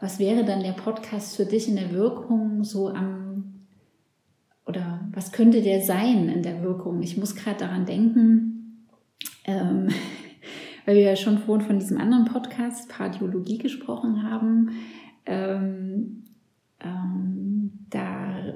was 0.00 0.20
wäre 0.20 0.44
dann 0.44 0.62
der 0.62 0.72
Podcast 0.72 1.34
für 1.34 1.44
dich 1.44 1.68
in 1.68 1.74
der 1.74 1.92
Wirkung 1.92 2.62
so 2.62 2.88
am, 2.88 3.23
oder 4.74 5.00
was 5.12 5.32
könnte 5.32 5.62
der 5.62 5.80
sein 5.80 6.28
in 6.28 6.42
der 6.42 6.62
Wirkung? 6.62 7.02
Ich 7.02 7.16
muss 7.16 7.36
gerade 7.36 7.58
daran 7.58 7.86
denken, 7.86 8.86
ähm, 9.44 9.88
weil 10.86 10.96
wir 10.96 11.02
ja 11.02 11.16
schon 11.16 11.38
vorhin 11.38 11.66
von 11.66 11.78
diesem 11.78 11.98
anderen 11.98 12.24
Podcast 12.24 12.88
Pardiologie 12.88 13.58
gesprochen 13.58 14.22
haben. 14.22 14.70
Ähm, 15.26 16.24
ähm, 16.80 17.72
da 17.90 18.54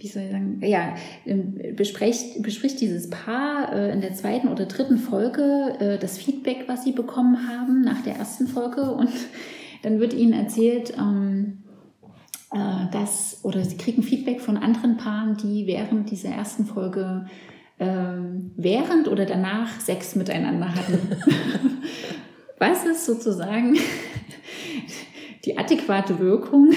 wie 0.00 0.08
soll 0.08 0.22
ich 0.22 0.30
sagen, 0.30 0.60
ja, 0.64 0.94
ähm, 1.26 1.58
bespricht, 1.76 2.42
bespricht 2.42 2.80
dieses 2.80 3.10
Paar 3.10 3.72
äh, 3.72 3.92
in 3.92 4.00
der 4.00 4.14
zweiten 4.14 4.48
oder 4.48 4.64
dritten 4.64 4.96
Folge 4.96 5.76
äh, 5.78 5.98
das 5.98 6.16
Feedback, 6.16 6.64
was 6.68 6.84
sie 6.84 6.92
bekommen 6.92 7.48
haben 7.48 7.82
nach 7.82 8.02
der 8.02 8.16
ersten 8.16 8.46
Folge 8.46 8.90
und 8.92 9.10
dann 9.82 10.00
wird 10.00 10.14
ihnen 10.14 10.32
erzählt, 10.32 10.94
ähm, 10.98 11.58
äh, 11.58 11.59
dass, 12.50 13.40
oder 13.44 13.64
sie 13.64 13.76
kriegen 13.76 14.02
Feedback 14.02 14.40
von 14.40 14.56
anderen 14.56 14.96
Paaren, 14.96 15.36
die 15.36 15.66
während 15.66 16.10
dieser 16.10 16.30
ersten 16.30 16.66
Folge 16.66 17.26
ähm, 17.78 18.52
während 18.56 19.08
oder 19.08 19.24
danach 19.24 19.80
Sex 19.80 20.16
miteinander 20.16 20.74
hatten. 20.74 20.98
was 22.58 22.84
ist 22.84 23.06
sozusagen 23.06 23.76
die 25.44 25.56
adäquate 25.56 26.18
Wirkung 26.18 26.72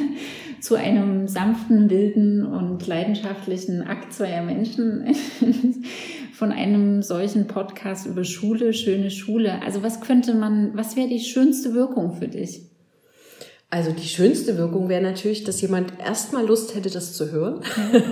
zu 0.60 0.74
einem 0.74 1.26
sanften, 1.26 1.88
wilden 1.88 2.44
und 2.44 2.86
leidenschaftlichen 2.86 3.82
Akt 3.82 4.12
zweier 4.12 4.42
Menschen 4.42 5.14
von 6.34 6.52
einem 6.52 7.02
solchen 7.02 7.46
Podcast 7.46 8.06
über 8.06 8.24
Schule, 8.24 8.74
schöne 8.74 9.10
Schule. 9.10 9.62
Also 9.62 9.82
was 9.82 10.00
könnte 10.00 10.34
man, 10.34 10.76
was 10.76 10.96
wäre 10.96 11.08
die 11.08 11.20
schönste 11.20 11.72
Wirkung 11.72 12.12
für 12.12 12.28
dich? 12.28 12.71
Also 13.72 13.90
die 13.90 14.06
schönste 14.06 14.58
Wirkung 14.58 14.90
wäre 14.90 15.00
natürlich, 15.00 15.44
dass 15.44 15.62
jemand 15.62 15.98
erstmal 15.98 16.44
Lust 16.46 16.74
hätte, 16.74 16.90
das 16.90 17.14
zu 17.14 17.32
hören. 17.32 17.62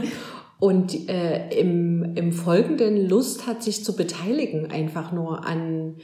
Und 0.59 1.11
äh, 1.11 1.51
im, 1.51 2.17
im 2.17 2.33
Folgenden 2.33 3.07
Lust 3.07 3.47
hat, 3.47 3.63
sich 3.63 3.85
zu 3.85 3.95
beteiligen, 3.95 4.71
einfach 4.71 5.13
nur 5.13 5.47
an 5.47 5.97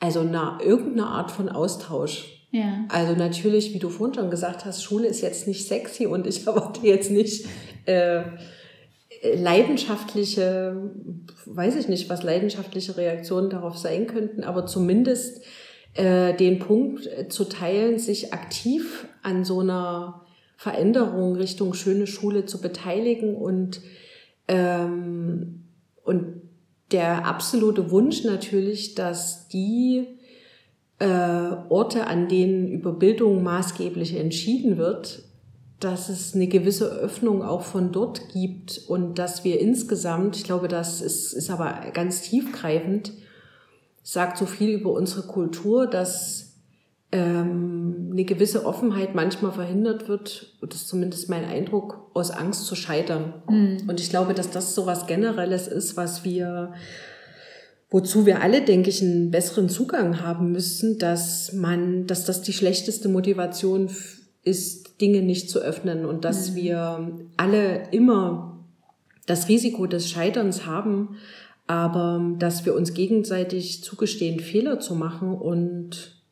also 0.00 0.20
einer, 0.20 0.58
irgendeiner 0.60 1.06
Art 1.06 1.30
von 1.30 1.48
Austausch. 1.48 2.48
Ja. 2.50 2.84
Also 2.88 3.14
natürlich, 3.14 3.74
wie 3.74 3.78
du 3.78 3.90
vorhin 3.90 4.14
schon 4.14 4.30
gesagt 4.30 4.64
hast, 4.64 4.82
Schule 4.82 5.06
ist 5.06 5.20
jetzt 5.20 5.46
nicht 5.46 5.68
sexy 5.68 6.06
und 6.06 6.26
ich 6.26 6.44
erwarte 6.48 6.84
jetzt 6.84 7.12
nicht 7.12 7.46
äh, 7.84 8.22
leidenschaftliche, 9.36 10.90
weiß 11.44 11.76
ich 11.76 11.86
nicht, 11.86 12.10
was 12.10 12.24
leidenschaftliche 12.24 12.96
Reaktionen 12.96 13.50
darauf 13.50 13.78
sein 13.78 14.08
könnten, 14.08 14.42
aber 14.42 14.66
zumindest 14.66 15.44
äh, 15.96 16.34
den 16.34 16.58
Punkt 16.58 17.06
äh, 17.06 17.28
zu 17.28 17.44
teilen, 17.44 17.98
sich 17.98 18.32
aktiv 18.32 19.06
an 19.22 19.44
so 19.44 19.60
einer 19.60 20.26
Veränderung 20.56 21.36
Richtung 21.36 21.74
schöne 21.74 22.06
Schule 22.06 22.46
zu 22.46 22.60
beteiligen 22.60 23.36
und, 23.36 23.80
ähm, 24.48 25.64
und 26.04 26.42
der 26.92 27.26
absolute 27.26 27.90
Wunsch 27.90 28.24
natürlich, 28.24 28.94
dass 28.94 29.48
die 29.48 30.06
äh, 30.98 31.06
Orte, 31.68 32.06
an 32.06 32.28
denen 32.28 32.68
über 32.68 32.92
Bildung 32.92 33.42
maßgeblich 33.42 34.16
entschieden 34.16 34.78
wird, 34.78 35.24
dass 35.80 36.08
es 36.08 36.34
eine 36.34 36.46
gewisse 36.46 36.88
Öffnung 36.88 37.42
auch 37.42 37.62
von 37.62 37.92
dort 37.92 38.30
gibt 38.32 38.82
und 38.88 39.18
dass 39.18 39.44
wir 39.44 39.60
insgesamt, 39.60 40.36
ich 40.36 40.44
glaube, 40.44 40.68
das 40.68 41.02
ist, 41.02 41.34
ist 41.34 41.50
aber 41.50 41.90
ganz 41.92 42.22
tiefgreifend, 42.22 43.12
sagt 44.06 44.38
so 44.38 44.46
viel 44.46 44.70
über 44.70 44.92
unsere 44.92 45.26
Kultur, 45.26 45.88
dass 45.88 46.60
ähm, 47.10 48.10
eine 48.12 48.24
gewisse 48.24 48.64
Offenheit 48.64 49.16
manchmal 49.16 49.50
verhindert 49.50 50.06
wird, 50.06 50.54
das 50.62 50.82
ist 50.82 50.88
zumindest 50.88 51.28
mein 51.28 51.44
Eindruck, 51.44 52.08
aus 52.14 52.30
Angst 52.30 52.66
zu 52.66 52.76
scheitern. 52.76 53.42
Mhm. 53.50 53.82
Und 53.88 53.98
ich 53.98 54.08
glaube, 54.08 54.32
dass 54.32 54.50
das 54.50 54.76
so 54.76 54.86
was 54.86 55.08
Generelles 55.08 55.66
ist, 55.66 55.96
was 55.96 56.24
wir 56.24 56.72
wozu 57.90 58.26
wir 58.26 58.42
alle, 58.42 58.62
denke 58.62 58.90
ich, 58.90 59.02
einen 59.02 59.30
besseren 59.32 59.68
Zugang 59.68 60.20
haben 60.20 60.52
müssen, 60.52 60.98
dass 60.98 61.52
man, 61.52 62.06
dass 62.06 62.24
das 62.24 62.42
die 62.42 62.52
schlechteste 62.52 63.08
Motivation 63.08 63.90
ist, 64.42 65.00
Dinge 65.00 65.22
nicht 65.22 65.50
zu 65.50 65.58
öffnen 65.58 66.04
und 66.04 66.24
dass 66.24 66.50
mhm. 66.50 66.54
wir 66.54 67.10
alle 67.36 67.88
immer 67.90 68.64
das 69.26 69.48
Risiko 69.48 69.86
des 69.86 70.08
Scheiterns 70.08 70.64
haben, 70.64 71.16
aber 71.66 72.34
dass 72.38 72.64
wir 72.64 72.74
uns 72.74 72.94
gegenseitig 72.94 73.82
zugestehen, 73.82 74.40
Fehler 74.40 74.78
zu 74.78 74.94
machen 74.94 75.34
und 75.34 76.22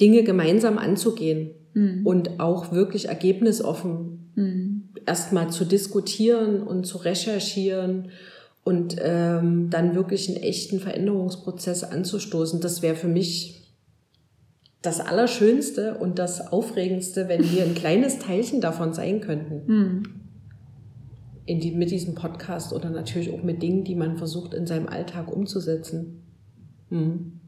Dinge 0.00 0.22
gemeinsam 0.22 0.78
anzugehen 0.78 1.52
mhm. 1.74 2.06
und 2.06 2.40
auch 2.40 2.72
wirklich 2.72 3.08
ergebnisoffen 3.08 4.30
mhm. 4.34 4.88
erstmal 5.06 5.50
zu 5.50 5.64
diskutieren 5.64 6.62
und 6.62 6.84
zu 6.84 6.98
recherchieren 6.98 8.10
und 8.62 8.96
ähm, 9.00 9.70
dann 9.70 9.94
wirklich 9.94 10.28
einen 10.28 10.42
echten 10.42 10.80
Veränderungsprozess 10.80 11.84
anzustoßen. 11.84 12.60
Das 12.60 12.82
wäre 12.82 12.96
für 12.96 13.08
mich 13.08 13.60
das 14.82 15.00
Allerschönste 15.00 15.94
und 15.94 16.18
das 16.18 16.52
Aufregendste, 16.52 17.28
wenn 17.28 17.50
wir 17.52 17.64
ein 17.64 17.74
kleines 17.74 18.18
Teilchen 18.18 18.60
davon 18.60 18.94
sein 18.94 19.20
könnten. 19.20 19.62
Mhm. 19.66 20.02
In 21.50 21.58
die, 21.58 21.72
mit 21.72 21.90
diesem 21.90 22.14
Podcast 22.14 22.72
oder 22.72 22.90
natürlich 22.90 23.34
auch 23.34 23.42
mit 23.42 23.60
Dingen, 23.60 23.82
die 23.82 23.96
man 23.96 24.16
versucht 24.16 24.54
in 24.54 24.68
seinem 24.68 24.86
Alltag 24.86 25.32
umzusetzen. 25.32 26.22
Mhm. 26.90 27.40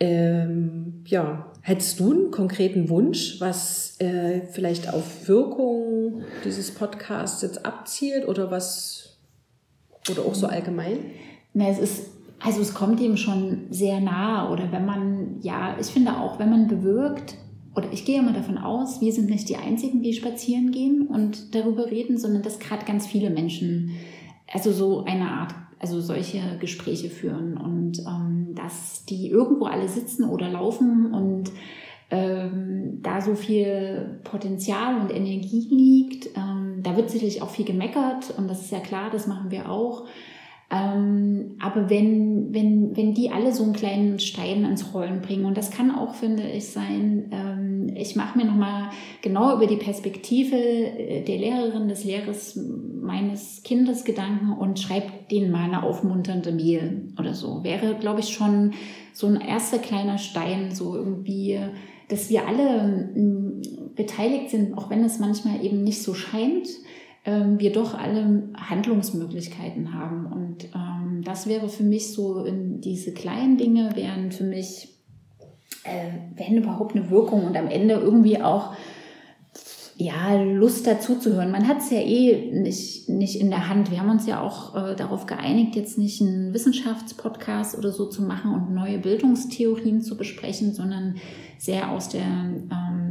Ähm, 0.00 1.02
ja, 1.04 1.52
hättest 1.60 2.00
du 2.00 2.12
einen 2.12 2.30
konkreten 2.30 2.88
Wunsch, 2.88 3.42
was 3.42 4.00
äh, 4.00 4.40
vielleicht 4.52 4.90
auf 4.90 5.28
Wirkung 5.28 6.22
dieses 6.46 6.70
Podcasts 6.70 7.42
jetzt 7.42 7.66
abzielt 7.66 8.26
oder 8.26 8.50
was 8.50 9.18
oder 10.10 10.22
auch 10.22 10.34
so 10.34 10.46
allgemein? 10.46 10.96
Na, 11.52 11.68
es 11.68 11.78
ist, 11.78 12.06
also 12.40 12.62
es 12.62 12.72
kommt 12.72 13.00
ihm 13.00 13.18
schon 13.18 13.66
sehr 13.68 14.00
nah. 14.00 14.50
Oder 14.50 14.72
wenn 14.72 14.86
man, 14.86 15.42
ja, 15.42 15.76
ich 15.78 15.88
finde 15.88 16.16
auch, 16.16 16.38
wenn 16.38 16.48
man 16.48 16.68
bewirkt, 16.68 17.36
oder 17.76 17.92
ich 17.92 18.04
gehe 18.06 18.18
immer 18.18 18.32
davon 18.32 18.56
aus, 18.56 19.00
wir 19.02 19.12
sind 19.12 19.28
nicht 19.28 19.48
die 19.48 19.56
Einzigen, 19.56 20.02
die 20.02 20.14
spazieren 20.14 20.72
gehen 20.72 21.06
und 21.06 21.54
darüber 21.54 21.90
reden, 21.90 22.16
sondern 22.16 22.42
dass 22.42 22.58
gerade 22.58 22.86
ganz 22.86 23.06
viele 23.06 23.28
Menschen, 23.28 23.92
also 24.52 24.72
so 24.72 25.04
eine 25.04 25.30
Art, 25.30 25.54
also 25.78 26.00
solche 26.00 26.40
Gespräche 26.58 27.10
führen 27.10 27.58
und 27.58 27.98
ähm, 27.98 28.54
dass 28.54 29.04
die 29.04 29.28
irgendwo 29.28 29.66
alle 29.66 29.88
sitzen 29.88 30.24
oder 30.24 30.48
laufen 30.48 31.12
und 31.12 31.52
ähm, 32.10 33.00
da 33.02 33.20
so 33.20 33.34
viel 33.34 34.20
Potenzial 34.24 35.00
und 35.00 35.14
Energie 35.14 35.66
liegt. 35.68 36.28
Ähm, 36.34 36.80
da 36.82 36.96
wird 36.96 37.10
sicherlich 37.10 37.42
auch 37.42 37.50
viel 37.50 37.66
gemeckert 37.66 38.32
und 38.38 38.48
das 38.48 38.62
ist 38.62 38.72
ja 38.72 38.80
klar, 38.80 39.10
das 39.10 39.26
machen 39.26 39.50
wir 39.50 39.70
auch. 39.70 40.06
Ähm, 40.68 41.56
aber 41.60 41.88
wenn, 41.90 42.52
wenn, 42.52 42.96
wenn 42.96 43.14
die 43.14 43.30
alle 43.30 43.52
so 43.52 43.62
einen 43.62 43.72
kleinen 43.72 44.18
Stein 44.18 44.64
ins 44.64 44.92
Rollen 44.92 45.22
bringen, 45.22 45.44
und 45.44 45.56
das 45.56 45.70
kann 45.70 45.94
auch, 45.94 46.14
finde 46.14 46.42
ich, 46.42 46.70
sein, 46.70 47.30
ähm, 47.30 47.94
ich 47.94 48.16
mache 48.16 48.36
mir 48.36 48.46
nochmal 48.46 48.90
genau 49.22 49.54
über 49.54 49.68
die 49.68 49.76
Perspektive 49.76 50.56
äh, 50.56 51.22
der 51.22 51.38
Lehrerin, 51.38 51.88
des 51.88 52.04
Lehrers 52.04 52.58
meines 53.00 53.62
Kindes 53.62 54.04
Gedanken 54.04 54.52
und 54.52 54.80
schreibe 54.80 55.06
denen 55.30 55.52
mal 55.52 55.64
eine 55.64 55.84
aufmunternde 55.84 56.50
Mail 56.50 57.12
oder 57.16 57.34
so. 57.34 57.62
Wäre, 57.62 57.94
glaube 57.94 58.20
ich, 58.20 58.30
schon 58.30 58.72
so 59.12 59.28
ein 59.28 59.40
erster 59.40 59.78
kleiner 59.78 60.18
Stein, 60.18 60.72
so 60.72 60.96
irgendwie 60.96 61.60
dass 62.08 62.30
wir 62.30 62.46
alle 62.46 63.12
ähm, 63.16 63.62
beteiligt 63.96 64.50
sind, 64.50 64.78
auch 64.78 64.90
wenn 64.90 65.04
es 65.04 65.18
manchmal 65.18 65.64
eben 65.64 65.82
nicht 65.82 66.02
so 66.02 66.14
scheint, 66.14 66.68
wir 67.26 67.72
doch 67.72 67.98
alle 67.98 68.50
Handlungsmöglichkeiten 68.56 69.94
haben. 69.94 70.26
Und 70.26 70.64
ähm, 70.74 71.22
das 71.24 71.46
wäre 71.46 71.68
für 71.68 71.82
mich 71.82 72.12
so, 72.12 72.44
in 72.44 72.80
diese 72.80 73.12
kleinen 73.12 73.56
Dinge 73.56 73.96
wären 73.96 74.30
für 74.30 74.44
mich, 74.44 74.88
äh, 75.84 76.36
wenn 76.36 76.58
überhaupt 76.58 76.94
eine 76.94 77.10
Wirkung 77.10 77.44
und 77.44 77.56
am 77.56 77.68
Ende 77.68 77.94
irgendwie 77.94 78.40
auch 78.40 78.74
ja, 79.98 80.34
Lust 80.42 80.86
dazu 80.86 81.18
zu 81.18 81.34
hören. 81.34 81.50
Man 81.50 81.66
hat 81.66 81.78
es 81.78 81.90
ja 81.90 82.00
eh 82.00 82.52
nicht, 82.52 83.08
nicht 83.08 83.40
in 83.40 83.48
der 83.48 83.68
Hand. 83.68 83.90
Wir 83.90 84.00
haben 84.00 84.10
uns 84.10 84.26
ja 84.26 84.42
auch 84.42 84.76
äh, 84.76 84.94
darauf 84.94 85.24
geeinigt, 85.24 85.74
jetzt 85.74 85.96
nicht 85.96 86.20
einen 86.20 86.52
Wissenschaftspodcast 86.52 87.78
oder 87.78 87.90
so 87.92 88.06
zu 88.06 88.22
machen 88.22 88.52
und 88.52 88.74
neue 88.74 88.98
Bildungstheorien 88.98 90.02
zu 90.02 90.18
besprechen, 90.18 90.74
sondern 90.74 91.16
sehr 91.58 91.90
aus 91.90 92.10
der 92.10 92.20
ähm, 92.20 93.05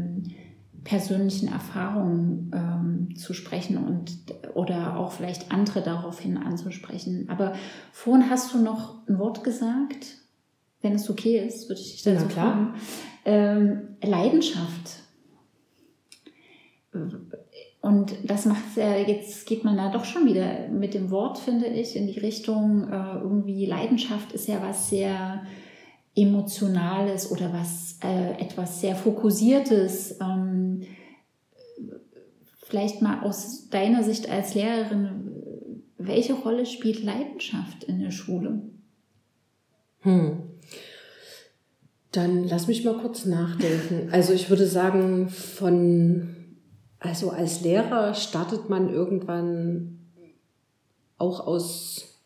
persönlichen 0.86 1.52
Erfahrungen 1.52 2.52
ähm, 2.54 3.16
zu 3.18 3.34
sprechen 3.34 3.78
und 3.78 4.12
oder 4.54 4.98
auch 4.98 5.12
vielleicht 5.12 5.52
andere 5.52 5.82
daraufhin 5.82 6.38
anzusprechen. 6.38 7.28
Aber 7.28 7.54
vorhin 7.92 8.30
hast 8.30 8.54
du 8.54 8.60
noch 8.60 9.06
ein 9.08 9.20
Wort 9.20 9.44
gesagt, 9.44 10.20
wenn 10.82 10.94
es 10.94 11.10
okay 11.10 11.40
ist, 11.46 11.68
würde 11.68 11.82
ich 11.82 11.92
dich 11.92 12.04
dazu 12.04 12.30
fragen. 12.30 12.76
Ähm, 13.26 13.98
Leidenschaft. 14.02 15.02
Und 17.82 18.14
das 18.24 18.46
macht 18.46 18.78
ja, 18.78 18.96
jetzt 18.98 19.48
geht 19.48 19.64
man 19.64 19.78
da 19.78 19.90
doch 19.90 20.06
schon 20.06 20.28
wieder 20.28 20.70
mit 20.70 20.94
dem 20.94 21.10
Wort, 21.10 21.40
finde 21.40 21.66
ich, 21.66 21.96
in 21.96 22.08
die 22.08 22.20
Richtung, 22.20 22.88
äh, 22.90 23.18
irgendwie 23.18 23.66
Leidenschaft 23.66 24.32
ist 24.32 24.48
ja 24.48 24.62
was 24.62 24.90
sehr 24.90 25.42
Emotionales 26.16 27.32
oder 27.32 27.52
was 27.52 28.00
äh, 28.04 28.42
etwas 28.42 28.82
sehr 28.82 28.96
Fokussiertes. 28.96 30.18
Ähm, 30.22 30.84
vielleicht 32.64 33.02
mal 33.02 33.22
aus 33.22 33.70
deiner 33.70 34.04
Sicht 34.04 34.30
als 34.30 34.56
Lehrerin, 34.56 35.32
welche 35.98 36.34
Rolle 36.34 36.66
spielt 36.66 37.04
Leidenschaft 37.04 37.84
in 37.84 38.00
der 38.00 38.12
Schule? 38.12 38.62
Hm. 40.02 40.44
Dann 42.12 42.48
lass 42.48 42.68
mich 42.68 42.86
mal 42.86 42.98
kurz 42.98 43.26
nachdenken. 43.26 44.10
Also 44.12 44.34
ich 44.34 44.50
würde 44.50 44.68
sagen, 44.68 45.30
von, 45.30 46.36
also 47.00 47.32
als 47.32 47.62
Lehrer 47.62 48.14
startet 48.14 48.70
man 48.70 48.90
irgendwann 48.90 50.00
auch 51.18 51.46
aus 51.46 52.22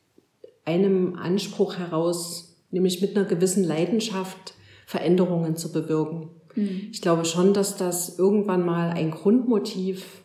einem 0.66 1.16
Anspruch 1.16 1.78
heraus, 1.78 2.49
nämlich 2.72 3.02
mit 3.02 3.16
einer 3.16 3.26
gewissen 3.26 3.64
Leidenschaft 3.64 4.54
Veränderungen 4.86 5.56
zu 5.56 5.72
bewirken. 5.72 6.30
Mhm. 6.56 6.90
Ich 6.92 7.02
glaube 7.02 7.26
schon, 7.26 7.54
dass 7.54 7.78
das 7.78 8.18
irgendwann 8.18 8.66
mal 8.66 8.90
ein 8.90 9.12
Grundmotiv 9.12 10.24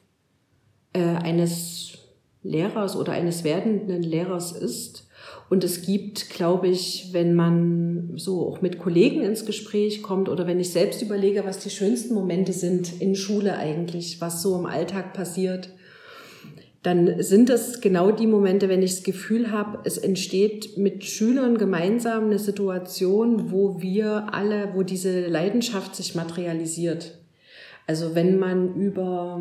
äh, 0.92 1.00
eines 1.00 1.98
Lehrers 2.42 2.96
oder 2.96 3.12
eines 3.12 3.44
werdenden 3.44 4.02
Lehrers 4.02 4.52
ist. 4.52 5.08
Und 5.50 5.64
es 5.64 5.82
gibt, 5.82 6.30
glaube 6.30 6.68
ich, 6.68 7.10
wenn 7.12 7.34
man 7.34 8.12
so 8.16 8.48
auch 8.48 8.60
mit 8.60 8.78
Kollegen 8.78 9.22
ins 9.22 9.44
Gespräch 9.44 10.02
kommt 10.02 10.28
oder 10.28 10.46
wenn 10.46 10.60
ich 10.60 10.70
selbst 10.70 11.02
überlege, 11.02 11.44
was 11.44 11.58
die 11.58 11.70
schönsten 11.70 12.14
Momente 12.14 12.52
sind 12.52 13.00
in 13.00 13.14
Schule 13.14 13.56
eigentlich, 13.56 14.20
was 14.20 14.42
so 14.42 14.58
im 14.58 14.66
Alltag 14.66 15.12
passiert, 15.12 15.70
dann 16.84 17.22
sind 17.22 17.48
das 17.48 17.80
genau 17.80 18.10
die 18.10 18.26
Momente, 18.26 18.68
wenn 18.68 18.82
ich 18.82 18.96
das 18.96 19.04
Gefühl 19.04 19.50
habe, 19.50 19.78
es 19.84 19.96
entsteht 19.96 20.76
mit 20.76 21.02
Schülern 21.02 21.56
gemeinsam 21.56 22.26
eine 22.26 22.38
Situation, 22.38 23.50
wo 23.50 23.80
wir 23.80 24.34
alle, 24.34 24.74
wo 24.74 24.82
diese 24.82 25.26
Leidenschaft 25.26 25.96
sich 25.96 26.14
materialisiert. 26.14 27.18
Also 27.86 28.14
wenn 28.14 28.38
man 28.38 28.74
über, 28.74 29.40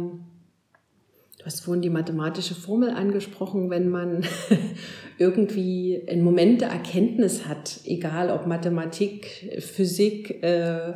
du 1.37 1.45
hast 1.45 1.65
vorhin 1.65 1.81
die 1.81 1.89
mathematische 1.89 2.55
Formel 2.55 2.91
angesprochen, 2.91 3.69
wenn 3.69 3.89
man 3.89 4.23
irgendwie 5.17 6.01
einen 6.07 6.23
Moment 6.23 6.61
der 6.61 6.69
Erkenntnis 6.69 7.45
hat, 7.45 7.81
egal 7.83 8.29
ob 8.29 8.47
Mathematik, 8.47 9.51
Physik 9.59 10.41
äh, 10.43 10.93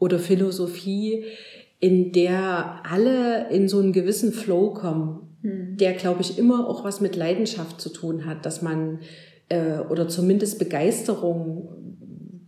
oder 0.00 0.18
Philosophie, 0.18 1.24
in 1.78 2.10
der 2.10 2.82
alle 2.82 3.48
in 3.50 3.68
so 3.68 3.78
einen 3.78 3.92
gewissen 3.92 4.32
Flow 4.32 4.74
kommen 4.74 5.30
hm. 5.44 5.76
der, 5.76 5.92
glaube 5.92 6.22
ich, 6.22 6.38
immer 6.38 6.66
auch 6.66 6.84
was 6.84 7.02
mit 7.02 7.16
Leidenschaft 7.16 7.78
zu 7.78 7.90
tun 7.90 8.24
hat, 8.24 8.46
dass 8.46 8.62
man 8.62 9.00
äh, 9.50 9.78
oder 9.90 10.08
zumindest 10.08 10.58
Begeisterung, 10.58 11.68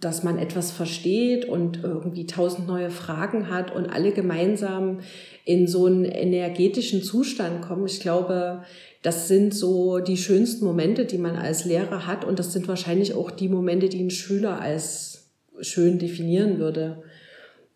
dass 0.01 0.23
man 0.23 0.39
etwas 0.39 0.71
versteht 0.71 1.45
und 1.45 1.85
irgendwie 1.85 2.27
tausend 2.27 2.67
neue 2.67 2.89
Fragen 2.89 3.51
hat 3.51 3.75
und 3.75 3.87
alle 3.87 4.13
gemeinsam 4.13 5.01
in 5.45 5.67
so 5.67 5.85
einen 5.85 6.07
energetischen 6.07 7.03
Zustand 7.03 7.61
kommen. 7.61 7.85
Ich 7.85 8.01
glaube, 8.01 8.63
das 9.03 9.29
sind 9.29 9.55
so 9.55 9.99
die 9.99 10.17
schönsten 10.17 10.65
Momente, 10.65 11.05
die 11.05 11.19
man 11.19 11.37
als 11.37 11.67
Lehrer 11.67 12.07
hat 12.07 12.25
und 12.25 12.39
das 12.39 12.55
sind 12.55 12.67
wahrscheinlich 12.67 13.15
auch 13.15 13.31
die 13.31 13.51
Momente, 13.51 13.91
die 13.91 14.03
ein 14.03 14.11
Schüler 14.11 14.59
als 14.59 15.33
schön 15.61 15.99
definieren 15.99 16.59
würde. 16.59 17.03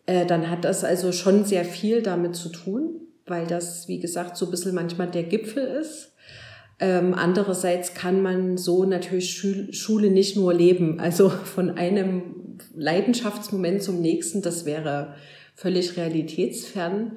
Äh, 0.07 0.25
dann 0.25 0.49
hat 0.49 0.65
das 0.65 0.83
also 0.83 1.11
schon 1.11 1.45
sehr 1.45 1.63
viel 1.63 2.01
damit 2.01 2.35
zu 2.35 2.49
tun 2.49 3.00
weil 3.31 3.47
das, 3.47 3.87
wie 3.87 3.99
gesagt, 3.99 4.37
so 4.37 4.45
ein 4.45 4.51
bisschen 4.51 4.75
manchmal 4.75 5.09
der 5.09 5.23
Gipfel 5.23 5.63
ist. 5.63 6.13
Ähm, 6.79 7.13
andererseits 7.15 7.93
kann 7.93 8.21
man 8.21 8.57
so 8.57 8.85
natürlich 8.85 9.33
Schul 9.33 9.73
Schule 9.73 10.11
nicht 10.11 10.35
nur 10.35 10.53
leben. 10.53 10.99
Also 10.99 11.29
von 11.29 11.77
einem 11.77 12.59
Leidenschaftsmoment 12.75 13.81
zum 13.81 14.01
nächsten, 14.01 14.41
das 14.41 14.65
wäre 14.65 15.15
völlig 15.55 15.97
realitätsfern, 15.97 17.13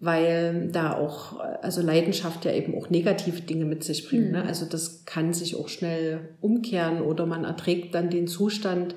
weil 0.00 0.68
da 0.72 0.96
auch, 0.96 1.38
also 1.62 1.80
Leidenschaft 1.80 2.44
ja 2.44 2.52
eben 2.52 2.76
auch 2.76 2.90
negative 2.90 3.40
Dinge 3.40 3.64
mit 3.64 3.84
sich 3.84 4.08
bringt. 4.08 4.32
Ne? 4.32 4.38
Mhm. 4.38 4.44
Ne? 4.44 4.48
Also 4.48 4.66
das 4.66 5.04
kann 5.04 5.32
sich 5.32 5.56
auch 5.56 5.68
schnell 5.68 6.30
umkehren 6.40 7.00
oder 7.00 7.24
man 7.24 7.44
erträgt 7.44 7.94
dann 7.94 8.10
den 8.10 8.26
Zustand. 8.26 8.96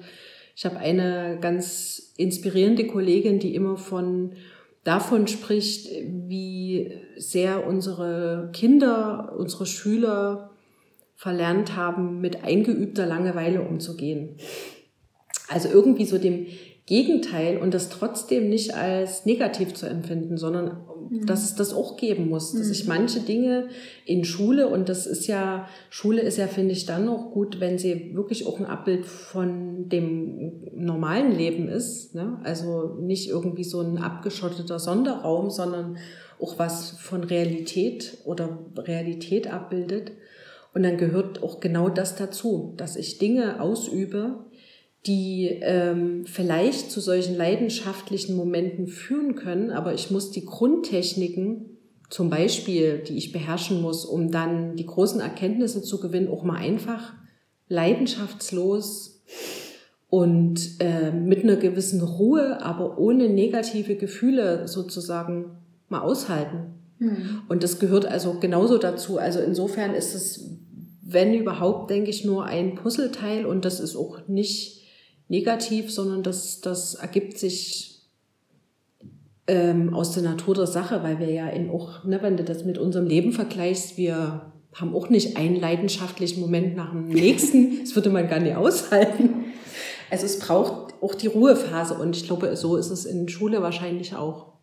Ich 0.55 0.65
habe 0.65 0.77
eine 0.77 1.37
ganz 1.39 2.13
inspirierende 2.17 2.87
Kollegin, 2.87 3.37
die 3.37 3.53
immer 3.53 3.77
von 3.77 4.33
davon 4.87 5.27
spricht, 5.27 5.89
wie 6.05 6.91
sehr 7.17 7.67
unsere 7.67 8.49
Kinder, 8.53 9.33
unsere 9.37 9.65
Schüler 9.65 10.51
verlernt 11.15 11.75
haben, 11.75 12.21
mit 12.21 12.43
eingeübter 12.43 13.05
Langeweile 13.05 13.63
umzugehen. 13.63 14.37
Also 15.49 15.67
irgendwie 15.67 16.05
so 16.05 16.17
dem 16.17 16.47
Gegenteil 16.87 17.57
und 17.57 17.73
das 17.73 17.89
trotzdem 17.89 18.47
nicht 18.47 18.73
als 18.73 19.25
negativ 19.25 19.73
zu 19.73 19.87
empfinden, 19.87 20.37
sondern 20.37 20.77
mhm. 21.09 21.25
dass 21.25 21.43
es 21.43 21.53
das 21.53 21.73
auch 21.73 21.97
geben 21.97 22.29
muss, 22.29 22.53
dass 22.53 22.69
ich 22.69 22.83
mhm. 22.83 22.87
manche 22.87 23.19
Dinge 23.19 23.67
in 24.05 24.23
Schule 24.23 24.69
und 24.69 24.87
das 24.87 25.05
ist 25.05 25.27
ja, 25.27 25.67
Schule 25.89 26.21
ist 26.21 26.37
ja, 26.37 26.47
finde 26.47 26.71
ich, 26.71 26.85
dann 26.85 27.09
auch 27.09 27.31
gut, 27.31 27.59
wenn 27.59 27.77
sie 27.77 28.15
wirklich 28.15 28.47
auch 28.47 28.57
ein 28.57 28.65
Abbild 28.65 29.05
von 29.05 29.89
dem 29.89 30.53
normalen 30.73 31.35
Leben 31.35 31.67
ist, 31.67 32.15
ne? 32.15 32.39
also 32.45 32.95
nicht 33.01 33.27
irgendwie 33.27 33.65
so 33.65 33.81
ein 33.81 33.97
abgeschotteter 33.97 34.79
Sonderraum, 34.79 35.49
sondern 35.49 35.97
auch 36.39 36.57
was 36.57 36.91
von 36.91 37.25
Realität 37.25 38.19
oder 38.23 38.59
Realität 38.77 39.51
abbildet. 39.51 40.13
Und 40.73 40.83
dann 40.83 40.97
gehört 40.97 41.43
auch 41.43 41.59
genau 41.59 41.89
das 41.89 42.15
dazu, 42.15 42.73
dass 42.77 42.95
ich 42.95 43.17
Dinge 43.17 43.59
ausübe, 43.61 44.45
die 45.05 45.59
ähm, 45.61 46.25
vielleicht 46.25 46.91
zu 46.91 46.99
solchen 46.99 47.37
leidenschaftlichen 47.37 48.35
Momenten 48.35 48.87
führen 48.87 49.35
können, 49.35 49.71
aber 49.71 49.93
ich 49.93 50.11
muss 50.11 50.31
die 50.31 50.45
Grundtechniken, 50.45 51.77
zum 52.09 52.29
Beispiel, 52.29 52.99
die 52.99 53.17
ich 53.17 53.33
beherrschen 53.33 53.81
muss, 53.81 54.05
um 54.05 54.31
dann 54.31 54.75
die 54.75 54.85
großen 54.85 55.19
Erkenntnisse 55.19 55.81
zu 55.81 55.99
gewinnen, 55.99 56.29
auch 56.29 56.43
mal 56.43 56.55
einfach 56.55 57.13
leidenschaftslos 57.67 59.21
und 60.09 60.79
äh, 60.79 61.11
mit 61.11 61.43
einer 61.43 61.57
gewissen 61.57 62.01
Ruhe, 62.01 62.61
aber 62.61 62.97
ohne 62.97 63.27
negative 63.29 63.95
Gefühle 63.95 64.67
sozusagen 64.67 65.57
mal 65.89 66.01
aushalten. 66.01 66.75
Mhm. 66.99 67.41
Und 67.49 67.63
das 67.63 67.79
gehört 67.79 68.05
also 68.05 68.39
genauso 68.39 68.77
dazu. 68.77 69.17
Also 69.17 69.39
insofern 69.39 69.93
ist 69.93 70.15
es, 70.15 70.49
wenn 71.01 71.33
überhaupt, 71.33 71.89
denke 71.89 72.09
ich, 72.09 72.25
nur 72.25 72.45
ein 72.45 72.75
Puzzleteil 72.75 73.45
und 73.45 73.65
das 73.65 73.79
ist 73.79 73.95
auch 73.95 74.27
nicht 74.27 74.76
negativ, 75.27 75.91
sondern 75.91 76.23
das, 76.23 76.61
das 76.61 76.95
ergibt 76.95 77.37
sich 77.37 78.01
ähm, 79.47 79.93
aus 79.93 80.11
der 80.11 80.23
Natur 80.23 80.55
der 80.55 80.67
Sache, 80.67 81.03
weil 81.03 81.19
wir 81.19 81.31
ja 81.31 81.47
in 81.47 81.69
auch, 81.69 82.03
ne, 82.03 82.21
wenn 82.21 82.37
du 82.37 82.43
das 82.43 82.65
mit 82.65 82.77
unserem 82.77 83.07
Leben 83.07 83.31
vergleichst, 83.31 83.97
wir 83.97 84.51
haben 84.73 84.95
auch 84.95 85.09
nicht 85.09 85.37
einen 85.37 85.55
leidenschaftlichen 85.55 86.41
Moment 86.41 86.75
nach 86.75 86.91
dem 86.91 87.07
nächsten. 87.07 87.79
Das 87.87 87.95
würde 87.95 88.09
man 88.09 88.27
gar 88.27 88.39
nicht 88.39 88.55
aushalten. 88.55 89.45
Also 90.09 90.25
es 90.25 90.39
braucht 90.39 90.93
auch 91.01 91.15
die 91.15 91.27
Ruhephase 91.27 91.95
und 91.95 92.15
ich 92.15 92.25
glaube, 92.25 92.55
so 92.55 92.75
ist 92.75 92.91
es 92.91 93.05
in 93.05 93.27
Schule 93.27 93.61
wahrscheinlich 93.61 94.15
auch. 94.15 94.53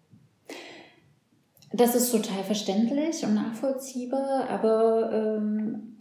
Das 1.72 1.94
ist 1.94 2.12
total 2.12 2.44
verständlich 2.44 3.24
und 3.24 3.34
nachvollziehbar, 3.34 4.48
aber 4.48 5.10
ähm, 5.12 5.96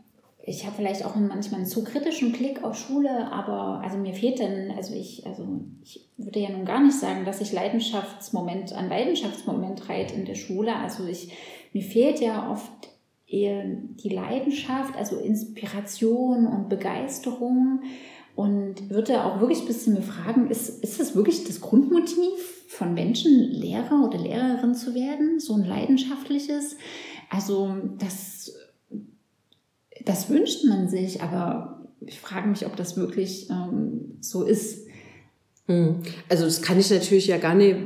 ich 0.46 0.66
habe 0.66 0.76
vielleicht 0.76 1.06
auch 1.06 1.16
manchmal 1.16 1.62
einen 1.62 1.70
zu 1.70 1.86
kritischen 1.86 2.34
Blick 2.34 2.66
auf 2.66 2.76
Schule, 2.76 3.32
aber 3.32 3.82
also 3.82 3.98
mir 3.98 4.14
fehlt 4.14 4.42
dann, 4.42 4.72
also 4.76 4.94
ich, 4.94 5.26
also 5.26 5.62
ich 5.82 6.06
würde 6.18 6.42
ja 6.42 6.50
nun 6.50 6.66
gar 6.66 6.84
nicht 6.84 7.00
sagen, 7.00 7.24
dass 7.24 7.40
ich 7.40 7.54
Leidenschaftsmoment 7.54 8.74
an 8.74 8.90
Leidenschaftsmoment 8.90 9.88
reite 9.88 10.16
in 10.16 10.26
der 10.26 10.36
Schule. 10.36 10.76
Also 10.76 11.08
ich, 11.08 11.32
mir 11.72 11.82
fehlt 11.82 12.20
ja 12.20 12.52
oft 12.52 12.90
eher 13.26 13.64
die 13.66 14.10
Leidenschaft, 14.10 14.98
also 14.98 15.18
Inspiration 15.18 16.46
und 16.46 16.68
Begeisterung 16.68 17.80
und 18.36 18.90
würde 18.90 19.24
auch 19.24 19.40
wirklich 19.40 19.62
ein 19.62 19.68
bisschen 19.68 19.94
mir 19.94 20.02
fragen, 20.02 20.50
ist, 20.50 20.84
ist 20.84 21.00
das 21.00 21.16
wirklich 21.16 21.46
das 21.46 21.62
Grundmotiv 21.62 22.66
von 22.68 22.94
Menschen, 22.94 23.50
Lehrer 23.50 24.04
oder 24.06 24.18
Lehrerin 24.18 24.76
zu 24.76 24.94
werden? 24.94 25.40
So 25.40 25.54
ein 25.54 25.64
leidenschaftliches? 25.64 26.76
Also 27.30 27.78
das 27.98 28.54
das 30.06 30.30
wünscht 30.30 30.66
man 30.66 30.88
sich, 30.88 31.22
aber 31.22 31.88
ich 32.02 32.20
frage 32.20 32.48
mich, 32.48 32.66
ob 32.66 32.76
das 32.76 32.98
wirklich 32.98 33.50
ähm, 33.50 34.18
so 34.20 34.44
ist. 34.44 34.88
Hm. 35.68 36.00
Also 36.30 36.46
das 36.46 36.62
kann 36.62 36.80
ich 36.80 36.89
natürlich 36.89 37.28
ja 37.28 37.38
gar 37.38 37.56
nicht 37.56 37.78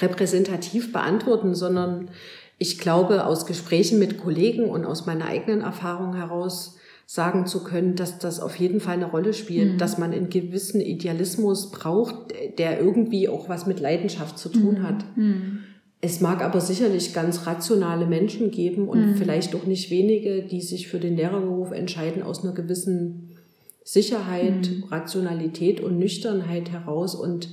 repräsentativ 0.00 0.92
beantworten, 0.92 1.54
sondern 1.54 2.10
ich 2.58 2.78
glaube, 2.78 3.24
aus 3.24 3.46
Gesprächen 3.46 3.98
mit 3.98 4.18
Kollegen 4.18 4.68
und 4.68 4.84
aus 4.84 5.06
meiner 5.06 5.26
eigenen 5.26 5.62
Erfahrung 5.62 6.14
heraus 6.14 6.76
sagen 7.06 7.46
zu 7.46 7.64
können, 7.64 7.96
dass 7.96 8.18
das 8.18 8.38
auf 8.38 8.54
jeden 8.56 8.78
Fall 8.78 8.94
eine 8.94 9.10
Rolle 9.10 9.32
spielt, 9.32 9.72
mhm. 9.72 9.78
dass 9.78 9.98
man 9.98 10.12
einen 10.12 10.30
gewissen 10.30 10.80
Idealismus 10.80 11.72
braucht, 11.72 12.14
der 12.58 12.80
irgendwie 12.80 13.28
auch 13.28 13.48
was 13.48 13.66
mit 13.66 13.80
Leidenschaft 13.80 14.38
zu 14.38 14.48
tun 14.48 14.78
mhm. 14.78 14.82
hat. 14.82 15.04
Mhm. 15.16 15.64
Es 16.02 16.20
mag 16.20 16.42
aber 16.42 16.60
sicherlich 16.60 17.12
ganz 17.12 17.46
rationale 17.46 18.06
Menschen 18.06 18.50
geben 18.50 18.88
und 18.88 19.06
mhm. 19.06 19.14
vielleicht 19.16 19.54
auch 19.54 19.64
nicht 19.64 19.90
wenige, 19.90 20.42
die 20.42 20.62
sich 20.62 20.88
für 20.88 20.98
den 20.98 21.16
Lehrerberuf 21.16 21.72
entscheiden 21.72 22.22
aus 22.22 22.42
einer 22.42 22.54
gewissen 22.54 23.36
Sicherheit, 23.84 24.70
mhm. 24.70 24.84
Rationalität 24.84 25.80
und 25.80 25.98
Nüchternheit 25.98 26.70
heraus 26.70 27.14
und 27.14 27.50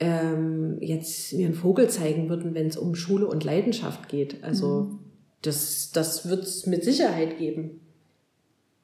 ähm, 0.00 0.76
jetzt 0.80 1.32
mir 1.32 1.46
einen 1.46 1.54
Vogel 1.54 1.88
zeigen 1.88 2.28
würden, 2.28 2.54
wenn 2.54 2.66
es 2.66 2.76
um 2.76 2.94
Schule 2.94 3.26
und 3.26 3.44
Leidenschaft 3.44 4.08
geht. 4.08 4.44
Also 4.44 4.82
mhm. 4.82 4.98
das, 5.42 5.90
das 5.92 6.28
wird 6.28 6.44
es 6.44 6.66
mit 6.66 6.84
Sicherheit 6.84 7.38
geben. 7.38 7.80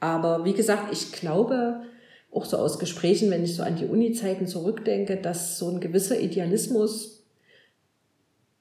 Aber 0.00 0.44
wie 0.44 0.54
gesagt, 0.54 0.92
ich 0.92 1.12
glaube, 1.12 1.82
auch 2.32 2.44
so 2.44 2.56
aus 2.56 2.78
Gesprächen, 2.78 3.30
wenn 3.30 3.44
ich 3.44 3.54
so 3.54 3.62
an 3.62 3.76
die 3.76 3.86
Uni-Zeiten 3.86 4.46
zurückdenke, 4.46 5.16
dass 5.16 5.58
so 5.58 5.68
ein 5.68 5.80
gewisser 5.80 6.18
Idealismus 6.18 7.23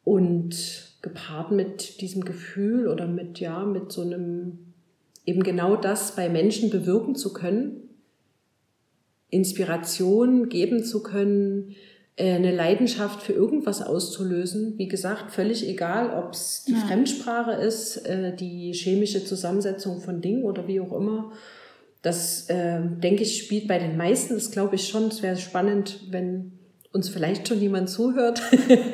und 0.04 0.56
gepaart 1.02 1.52
mit 1.52 2.02
diesem 2.02 2.24
Gefühl 2.26 2.88
oder 2.88 3.08
mit, 3.08 3.40
ja, 3.40 3.66
mit 3.66 3.92
so 3.92 4.02
einem, 4.02 4.74
eben 5.26 5.44
genau 5.44 5.76
das 5.76 6.16
bei 6.16 6.30
Menschen 6.30 6.70
bewirken 6.70 7.16
zu 7.16 7.34
können, 7.34 7.90
Inspiration 9.30 10.50
geben 10.50 10.84
zu 10.84 11.02
können, 11.02 11.76
äh, 12.16 12.34
eine 12.34 12.56
Leidenschaft 12.56 13.24
für 13.24 13.34
irgendwas 13.34 13.82
auszulösen. 13.82 14.78
Wie 14.78 14.88
gesagt, 14.88 15.32
völlig 15.32 15.68
egal, 15.68 16.12
ob 16.12 16.34
es 16.34 16.64
die 16.68 16.74
ja. 16.74 16.80
Fremdsprache 16.80 17.54
ist, 17.54 17.98
äh, 18.06 18.36
die 18.36 18.72
chemische 18.74 19.26
Zusammensetzung 19.26 20.00
von 20.00 20.22
Dingen 20.22 20.44
oder 20.44 20.68
wie 20.68 20.80
auch 20.80 20.94
immer. 20.94 21.32
Das, 22.04 22.50
äh, 22.50 22.82
denke 22.82 23.24
ich, 23.24 23.42
spielt 23.42 23.68
bei 23.68 23.80
den 23.80 23.98
meisten, 23.98 24.36
das 24.36 24.52
glaube 24.52 24.76
ich 24.76 24.88
schon. 24.88 25.08
Es 25.08 25.24
wäre 25.24 25.38
spannend, 25.38 26.02
wenn 26.12 26.52
uns 26.94 27.10
vielleicht 27.10 27.48
schon 27.48 27.60
jemand 27.60 27.90
zuhört, 27.90 28.42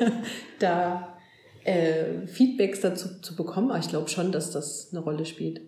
da 0.58 1.16
äh, 1.64 2.26
Feedbacks 2.26 2.80
dazu 2.80 3.20
zu 3.20 3.36
bekommen. 3.36 3.70
Aber 3.70 3.78
ich 3.78 3.88
glaube 3.88 4.08
schon, 4.08 4.32
dass 4.32 4.50
das 4.50 4.88
eine 4.90 5.00
Rolle 5.00 5.26
spielt. 5.26 5.60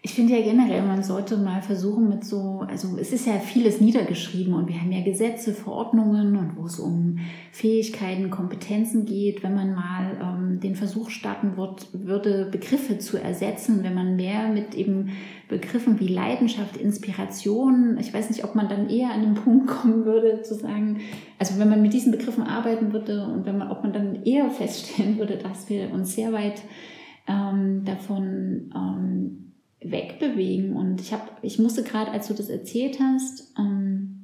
Ich 0.00 0.14
finde 0.14 0.36
ja 0.36 0.42
generell, 0.42 0.82
man 0.82 1.02
sollte 1.02 1.36
mal 1.36 1.60
versuchen 1.60 2.08
mit 2.08 2.24
so, 2.24 2.64
also 2.68 2.96
es 2.98 3.12
ist 3.12 3.26
ja 3.26 3.32
vieles 3.40 3.80
niedergeschrieben 3.80 4.54
und 4.54 4.68
wir 4.68 4.80
haben 4.80 4.92
ja 4.92 5.02
Gesetze, 5.02 5.52
Verordnungen 5.52 6.36
und 6.36 6.56
wo 6.56 6.66
es 6.66 6.78
um 6.78 7.18
Fähigkeiten, 7.50 8.30
Kompetenzen 8.30 9.06
geht, 9.06 9.42
wenn 9.42 9.56
man 9.56 9.74
mal 9.74 10.16
ähm, 10.22 10.60
den 10.60 10.76
Versuch 10.76 11.10
starten 11.10 11.56
wird, 11.56 11.88
würde, 11.92 12.48
Begriffe 12.48 12.98
zu 12.98 13.16
ersetzen, 13.16 13.82
wenn 13.82 13.94
man 13.94 14.14
mehr 14.14 14.48
mit 14.48 14.76
eben 14.76 15.10
Begriffen 15.48 15.98
wie 15.98 16.08
Leidenschaft, 16.08 16.76
Inspiration, 16.76 17.96
ich 17.98 18.14
weiß 18.14 18.30
nicht, 18.30 18.44
ob 18.44 18.54
man 18.54 18.68
dann 18.68 18.88
eher 18.88 19.10
an 19.10 19.22
den 19.22 19.34
Punkt 19.34 19.66
kommen 19.66 20.04
würde 20.04 20.42
zu 20.42 20.54
sagen, 20.54 21.00
also 21.40 21.58
wenn 21.58 21.68
man 21.68 21.82
mit 21.82 21.92
diesen 21.92 22.12
Begriffen 22.12 22.44
arbeiten 22.44 22.92
würde 22.92 23.26
und 23.26 23.46
wenn 23.46 23.58
man, 23.58 23.72
ob 23.72 23.82
man 23.82 23.92
dann 23.92 24.22
eher 24.22 24.48
feststellen 24.48 25.18
würde, 25.18 25.38
dass 25.38 25.68
wir 25.68 25.92
uns 25.92 26.14
sehr 26.14 26.32
weit 26.32 26.62
ähm, 27.26 27.84
davon 27.84 28.70
ähm, 28.74 29.47
wegbewegen. 29.80 30.76
Und 30.76 31.00
ich 31.00 31.12
habe, 31.12 31.24
ich 31.42 31.58
musste 31.58 31.82
gerade, 31.82 32.10
als 32.10 32.28
du 32.28 32.34
das 32.34 32.48
erzählt 32.48 32.98
hast, 33.00 33.52
ähm, 33.58 34.14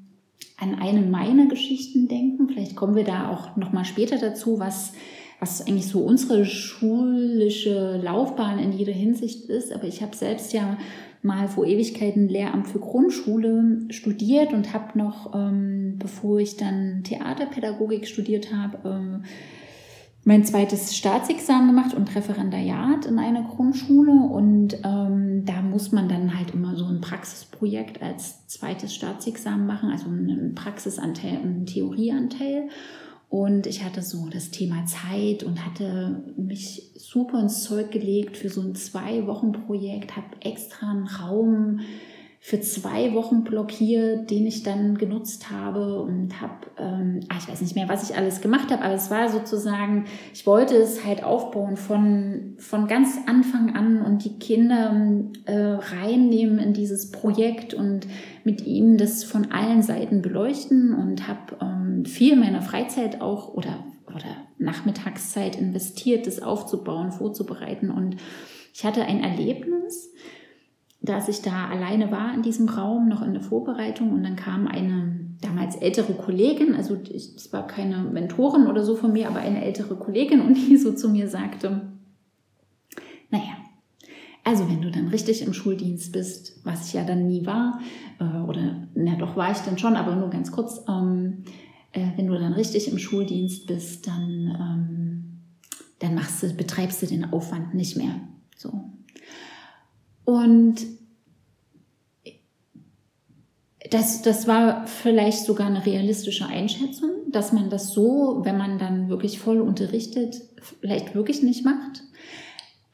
an 0.58 0.76
eine 0.76 1.00
meiner 1.02 1.46
Geschichten 1.46 2.08
denken. 2.08 2.48
Vielleicht 2.48 2.76
kommen 2.76 2.94
wir 2.94 3.04
da 3.04 3.30
auch 3.30 3.56
noch 3.56 3.72
mal 3.72 3.84
später 3.84 4.18
dazu, 4.18 4.58
was 4.58 4.92
was 5.40 5.66
eigentlich 5.66 5.88
so 5.88 6.00
unsere 6.00 6.46
schulische 6.46 8.00
Laufbahn 8.02 8.58
in 8.58 8.72
jeder 8.72 8.92
Hinsicht 8.92 9.46
ist. 9.46 9.72
Aber 9.72 9.84
ich 9.84 10.02
habe 10.02 10.16
selbst 10.16 10.52
ja 10.52 10.78
mal 11.22 11.48
vor 11.48 11.66
Ewigkeiten 11.66 12.28
Lehramt 12.28 12.68
für 12.68 12.78
Grundschule 12.78 13.86
studiert 13.90 14.52
und 14.52 14.72
habe 14.72 14.98
noch, 14.98 15.34
ähm, 15.34 15.96
bevor 15.98 16.38
ich 16.38 16.56
dann 16.56 17.02
Theaterpädagogik 17.04 18.06
studiert 18.06 18.54
habe, 18.54 19.22
äh, 19.22 19.26
mein 20.24 20.44
zweites 20.44 20.96
Staatsexamen 20.96 21.68
gemacht 21.68 21.94
und 21.94 22.14
Referendariat 22.14 23.04
in 23.06 23.18
einer 23.18 23.42
Grundschule. 23.42 24.12
Und 24.12 24.78
ähm, 24.82 25.44
da 25.44 25.60
muss 25.60 25.92
man 25.92 26.08
dann 26.08 26.36
halt 26.36 26.52
immer 26.52 26.76
so 26.76 26.86
ein 26.86 27.00
Praxisprojekt 27.00 28.02
als 28.02 28.46
zweites 28.46 28.94
Staatsexamen 28.94 29.66
machen, 29.66 29.90
also 29.90 30.06
einen 30.06 30.54
Praxisanteil 30.54 31.38
und 31.38 31.44
einen 31.44 31.66
Theorieanteil. 31.66 32.68
Und 33.28 33.66
ich 33.66 33.84
hatte 33.84 34.00
so 34.00 34.28
das 34.30 34.50
Thema 34.50 34.86
Zeit 34.86 35.42
und 35.42 35.66
hatte 35.66 36.22
mich 36.36 36.92
super 36.96 37.40
ins 37.40 37.64
Zeug 37.64 37.90
gelegt 37.90 38.36
für 38.36 38.48
so 38.48 38.62
ein 38.62 38.74
Zwei-Wochen-Projekt, 38.74 40.16
habe 40.16 40.28
extra 40.40 40.90
einen 40.90 41.06
Raum 41.06 41.80
für 42.46 42.60
zwei 42.60 43.14
Wochen 43.14 43.42
blockiert, 43.42 44.30
den 44.30 44.46
ich 44.46 44.62
dann 44.62 44.98
genutzt 44.98 45.50
habe 45.50 46.02
und 46.02 46.42
habe, 46.42 46.66
ähm, 46.76 47.20
ah, 47.30 47.36
ich 47.38 47.48
weiß 47.48 47.62
nicht 47.62 47.74
mehr, 47.74 47.88
was 47.88 48.10
ich 48.10 48.18
alles 48.18 48.42
gemacht 48.42 48.70
habe, 48.70 48.82
aber 48.82 48.92
es 48.92 49.10
war 49.10 49.30
sozusagen, 49.30 50.04
ich 50.34 50.46
wollte 50.46 50.76
es 50.76 51.06
halt 51.06 51.24
aufbauen 51.24 51.78
von, 51.78 52.56
von 52.58 52.86
ganz 52.86 53.16
Anfang 53.24 53.74
an 53.74 54.02
und 54.02 54.26
die 54.26 54.38
Kinder 54.38 54.94
äh, 55.46 55.54
reinnehmen 55.56 56.58
in 56.58 56.74
dieses 56.74 57.12
Projekt 57.12 57.72
und 57.72 58.06
mit 58.44 58.66
ihnen 58.66 58.98
das 58.98 59.24
von 59.24 59.50
allen 59.50 59.80
Seiten 59.80 60.20
beleuchten 60.20 60.92
und 60.92 61.26
habe 61.26 61.56
ähm, 61.62 62.04
viel 62.04 62.36
meiner 62.36 62.60
Freizeit 62.60 63.22
auch 63.22 63.54
oder, 63.54 63.86
oder 64.14 64.36
Nachmittagszeit 64.58 65.56
investiert, 65.56 66.26
das 66.26 66.42
aufzubauen, 66.42 67.10
vorzubereiten 67.10 67.90
und 67.90 68.16
ich 68.76 68.84
hatte 68.84 69.04
ein 69.04 69.22
Erlebnis, 69.22 70.12
dass 71.04 71.28
ich 71.28 71.42
da 71.42 71.68
alleine 71.68 72.10
war 72.10 72.32
in 72.32 72.40
diesem 72.40 72.66
Raum, 72.66 73.08
noch 73.08 73.20
in 73.20 73.34
der 73.34 73.42
Vorbereitung 73.42 74.12
und 74.12 74.22
dann 74.22 74.36
kam 74.36 74.66
eine 74.66 75.20
damals 75.42 75.76
ältere 75.76 76.14
Kollegin, 76.14 76.74
also 76.74 76.96
es 77.14 77.52
war 77.52 77.66
keine 77.66 77.98
Mentorin 77.98 78.66
oder 78.66 78.82
so 78.82 78.96
von 78.96 79.12
mir, 79.12 79.28
aber 79.28 79.40
eine 79.40 79.62
ältere 79.62 79.96
Kollegin 79.96 80.40
und 80.40 80.54
die 80.54 80.78
so 80.78 80.92
zu 80.92 81.10
mir 81.10 81.28
sagte, 81.28 81.82
naja, 83.30 83.58
also 84.44 84.66
wenn 84.68 84.80
du 84.80 84.90
dann 84.90 85.08
richtig 85.08 85.42
im 85.42 85.52
Schuldienst 85.52 86.12
bist, 86.12 86.60
was 86.64 86.88
ich 86.88 86.94
ja 86.94 87.04
dann 87.04 87.26
nie 87.26 87.44
war, 87.44 87.80
äh, 88.18 88.38
oder 88.48 88.88
na 88.94 89.16
doch 89.16 89.36
war 89.36 89.52
ich 89.52 89.58
dann 89.58 89.76
schon, 89.76 89.96
aber 89.96 90.16
nur 90.16 90.30
ganz 90.30 90.52
kurz, 90.52 90.82
ähm, 90.88 91.44
äh, 91.92 92.06
wenn 92.16 92.28
du 92.28 92.38
dann 92.38 92.54
richtig 92.54 92.90
im 92.90 92.98
Schuldienst 92.98 93.66
bist, 93.66 94.06
dann, 94.06 94.56
ähm, 94.58 95.24
dann 95.98 96.14
machst 96.14 96.42
du, 96.42 96.50
betreibst 96.54 97.02
du 97.02 97.06
den 97.06 97.30
Aufwand 97.30 97.74
nicht 97.74 97.96
mehr. 97.98 98.20
So, 98.56 98.84
und 100.24 100.86
das, 103.90 104.22
das 104.22 104.48
war 104.48 104.86
vielleicht 104.86 105.44
sogar 105.44 105.66
eine 105.66 105.84
realistische 105.84 106.46
Einschätzung, 106.46 107.10
dass 107.30 107.52
man 107.52 107.70
das 107.70 107.92
so, 107.92 108.40
wenn 108.44 108.56
man 108.56 108.78
dann 108.78 109.08
wirklich 109.08 109.38
voll 109.38 109.60
unterrichtet, 109.60 110.40
vielleicht 110.80 111.14
wirklich 111.14 111.42
nicht 111.42 111.64
macht. 111.64 112.02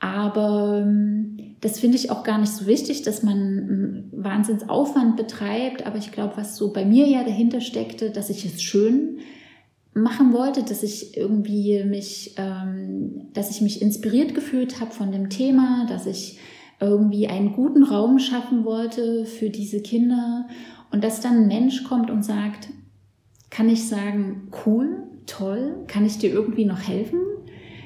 Aber 0.00 0.82
ähm, 0.82 1.56
das 1.60 1.78
finde 1.78 1.96
ich 1.96 2.10
auch 2.10 2.24
gar 2.24 2.38
nicht 2.38 2.52
so 2.52 2.66
wichtig, 2.66 3.02
dass 3.02 3.22
man 3.22 3.36
einen 3.36 4.12
Wahnsinnsaufwand 4.12 5.16
betreibt. 5.16 5.86
Aber 5.86 5.98
ich 5.98 6.10
glaube, 6.10 6.36
was 6.36 6.56
so 6.56 6.72
bei 6.72 6.84
mir 6.84 7.06
ja 7.06 7.22
dahinter 7.22 7.60
steckte, 7.60 8.10
dass 8.10 8.30
ich 8.30 8.44
es 8.44 8.62
schön 8.62 9.18
machen 9.92 10.32
wollte, 10.32 10.62
dass 10.62 10.82
ich 10.82 11.16
irgendwie 11.16 11.84
mich, 11.84 12.34
ähm, 12.38 13.28
dass 13.34 13.50
ich 13.50 13.60
mich 13.60 13.82
inspiriert 13.82 14.34
gefühlt 14.34 14.80
habe 14.80 14.90
von 14.90 15.12
dem 15.12 15.28
Thema, 15.28 15.86
dass 15.88 16.06
ich 16.06 16.38
irgendwie 16.80 17.28
einen 17.28 17.52
guten 17.52 17.82
Raum 17.82 18.18
schaffen 18.18 18.64
wollte 18.64 19.26
für 19.26 19.50
diese 19.50 19.82
Kinder 19.82 20.46
und 20.90 21.04
dass 21.04 21.20
dann 21.20 21.42
ein 21.42 21.48
Mensch 21.48 21.84
kommt 21.84 22.10
und 22.10 22.24
sagt, 22.24 22.70
kann 23.50 23.68
ich 23.68 23.86
sagen, 23.86 24.48
cool, 24.64 25.04
toll, 25.26 25.84
kann 25.86 26.06
ich 26.06 26.18
dir 26.18 26.30
irgendwie 26.30 26.64
noch 26.64 26.80
helfen? 26.80 27.20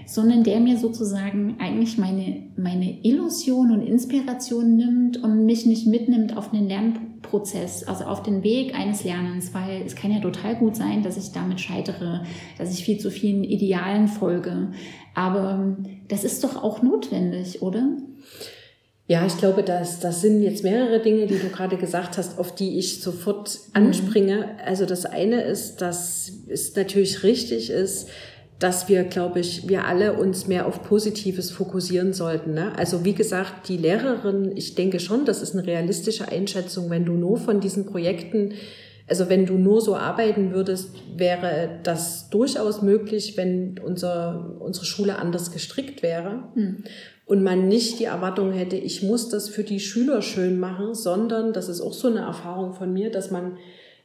Sondern 0.07 0.45
der 0.45 0.61
mir 0.61 0.77
sozusagen 0.77 1.57
eigentlich 1.59 1.97
meine, 1.97 2.51
meine 2.57 3.05
Illusion 3.05 3.73
und 3.73 3.81
Inspiration 3.81 4.77
nimmt 4.77 5.17
und 5.17 5.47
mich 5.47 5.65
nicht 5.65 5.87
mitnimmt 5.87 6.37
auf 6.37 6.51
den 6.51 6.69
Lernprozess, 6.69 7.85
also 7.85 8.05
auf 8.05 8.23
den 8.23 8.43
Weg 8.43 8.79
eines 8.79 9.03
Lernens, 9.03 9.55
weil 9.55 9.83
es 9.83 9.97
kann 9.97 10.13
ja 10.13 10.21
total 10.21 10.57
gut 10.57 10.77
sein, 10.77 11.03
dass 11.03 11.17
ich 11.17 11.33
damit 11.33 11.59
scheitere, 11.59 12.23
dass 12.59 12.79
ich 12.79 12.85
viel 12.85 12.99
zu 12.99 13.11
vielen 13.11 13.45
Idealen 13.45 14.07
folge. 14.07 14.73
Aber 15.15 15.75
das 16.09 16.23
ist 16.23 16.45
doch 16.45 16.63
auch 16.63 16.83
notwendig, 16.83 17.63
oder? 17.63 17.97
Ja, 19.07 19.27
ich 19.27 19.37
glaube, 19.37 19.63
das, 19.63 20.01
das 20.01 20.23
sind 20.23 20.43
jetzt 20.43 20.65
mehrere 20.65 20.99
Dinge, 21.01 21.27
die 21.27 21.39
du 21.39 21.51
gerade 21.51 21.77
gesagt 21.77 22.17
hast, 22.17 22.39
auf 22.39 22.55
die 22.55 22.79
ich 22.79 23.03
sofort 23.03 23.59
anspringe. 23.75 24.57
Also 24.65 24.87
das 24.87 25.05
eine 25.05 25.43
ist, 25.43 25.83
dass 25.83 26.33
es 26.49 26.75
natürlich 26.75 27.23
richtig 27.23 27.69
ist, 27.69 28.09
dass 28.59 28.89
wir, 28.89 29.05
glaube 29.05 29.41
ich, 29.41 29.69
wir 29.69 29.85
alle 29.85 30.15
uns 30.15 30.47
mehr 30.47 30.67
auf 30.67 30.83
Positives 30.83 31.51
fokussieren 31.51 32.15
sollten. 32.15 32.55
Ne? 32.55 32.73
Also 32.79 33.05
wie 33.05 33.13
gesagt, 33.13 33.69
die 33.69 33.77
Lehrerin, 33.77 34.53
ich 34.57 34.75
denke 34.75 35.01
schon, 35.01 35.27
das 35.27 35.43
ist 35.43 35.55
eine 35.55 35.67
realistische 35.67 36.29
Einschätzung, 36.29 36.89
wenn 36.89 37.05
du 37.05 37.13
nur 37.13 37.37
von 37.37 37.61
diesen 37.61 37.85
Projekten 37.85 38.55
Also 39.07 39.29
wenn 39.29 39.45
du 39.45 39.55
nur 39.55 39.83
so 39.83 39.97
arbeiten 39.97 40.53
würdest, 40.53 40.95
wäre 41.17 41.81
das 41.83 42.31
durchaus 42.31 42.81
möglich, 42.81 43.37
wenn 43.37 43.79
unser, 43.79 44.57
unsere 44.61 44.87
Schule 44.87 45.19
anders 45.19 45.53
gestrickt 45.53 46.03
wäre. 46.03 46.45
Mhm. 46.55 46.85
Und 47.27 47.43
man 47.43 47.69
nicht 47.69 48.01
die 48.01 48.05
Erwartung 48.05 48.53
hätte, 48.53 48.77
ich 48.77 49.03
muss 49.03 49.29
das 49.29 49.49
für 49.49 49.65
die 49.65 49.81
Schüler 49.81 50.23
schön 50.23 50.59
machen, 50.59 50.95
sondern 50.95 51.53
das 51.53 51.69
ist 51.69 51.81
auch 51.81 51.93
so 51.93 52.09
eine 52.09 52.21
Erfahrung 52.21 52.75
von 52.75 52.93
mir, 52.93 53.11
dass 53.11 53.31
man 53.31 53.59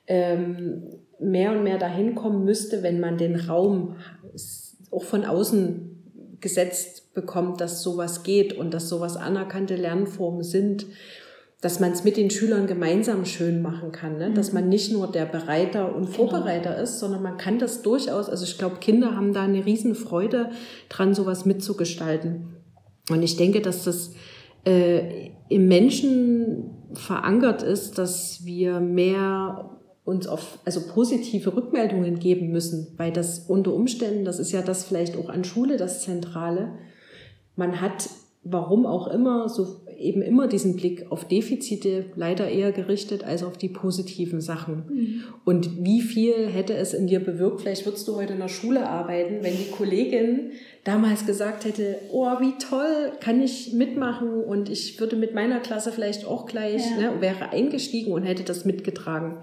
ähm, 0.08 0.84
mehr 1.20 1.52
und 1.52 1.64
mehr 1.64 1.78
dahin 1.78 2.16
kommen 2.16 2.44
müsste, 2.44 2.84
wenn 2.84 3.00
man 3.00 3.18
den 3.18 3.36
Raum 3.36 3.98
auch 4.92 5.04
von 5.04 5.26
außen 5.26 6.38
gesetzt 6.40 7.14
bekommt, 7.14 7.62
dass 7.62 7.84
sowas 7.84 8.24
geht 8.24 8.54
und 8.54 8.74
dass 8.74 8.90
sowas 8.90 9.18
anerkannte 9.18 9.76
Lernformen 9.76 10.44
sind, 10.44 10.86
dass 11.62 11.82
man 11.82 11.92
es 11.92 12.06
mit 12.06 12.16
den 12.16 12.30
Schülern 12.30 12.68
gemeinsam 12.68 13.26
schön 13.26 13.62
machen 13.62 13.92
kann, 13.92 14.18
ne? 14.18 14.32
dass 14.34 14.50
mhm. 14.50 14.60
man 14.60 14.70
nicht 14.70 14.94
nur 14.94 15.08
der 15.08 15.26
Bereiter 15.26 15.94
und 15.94 16.06
genau. 16.06 16.16
Vorbereiter 16.16 16.72
genau. 16.72 16.84
ist, 16.84 17.00
sondern 17.00 17.22
man 17.22 17.38
kann 17.38 17.60
das 17.60 17.82
durchaus, 17.82 18.30
also 18.30 18.46
ich 18.46 18.58
glaube, 18.58 18.78
Kinder 18.78 19.16
haben 19.16 19.34
da 19.34 19.44
eine 19.44 19.66
Riesenfreude 19.66 20.52
dran, 20.88 21.14
sowas 21.14 21.46
mitzugestalten. 21.46 22.56
Und 23.10 23.24
ich 23.24 23.36
denke, 23.36 23.62
dass 23.62 23.84
das 23.84 24.14
äh, 24.66 25.32
im 25.50 25.68
Menschen 25.68 26.72
verankert 26.94 27.62
ist, 27.62 27.98
dass 27.98 28.46
wir 28.46 28.80
mehr 28.80 29.70
uns 30.06 30.28
auf 30.28 30.60
also 30.66 30.82
positive 30.92 31.56
Rückmeldungen 31.56 32.20
geben 32.20 32.52
müssen, 32.52 32.94
weil 32.98 33.12
das 33.12 33.46
unter 33.48 33.74
Umständen, 33.74 34.26
das 34.26 34.40
ist 34.40 34.52
ja 34.52 34.62
das 34.62 34.86
vielleicht 34.86 35.18
auch 35.18 35.30
an 35.30 35.44
Schule 35.44 35.78
das 35.78 36.04
Zentrale, 36.04 36.74
man 37.56 37.82
hat, 37.82 38.10
warum 38.44 38.86
auch 38.86 39.08
immer, 39.08 39.50
so 39.50 39.82
eben 40.00 40.22
immer 40.22 40.48
diesen 40.48 40.76
Blick 40.76 41.06
auf 41.12 41.26
Defizite 41.26 42.06
leider 42.16 42.50
eher 42.50 42.72
gerichtet 42.72 43.24
als 43.24 43.44
auf 43.44 43.58
die 43.58 43.70
positiven 43.70 44.42
Sachen. 44.42 44.84
Mhm. 44.90 45.24
Und 45.46 45.84
wie 45.84 46.02
viel 46.02 46.48
hätte 46.48 46.74
es 46.76 46.94
in 46.94 47.08
dir 47.08 47.20
bewirkt, 47.20 47.62
vielleicht 47.62 47.86
würdest 47.86 48.08
du 48.08 48.16
heute 48.16 48.34
in 48.34 48.40
der 48.40 48.48
Schule 48.48 48.88
arbeiten, 48.88 49.44
wenn 49.44 49.58
die 49.58 49.72
Kollegin 49.72 50.52
damals 50.84 51.26
gesagt 51.26 51.66
hätte, 51.66 51.98
oh, 52.12 52.26
wie 52.40 52.58
toll, 52.58 53.12
kann 53.20 53.42
ich 53.42 53.74
mitmachen 53.74 54.44
und 54.44 54.70
ich 54.70 55.00
würde 55.00 55.16
mit 55.16 55.34
meiner 55.34 55.60
Klasse 55.60 55.92
vielleicht 55.92 56.26
auch 56.26 56.46
gleich, 56.46 56.84
ja. 57.00 57.12
ne, 57.12 57.22
wäre 57.22 57.50
eingestiegen 57.50 58.12
und 58.14 58.24
hätte 58.24 58.44
das 58.44 58.66
mitgetragen. 58.66 59.38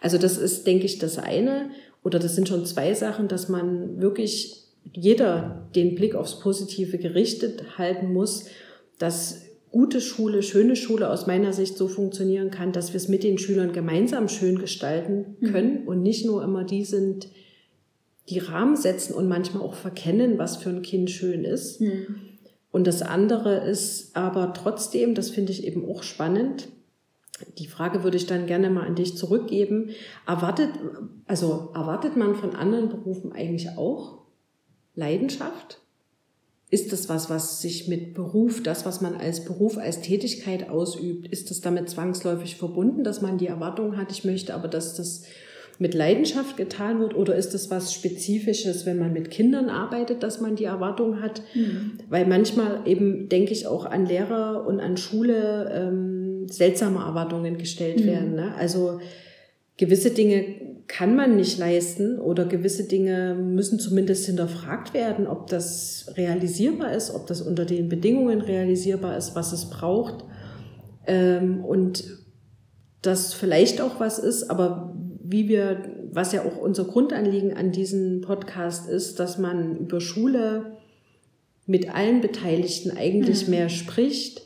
Also 0.00 0.18
das 0.18 0.36
ist, 0.36 0.66
denke 0.66 0.84
ich, 0.84 0.98
das 0.98 1.18
eine. 1.18 1.70
Oder 2.02 2.18
das 2.18 2.34
sind 2.34 2.48
schon 2.48 2.66
zwei 2.66 2.92
Sachen, 2.92 3.28
dass 3.28 3.48
man 3.48 4.00
wirklich 4.00 4.64
jeder 4.92 5.66
den 5.74 5.94
Blick 5.94 6.14
aufs 6.14 6.40
Positive 6.40 6.98
gerichtet 6.98 7.78
halten 7.78 8.12
muss, 8.12 8.46
dass 8.98 9.43
gute 9.74 10.00
Schule, 10.00 10.44
schöne 10.44 10.76
Schule 10.76 11.10
aus 11.10 11.26
meiner 11.26 11.52
Sicht 11.52 11.76
so 11.76 11.88
funktionieren 11.88 12.52
kann, 12.52 12.70
dass 12.70 12.92
wir 12.92 12.98
es 12.98 13.08
mit 13.08 13.24
den 13.24 13.38
Schülern 13.38 13.72
gemeinsam 13.72 14.28
schön 14.28 14.60
gestalten 14.60 15.34
mhm. 15.40 15.52
können 15.52 15.82
mhm. 15.82 15.88
und 15.88 16.00
nicht 16.00 16.24
nur 16.24 16.44
immer 16.44 16.62
die 16.62 16.84
sind, 16.84 17.26
die 18.28 18.38
Rahmen 18.38 18.76
setzen 18.76 19.14
und 19.14 19.26
manchmal 19.26 19.64
auch 19.64 19.74
verkennen, 19.74 20.38
was 20.38 20.58
für 20.58 20.70
ein 20.70 20.82
Kind 20.82 21.10
schön 21.10 21.42
ist. 21.42 21.80
Mhm. 21.80 22.06
Und 22.70 22.86
das 22.86 23.02
andere 23.02 23.68
ist 23.68 24.16
aber 24.16 24.52
trotzdem, 24.52 25.16
das 25.16 25.30
finde 25.30 25.50
ich 25.50 25.66
eben 25.66 25.84
auch 25.90 26.04
spannend, 26.04 26.68
die 27.58 27.66
Frage 27.66 28.04
würde 28.04 28.16
ich 28.16 28.26
dann 28.26 28.46
gerne 28.46 28.70
mal 28.70 28.86
an 28.86 28.94
dich 28.94 29.16
zurückgeben. 29.16 29.90
Erwartet, 30.24 30.70
also 31.26 31.72
erwartet 31.74 32.16
man 32.16 32.36
von 32.36 32.54
anderen 32.54 32.90
Berufen 32.90 33.32
eigentlich 33.32 33.70
auch 33.76 34.18
Leidenschaft? 34.94 35.80
Ist 36.74 36.92
das 36.92 37.08
was, 37.08 37.30
was 37.30 37.62
sich 37.62 37.86
mit 37.86 38.14
Beruf, 38.14 38.60
das, 38.60 38.84
was 38.84 39.00
man 39.00 39.14
als 39.14 39.44
Beruf, 39.44 39.78
als 39.78 40.00
Tätigkeit 40.00 40.68
ausübt, 40.68 41.28
ist 41.28 41.50
das 41.50 41.60
damit 41.60 41.88
zwangsläufig 41.88 42.56
verbunden, 42.56 43.04
dass 43.04 43.22
man 43.22 43.38
die 43.38 43.46
Erwartung 43.46 43.96
hat, 43.96 44.10
ich 44.10 44.24
möchte 44.24 44.52
aber, 44.54 44.66
dass 44.66 44.96
das 44.96 45.22
mit 45.78 45.94
Leidenschaft 45.94 46.56
getan 46.56 46.98
wird 46.98 47.14
oder 47.14 47.36
ist 47.36 47.54
das 47.54 47.70
was 47.70 47.94
Spezifisches, 47.94 48.86
wenn 48.86 48.98
man 48.98 49.12
mit 49.12 49.30
Kindern 49.30 49.68
arbeitet, 49.68 50.24
dass 50.24 50.40
man 50.40 50.56
die 50.56 50.64
Erwartung 50.64 51.22
hat? 51.22 51.42
Mhm. 51.54 51.92
Weil 52.08 52.26
manchmal 52.26 52.80
eben 52.86 53.28
denke 53.28 53.52
ich 53.52 53.68
auch 53.68 53.84
an 53.86 54.06
Lehrer 54.06 54.66
und 54.66 54.80
an 54.80 54.96
Schule 54.96 55.70
ähm, 55.72 56.48
seltsame 56.48 56.98
Erwartungen 56.98 57.56
gestellt 57.56 58.00
mhm. 58.00 58.06
werden. 58.06 58.34
Ne? 58.34 58.52
Also 58.56 58.98
gewisse 59.76 60.10
Dinge 60.10 60.44
kann 60.86 61.16
man 61.16 61.36
nicht 61.36 61.58
leisten 61.58 62.18
oder 62.18 62.44
gewisse 62.44 62.84
Dinge 62.84 63.34
müssen 63.34 63.78
zumindest 63.78 64.26
hinterfragt 64.26 64.92
werden, 64.92 65.26
ob 65.26 65.46
das 65.46 66.12
realisierbar 66.16 66.92
ist, 66.92 67.14
ob 67.14 67.26
das 67.26 67.40
unter 67.40 67.64
den 67.64 67.88
Bedingungen 67.88 68.40
realisierbar 68.40 69.16
ist, 69.16 69.34
was 69.34 69.52
es 69.52 69.70
braucht. 69.70 70.24
Ähm, 71.06 71.64
und 71.64 72.04
das 73.02 73.34
vielleicht 73.34 73.80
auch 73.80 74.00
was 74.00 74.18
ist, 74.18 74.50
aber 74.50 74.94
wie 75.22 75.48
wir, 75.48 75.82
was 76.12 76.32
ja 76.32 76.44
auch 76.44 76.58
unser 76.58 76.84
Grundanliegen 76.84 77.56
an 77.56 77.72
diesem 77.72 78.20
Podcast 78.20 78.88
ist, 78.88 79.18
dass 79.18 79.38
man 79.38 79.76
über 79.76 80.00
Schule 80.00 80.76
mit 81.66 81.94
allen 81.94 82.20
Beteiligten 82.20 82.90
eigentlich 82.90 83.44
mhm. 83.44 83.50
mehr 83.50 83.68
spricht, 83.70 84.42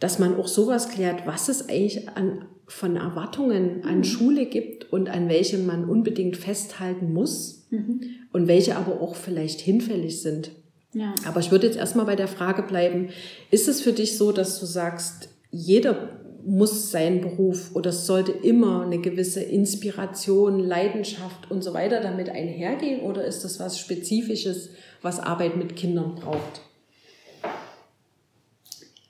dass 0.00 0.18
man 0.18 0.36
auch 0.36 0.48
sowas 0.48 0.88
klärt, 0.88 1.26
was 1.26 1.48
es 1.48 1.68
eigentlich 1.68 2.08
an, 2.08 2.46
von 2.66 2.96
Erwartungen 2.96 3.84
an 3.84 3.98
mhm. 3.98 4.04
Schule 4.04 4.46
gibt 4.46 4.92
und 4.92 5.08
an 5.08 5.28
welche 5.28 5.58
man 5.58 5.84
unbedingt 5.84 6.36
festhalten 6.36 7.12
muss 7.12 7.66
mhm. 7.70 8.00
und 8.32 8.48
welche 8.48 8.76
aber 8.76 9.00
auch 9.00 9.14
vielleicht 9.14 9.60
hinfällig 9.60 10.22
sind. 10.22 10.52
Ja. 10.94 11.14
Aber 11.26 11.40
ich 11.40 11.50
würde 11.50 11.66
jetzt 11.66 11.78
erstmal 11.78 12.06
bei 12.06 12.16
der 12.16 12.28
Frage 12.28 12.62
bleiben, 12.62 13.08
ist 13.50 13.68
es 13.68 13.80
für 13.80 13.92
dich 13.92 14.18
so, 14.18 14.32
dass 14.32 14.60
du 14.60 14.66
sagst, 14.66 15.28
jeder 15.50 16.20
muss 16.44 16.90
sein 16.90 17.20
Beruf 17.20 17.70
oder 17.74 17.90
es 17.90 18.06
sollte 18.06 18.32
immer 18.32 18.82
eine 18.82 18.98
gewisse 18.98 19.42
Inspiration, 19.42 20.58
Leidenschaft 20.58 21.50
und 21.50 21.62
so 21.62 21.72
weiter 21.72 22.00
damit 22.00 22.28
einhergehen 22.28 23.00
oder 23.00 23.24
ist 23.24 23.44
das 23.44 23.60
was 23.60 23.78
Spezifisches, 23.78 24.70
was 25.02 25.20
Arbeit 25.20 25.56
mit 25.56 25.76
Kindern 25.76 26.16
braucht? 26.16 26.62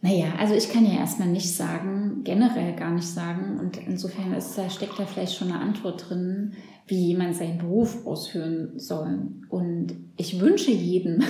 Naja, 0.04 0.34
also 0.36 0.54
ich 0.54 0.68
kann 0.68 0.84
ja 0.84 0.98
erstmal 0.98 1.28
nicht 1.28 1.54
sagen, 1.54 2.22
generell 2.24 2.74
gar 2.74 2.90
nicht 2.90 3.06
sagen 3.06 3.60
und 3.60 3.78
insofern 3.86 4.34
ist, 4.34 4.58
da 4.58 4.68
steckt 4.68 4.98
da 4.98 5.06
vielleicht 5.06 5.36
schon 5.36 5.52
eine 5.52 5.60
Antwort 5.60 6.08
drin, 6.08 6.54
wie 6.88 7.06
jemand 7.06 7.36
seinen 7.36 7.58
Beruf 7.58 8.04
ausführen 8.04 8.72
soll. 8.76 9.28
Und 9.48 9.94
ich 10.16 10.40
wünsche 10.40 10.72
jedem, 10.72 11.22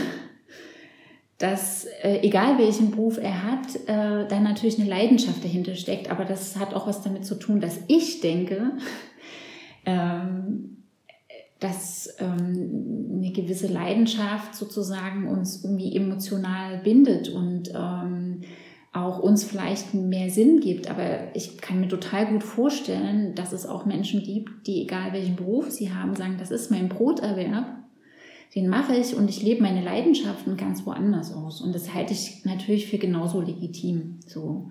dass 1.39 1.85
äh, 2.03 2.21
egal 2.23 2.57
welchen 2.57 2.93
Beruf 2.93 3.19
er 3.19 3.43
hat, 3.43 3.77
äh, 3.87 4.27
da 4.27 4.41
natürlich 4.41 4.81
eine 4.81 4.89
Leidenschaft 4.89 5.45
dahinter 5.45 5.75
steckt. 5.75 6.11
Aber 6.11 6.25
das 6.25 6.57
hat 6.57 6.73
auch 6.73 6.87
was 6.87 7.03
damit 7.03 7.27
zu 7.27 7.35
tun, 7.35 7.61
dass 7.61 7.79
ich 7.89 8.23
denke, 8.23 8.73
ähm, 9.85 10.79
dass 11.61 12.09
ähm, 12.19 13.19
eine 13.19 13.33
gewisse 13.33 13.67
Leidenschaft 13.67 14.55
sozusagen 14.55 15.29
uns 15.29 15.63
irgendwie 15.63 15.95
emotional 15.95 16.79
bindet 16.79 17.29
und 17.29 17.71
ähm, 17.75 18.22
auch 18.93 19.19
uns 19.19 19.45
vielleicht 19.45 19.95
mehr 19.95 20.31
Sinn 20.31 20.61
gibt. 20.61 20.91
Aber 20.91 21.35
ich 21.35 21.59
kann 21.59 21.81
mir 21.81 21.89
total 21.89 22.27
gut 22.27 22.43
vorstellen, 22.43 23.35
dass 23.35 23.53
es 23.53 23.67
auch 23.67 23.87
Menschen 23.87 24.23
gibt, 24.23 24.67
die 24.67 24.83
egal 24.83 25.13
welchen 25.13 25.37
Beruf 25.37 25.71
sie 25.71 25.93
haben, 25.93 26.15
sagen, 26.15 26.37
das 26.39 26.51
ist 26.51 26.71
mein 26.71 26.89
Broterwerb 26.89 27.83
den 28.55 28.69
mache 28.69 28.95
ich 28.95 29.17
und 29.17 29.31
ich 29.31 29.43
lebe 29.43 29.63
meine 29.63 29.83
Leidenschaften 29.83 30.57
ganz 30.57 30.85
woanders 30.85 31.33
aus. 31.33 31.63
Und 31.63 31.75
das 31.75 31.95
halte 31.95 32.13
ich 32.13 32.45
natürlich 32.45 32.87
für 32.87 32.99
genauso 32.99 33.41
legitim. 33.41 34.21
So. 34.27 34.71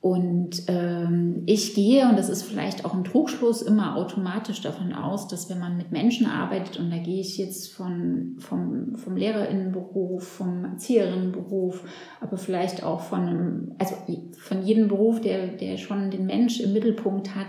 Und 0.00 0.62
ähm, 0.68 1.42
ich 1.46 1.74
gehe, 1.74 2.08
und 2.08 2.16
das 2.16 2.28
ist 2.28 2.44
vielleicht 2.44 2.84
auch 2.84 2.94
ein 2.94 3.02
Trugschluss, 3.02 3.62
immer 3.62 3.96
automatisch 3.96 4.60
davon 4.60 4.92
aus, 4.92 5.26
dass 5.26 5.50
wenn 5.50 5.58
man 5.58 5.76
mit 5.76 5.90
Menschen 5.90 6.26
arbeitet, 6.26 6.78
und 6.78 6.90
da 6.90 6.98
gehe 6.98 7.20
ich 7.20 7.36
jetzt 7.36 7.72
von, 7.72 8.36
vom, 8.38 8.94
vom 8.94 9.16
Lehrerinnenberuf, 9.16 10.22
vom 10.22 10.64
Erzieherinnenberuf, 10.64 11.82
aber 12.20 12.36
vielleicht 12.36 12.84
auch 12.84 13.00
von, 13.00 13.74
also 13.78 13.96
von 14.38 14.62
jedem 14.62 14.86
Beruf, 14.86 15.20
der, 15.20 15.48
der 15.48 15.76
schon 15.78 16.12
den 16.12 16.26
Mensch 16.26 16.60
im 16.60 16.74
Mittelpunkt 16.74 17.34
hat, 17.34 17.48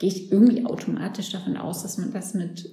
gehe 0.00 0.10
ich 0.10 0.32
irgendwie 0.32 0.66
automatisch 0.66 1.30
davon 1.30 1.56
aus, 1.56 1.82
dass 1.82 1.98
man 1.98 2.12
das 2.12 2.34
mit 2.34 2.68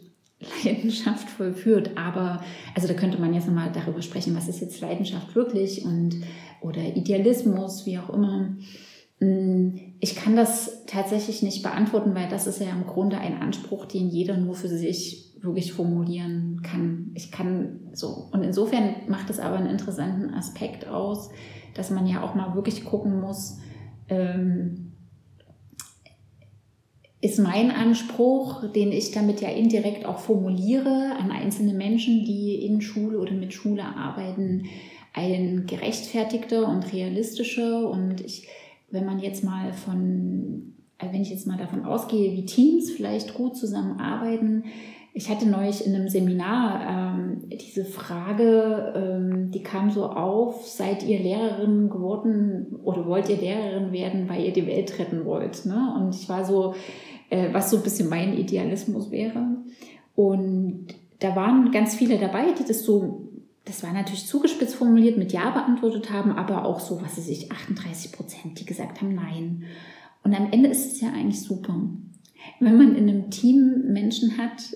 Leidenschaft 0.65 1.29
vollführt. 1.29 1.91
Aber, 1.95 2.43
also 2.73 2.87
da 2.87 2.95
könnte 2.95 3.19
man 3.19 3.35
jetzt 3.35 3.45
nochmal 3.45 3.71
darüber 3.71 4.01
sprechen, 4.01 4.35
was 4.35 4.47
ist 4.47 4.59
jetzt 4.59 4.81
Leidenschaft 4.81 5.35
wirklich 5.35 5.85
und 5.85 6.23
oder 6.61 6.81
Idealismus, 6.81 7.85
wie 7.85 7.99
auch 7.99 8.09
immer. 8.09 8.55
Mm, 9.23 9.77
ich 10.01 10.15
kann 10.15 10.35
das 10.35 10.85
tatsächlich 10.85 11.43
nicht 11.43 11.63
beantworten, 11.63 12.13
weil 12.13 12.27
das 12.27 12.45
ist 12.45 12.59
ja 12.59 12.69
im 12.71 12.85
Grunde 12.85 13.17
ein 13.17 13.41
Anspruch, 13.41 13.85
den 13.85 14.09
jeder 14.09 14.35
nur 14.35 14.55
für 14.55 14.67
sich 14.67 15.33
wirklich 15.39 15.71
formulieren 15.71 16.61
kann. 16.61 17.11
Ich 17.13 17.31
kann 17.31 17.79
so. 17.93 18.29
Und 18.31 18.43
insofern 18.43 18.95
macht 19.07 19.29
es 19.29 19.39
aber 19.39 19.57
einen 19.57 19.69
interessanten 19.69 20.33
Aspekt 20.33 20.87
aus, 20.87 21.29
dass 21.73 21.89
man 21.89 22.05
ja 22.05 22.21
auch 22.21 22.35
mal 22.35 22.53
wirklich 22.55 22.83
gucken 22.83 23.21
muss, 23.21 23.59
ähm, 24.09 24.91
ist 27.21 27.39
mein 27.39 27.71
Anspruch, 27.71 28.69
den 28.73 28.91
ich 28.91 29.11
damit 29.11 29.39
ja 29.39 29.49
indirekt 29.49 30.05
auch 30.05 30.19
formuliere 30.19 31.15
an 31.17 31.31
einzelne 31.31 31.73
Menschen, 31.73 32.25
die 32.25 32.65
in 32.65 32.81
Schule 32.81 33.17
oder 33.17 33.31
mit 33.31 33.53
Schule 33.53 33.85
arbeiten, 33.85 34.65
ein 35.13 35.65
gerechtfertigter 35.65 36.67
und 36.67 36.91
realistischer. 36.91 37.89
Und 37.89 38.19
ich, 38.19 38.47
wenn 38.93 39.05
man 39.05 39.19
jetzt 39.19 39.43
mal 39.43 39.73
von 39.73 40.69
wenn 41.11 41.21
ich 41.21 41.31
jetzt 41.31 41.47
mal 41.47 41.57
davon 41.57 41.83
ausgehe, 41.83 42.31
wie 42.31 42.45
Teams 42.45 42.89
vielleicht 42.89 43.33
gut 43.33 43.57
zusammenarbeiten, 43.57 44.63
ich 45.15 45.29
hatte 45.29 45.47
neulich 45.47 45.85
in 45.85 45.93
einem 45.93 46.09
Seminar 46.09 47.15
ähm, 47.17 47.49
diese 47.49 47.85
Frage, 47.85 48.93
ähm, 48.95 49.51
die 49.51 49.61
kam 49.61 49.91
so 49.91 50.05
auf, 50.05 50.65
seid 50.65 51.03
ihr 51.03 51.19
Lehrerin 51.19 51.89
geworden 51.89 52.79
oder 52.83 53.05
wollt 53.05 53.29
ihr 53.29 53.37
Lehrerin 53.37 53.91
werden, 53.91 54.27
weil 54.27 54.43
ihr 54.43 54.53
die 54.53 54.65
Welt 54.65 54.97
retten 54.97 55.25
wollt? 55.25 55.65
Ne? 55.65 55.93
Und 55.99 56.15
ich 56.15 56.29
war 56.29 56.45
so, 56.45 56.73
äh, 57.29 57.53
was 57.53 57.69
so 57.69 57.77
ein 57.77 57.83
bisschen 57.83 58.09
mein 58.09 58.35
Idealismus 58.35 59.11
wäre. 59.11 59.57
Und 60.15 60.87
da 61.19 61.35
waren 61.35 61.71
ganz 61.71 61.95
viele 61.95 62.17
dabei, 62.17 62.45
die 62.57 62.65
das 62.65 62.83
so, 62.83 63.22
das 63.65 63.83
war 63.83 63.93
natürlich 63.93 64.27
zugespitzt 64.27 64.75
formuliert, 64.75 65.17
mit 65.17 65.31
Ja 65.31 65.51
beantwortet 65.51 66.11
haben, 66.11 66.31
aber 66.31 66.65
auch 66.65 66.79
so, 66.79 67.01
was 67.01 67.17
weiß 67.17 67.29
ich, 67.29 67.51
38 67.51 68.11
Prozent, 68.11 68.59
die 68.59 68.65
gesagt 68.65 69.01
haben 69.01 69.15
Nein. 69.15 69.63
Und 70.23 70.33
am 70.33 70.51
Ende 70.51 70.69
ist 70.69 70.91
es 70.91 71.01
ja 71.01 71.09
eigentlich 71.09 71.41
super. 71.41 71.75
Wenn 72.59 72.77
man 72.77 72.95
in 72.95 73.09
einem 73.09 73.29
Team 73.29 73.85
Menschen 73.87 74.37
hat, 74.37 74.75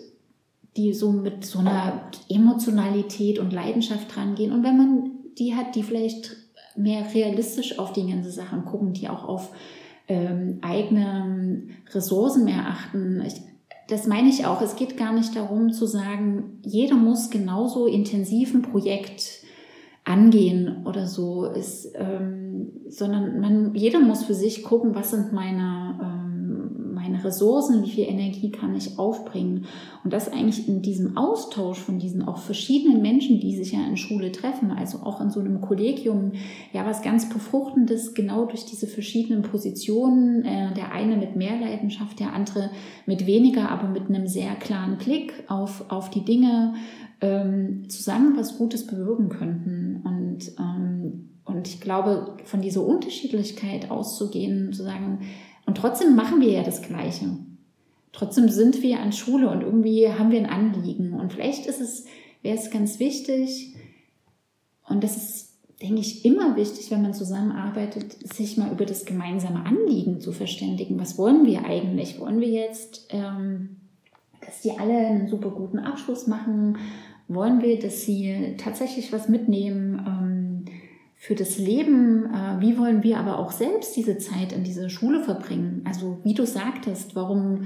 die 0.77 0.93
so 0.93 1.11
mit 1.11 1.43
so 1.43 1.59
einer 1.59 2.11
Emotionalität 2.29 3.39
und 3.39 3.51
Leidenschaft 3.51 4.15
rangehen. 4.15 4.51
Und 4.51 4.63
wenn 4.63 4.77
man 4.77 5.11
die 5.37 5.55
hat, 5.55 5.75
die 5.75 5.83
vielleicht 5.83 6.37
mehr 6.75 7.13
realistisch 7.13 7.79
auf 7.79 7.93
die 7.93 8.07
ganze 8.07 8.29
Sachen 8.29 8.63
gucken, 8.63 8.93
die 8.93 9.09
auch 9.09 9.27
auf 9.27 9.51
ähm, 10.07 10.59
eigene 10.61 11.63
Ressourcen 11.91 12.45
mehr 12.45 12.67
achten. 12.67 13.21
Ich, 13.25 13.41
das 13.87 14.07
meine 14.07 14.29
ich 14.29 14.45
auch. 14.45 14.61
Es 14.61 14.75
geht 14.75 14.97
gar 14.97 15.13
nicht 15.13 15.35
darum 15.35 15.71
zu 15.71 15.85
sagen, 15.85 16.59
jeder 16.63 16.95
muss 16.95 17.29
genauso 17.29 17.87
intensiv 17.87 18.53
ein 18.53 18.61
Projekt 18.61 19.43
angehen 20.03 20.85
oder 20.85 21.07
so, 21.07 21.45
ist, 21.45 21.91
ähm, 21.95 22.71
sondern 22.87 23.39
man, 23.39 23.75
jeder 23.75 23.99
muss 23.99 24.23
für 24.23 24.33
sich 24.33 24.63
gucken, 24.63 24.95
was 24.95 25.11
sind 25.11 25.33
meine 25.33 25.99
meine 25.99 26.26
Ressourcen, 27.27 27.83
wie 27.83 27.91
viel 27.91 28.05
Energie 28.05 28.49
kann 28.51 28.75
ich 28.75 28.97
aufbringen. 28.97 29.65
Und 30.03 30.13
das 30.13 30.31
eigentlich 30.31 30.67
in 30.67 30.81
diesem 30.81 31.17
Austausch 31.17 31.77
von 31.77 31.99
diesen 31.99 32.27
auch 32.27 32.37
verschiedenen 32.37 33.01
Menschen, 33.01 33.39
die 33.39 33.55
sich 33.55 33.73
ja 33.73 33.85
in 33.87 33.97
Schule 33.97 34.31
treffen, 34.31 34.71
also 34.71 34.99
auch 34.99 35.21
in 35.21 35.29
so 35.29 35.39
einem 35.39 35.61
Kollegium, 35.61 36.31
ja, 36.73 36.85
was 36.85 37.01
ganz 37.01 37.29
Befruchtendes, 37.29 38.13
genau 38.13 38.45
durch 38.45 38.65
diese 38.65 38.87
verschiedenen 38.87 39.43
Positionen, 39.43 40.43
äh, 40.43 40.73
der 40.73 40.91
eine 40.91 41.17
mit 41.17 41.35
mehr 41.35 41.59
Leidenschaft, 41.59 42.19
der 42.19 42.33
andere 42.33 42.71
mit 43.05 43.27
weniger, 43.27 43.69
aber 43.69 43.87
mit 43.87 44.09
einem 44.09 44.27
sehr 44.27 44.55
klaren 44.55 44.97
Blick 44.97 45.33
auf, 45.47 45.85
auf 45.89 46.09
die 46.09 46.25
Dinge, 46.25 46.73
ähm, 47.21 47.89
zusammen 47.89 48.37
was 48.37 48.57
Gutes 48.57 48.85
bewirken 48.85 49.29
könnten. 49.29 50.01
Und, 50.05 50.51
ähm, 50.59 51.29
und 51.45 51.67
ich 51.67 51.81
glaube, 51.81 52.37
von 52.43 52.61
dieser 52.61 52.85
Unterschiedlichkeit 52.85 53.89
auszugehen, 53.89 54.73
zu 54.73 54.83
sagen, 54.83 55.19
und 55.67 55.77
trotzdem 55.77 56.15
machen 56.15 56.41
wir 56.41 56.49
ja 56.49 56.63
das 56.63 56.81
Gleiche. 56.81 57.25
Trotzdem 58.11 58.49
sind 58.49 58.81
wir 58.81 58.99
an 58.99 59.11
Schule 59.11 59.49
und 59.49 59.61
irgendwie 59.61 60.09
haben 60.09 60.31
wir 60.31 60.39
ein 60.39 60.49
Anliegen. 60.49 61.13
Und 61.13 61.33
vielleicht 61.33 61.67
ist 61.67 61.79
es, 61.79 62.05
wäre 62.41 62.57
es 62.57 62.71
ganz 62.71 62.99
wichtig, 62.99 63.75
und 64.87 65.03
das 65.03 65.17
ist, 65.17 65.53
denke 65.81 65.99
ich, 65.99 66.25
immer 66.25 66.55
wichtig, 66.55 66.89
wenn 66.91 67.01
man 67.01 67.13
zusammenarbeitet, 67.13 68.13
sich 68.33 68.57
mal 68.57 68.71
über 68.71 68.85
das 68.85 69.05
gemeinsame 69.05 69.65
Anliegen 69.65 70.21
zu 70.21 70.31
verständigen. 70.31 70.99
Was 70.99 71.17
wollen 71.17 71.45
wir 71.45 71.65
eigentlich? 71.65 72.19
Wollen 72.19 72.39
wir 72.39 72.47
jetzt, 72.47 73.07
ähm, 73.09 73.77
dass 74.45 74.61
die 74.61 74.71
alle 74.71 74.97
einen 74.97 75.27
super 75.27 75.49
guten 75.51 75.79
Abschluss 75.79 76.25
machen? 76.27 76.77
Wollen 77.27 77.61
wir, 77.61 77.77
dass 77.79 78.03
sie 78.03 78.55
tatsächlich 78.57 79.11
was 79.11 79.27
mitnehmen? 79.27 80.05
Ähm, 80.07 80.26
für 81.27 81.35
das 81.35 81.57
Leben, 81.57 82.23
äh, 82.33 82.61
wie 82.61 82.77
wollen 82.77 83.03
wir 83.03 83.17
aber 83.17 83.37
auch 83.37 83.51
selbst 83.51 83.97
diese 83.97 84.17
Zeit 84.17 84.53
in 84.53 84.63
dieser 84.63 84.89
Schule 84.89 85.21
verbringen? 85.21 85.81
Also 85.83 86.19
wie 86.23 86.33
du 86.33 86.45
sagtest, 86.45 87.17
warum 87.17 87.65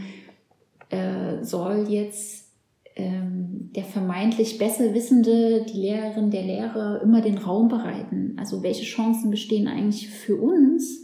äh, 0.89 1.43
soll 1.43 1.85
jetzt 1.87 2.47
ähm, 2.95 3.69
der 3.75 3.83
vermeintlich 3.83 4.57
besser 4.57 4.95
Wissende, 4.95 5.63
die 5.71 5.77
Lehrerin, 5.77 6.31
der 6.31 6.41
Lehrer 6.41 7.03
immer 7.03 7.21
den 7.21 7.37
Raum 7.37 7.67
bereiten? 7.67 8.35
Also 8.39 8.63
welche 8.63 8.83
Chancen 8.83 9.29
bestehen 9.29 9.67
eigentlich 9.67 10.09
für 10.09 10.37
uns, 10.37 11.03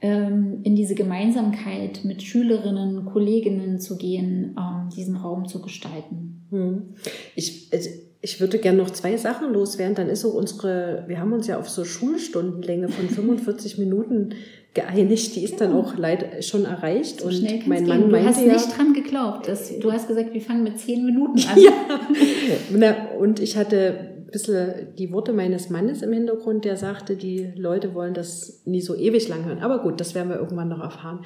ähm, 0.00 0.60
in 0.62 0.76
diese 0.76 0.94
Gemeinsamkeit 0.94 2.04
mit 2.04 2.22
Schülerinnen, 2.22 3.04
Kolleginnen 3.06 3.80
zu 3.80 3.96
gehen, 3.96 4.56
ähm, 4.56 4.90
diesen 4.96 5.16
Raum 5.16 5.48
zu 5.48 5.60
gestalten? 5.60 6.46
Hm. 6.50 6.94
Ich, 7.34 7.68
also 7.72 7.90
ich 8.26 8.40
würde 8.40 8.58
gerne 8.58 8.78
noch 8.78 8.90
zwei 8.90 9.16
Sachen 9.16 9.52
loswerden. 9.52 9.94
Dann 9.94 10.08
ist 10.08 10.22
so 10.22 10.30
unsere, 10.30 11.04
wir 11.06 11.20
haben 11.20 11.32
uns 11.32 11.46
ja 11.46 11.60
auf 11.60 11.68
so 11.68 11.84
Schulstundenlänge 11.84 12.88
von 12.88 13.08
45 13.08 13.78
Minuten 13.78 14.34
geeinigt. 14.74 15.36
Die 15.36 15.44
ist 15.44 15.60
dann 15.60 15.72
auch 15.72 15.96
leider 15.96 16.42
schon 16.42 16.64
erreicht. 16.64 17.20
So 17.20 17.28
und 17.28 17.68
mein 17.68 17.86
Mann 17.86 18.00
gehen. 18.00 18.10
Du 18.10 18.24
hast 18.24 18.40
ja, 18.40 18.52
nicht 18.54 18.76
dran 18.76 18.94
geglaubt. 18.94 19.46
Dass, 19.46 19.78
du 19.78 19.92
hast 19.92 20.08
gesagt, 20.08 20.34
wir 20.34 20.40
fangen 20.40 20.64
mit 20.64 20.76
zehn 20.80 21.06
Minuten 21.06 21.38
an. 21.38 22.80
ja. 22.80 23.08
und 23.20 23.38
ich 23.38 23.56
hatte 23.56 24.16
ein 24.26 24.30
bisschen 24.32 24.96
die 24.98 25.12
Worte 25.12 25.32
meines 25.32 25.70
Mannes 25.70 26.02
im 26.02 26.12
Hintergrund, 26.12 26.64
der 26.64 26.76
sagte, 26.76 27.14
die 27.14 27.52
Leute 27.54 27.94
wollen 27.94 28.12
das 28.12 28.62
nie 28.64 28.80
so 28.80 28.96
ewig 28.96 29.28
lang 29.28 29.44
hören. 29.44 29.60
Aber 29.60 29.84
gut, 29.84 30.00
das 30.00 30.16
werden 30.16 30.30
wir 30.30 30.36
irgendwann 30.36 30.68
noch 30.68 30.80
erfahren. 30.80 31.20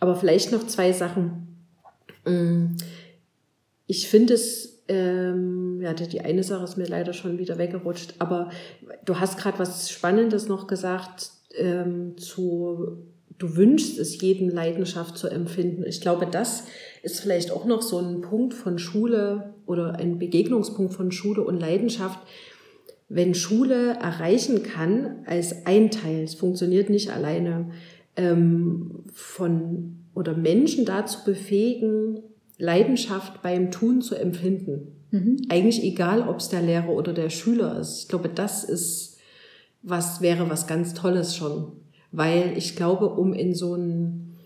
Aber 0.00 0.16
vielleicht 0.16 0.50
noch 0.50 0.66
zwei 0.66 0.90
Sachen. 0.90 1.66
Mm, 2.24 2.74
ich 3.86 4.08
finde 4.08 4.34
es 4.34 4.71
ähm, 4.92 5.80
ja, 5.80 5.94
die 5.94 6.20
eine 6.20 6.42
Sache 6.42 6.64
ist 6.64 6.76
mir 6.76 6.86
leider 6.86 7.14
schon 7.14 7.38
wieder 7.38 7.56
weggerutscht, 7.56 8.14
aber 8.18 8.50
du 9.04 9.18
hast 9.18 9.38
gerade 9.38 9.58
was 9.58 9.90
Spannendes 9.90 10.48
noch 10.48 10.66
gesagt 10.66 11.30
ähm, 11.56 12.18
zu, 12.18 12.98
du 13.38 13.56
wünschst 13.56 13.98
es 13.98 14.20
jedem 14.20 14.50
Leidenschaft 14.50 15.16
zu 15.16 15.28
empfinden. 15.28 15.84
Ich 15.86 16.02
glaube, 16.02 16.26
das 16.30 16.64
ist 17.02 17.20
vielleicht 17.20 17.50
auch 17.50 17.64
noch 17.64 17.80
so 17.80 17.98
ein 17.98 18.20
Punkt 18.20 18.52
von 18.52 18.78
Schule 18.78 19.54
oder 19.64 19.96
ein 19.96 20.18
Begegnungspunkt 20.18 20.92
von 20.92 21.10
Schule 21.10 21.42
und 21.42 21.58
Leidenschaft. 21.58 22.18
Wenn 23.08 23.34
Schule 23.34 23.94
erreichen 23.94 24.62
kann 24.62 25.24
als 25.26 25.66
ein 25.66 25.90
Teil, 25.90 26.24
es 26.24 26.34
funktioniert 26.34 26.90
nicht 26.90 27.10
alleine, 27.10 27.70
ähm, 28.16 29.04
von 29.12 29.96
oder 30.14 30.36
Menschen 30.36 30.84
dazu 30.84 31.24
befähigen, 31.24 32.20
Leidenschaft 32.62 33.42
beim 33.42 33.72
Tun 33.72 34.02
zu 34.02 34.14
empfinden. 34.14 34.92
Mhm. 35.10 35.38
Eigentlich 35.48 35.82
egal, 35.82 36.28
ob 36.28 36.36
es 36.36 36.48
der 36.48 36.62
Lehrer 36.62 36.90
oder 36.90 37.12
der 37.12 37.28
Schüler 37.28 37.80
ist. 37.80 38.02
Ich 38.02 38.08
glaube, 38.08 38.28
das 38.28 38.62
ist 38.62 39.18
was 39.82 40.20
wäre 40.20 40.48
was 40.48 40.68
ganz 40.68 40.94
Tolles 40.94 41.34
schon, 41.34 41.72
weil 42.12 42.56
ich 42.56 42.76
glaube, 42.76 43.08
um 43.08 43.34
in 43.34 43.52
so 43.52 43.74
ein 43.74 44.36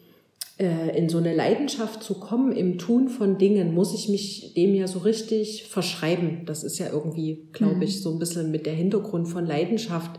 äh, 0.58 0.96
in 0.96 1.10
so 1.10 1.18
eine 1.18 1.34
Leidenschaft 1.34 2.02
zu 2.02 2.14
kommen 2.14 2.52
im 2.52 2.78
Tun 2.78 3.10
von 3.10 3.36
Dingen, 3.36 3.74
muss 3.74 3.92
ich 3.92 4.08
mich 4.08 4.54
dem 4.54 4.74
ja 4.74 4.86
so 4.86 5.00
richtig 5.00 5.64
verschreiben. 5.64 6.46
Das 6.46 6.64
ist 6.64 6.78
ja 6.78 6.86
irgendwie, 6.90 7.48
glaube 7.52 7.76
mhm. 7.76 7.82
ich, 7.82 8.00
so 8.00 8.12
ein 8.12 8.18
bisschen 8.18 8.50
mit 8.50 8.64
der 8.64 8.72
Hintergrund 8.72 9.28
von 9.28 9.44
Leidenschaft. 9.44 10.18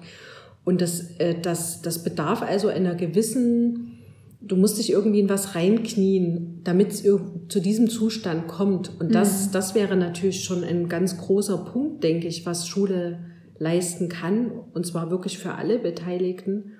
Und 0.63 0.81
das, 0.81 1.15
äh, 1.17 1.33
das, 1.41 1.81
das 1.81 2.03
bedarf 2.03 2.43
also 2.43 2.67
einer 2.67 2.93
gewissen 2.93 3.96
du 4.41 4.55
musst 4.55 4.77
dich 4.77 4.91
irgendwie 4.91 5.19
in 5.19 5.29
was 5.29 5.55
reinknien, 5.55 6.61
damit 6.63 6.91
es 6.91 7.01
zu 7.01 7.59
diesem 7.59 7.89
Zustand 7.89 8.47
kommt. 8.47 8.91
Und 8.99 9.13
das, 9.13 9.47
mhm. 9.47 9.51
das 9.53 9.75
wäre 9.75 9.95
natürlich 9.95 10.43
schon 10.43 10.63
ein 10.63 10.89
ganz 10.89 11.17
großer 11.17 11.57
Punkt, 11.57 12.03
denke 12.03 12.27
ich, 12.27 12.45
was 12.45 12.67
Schule 12.67 13.19
leisten 13.57 14.09
kann. 14.09 14.51
Und 14.73 14.85
zwar 14.85 15.09
wirklich 15.09 15.37
für 15.37 15.53
alle 15.53 15.79
Beteiligten. 15.79 16.73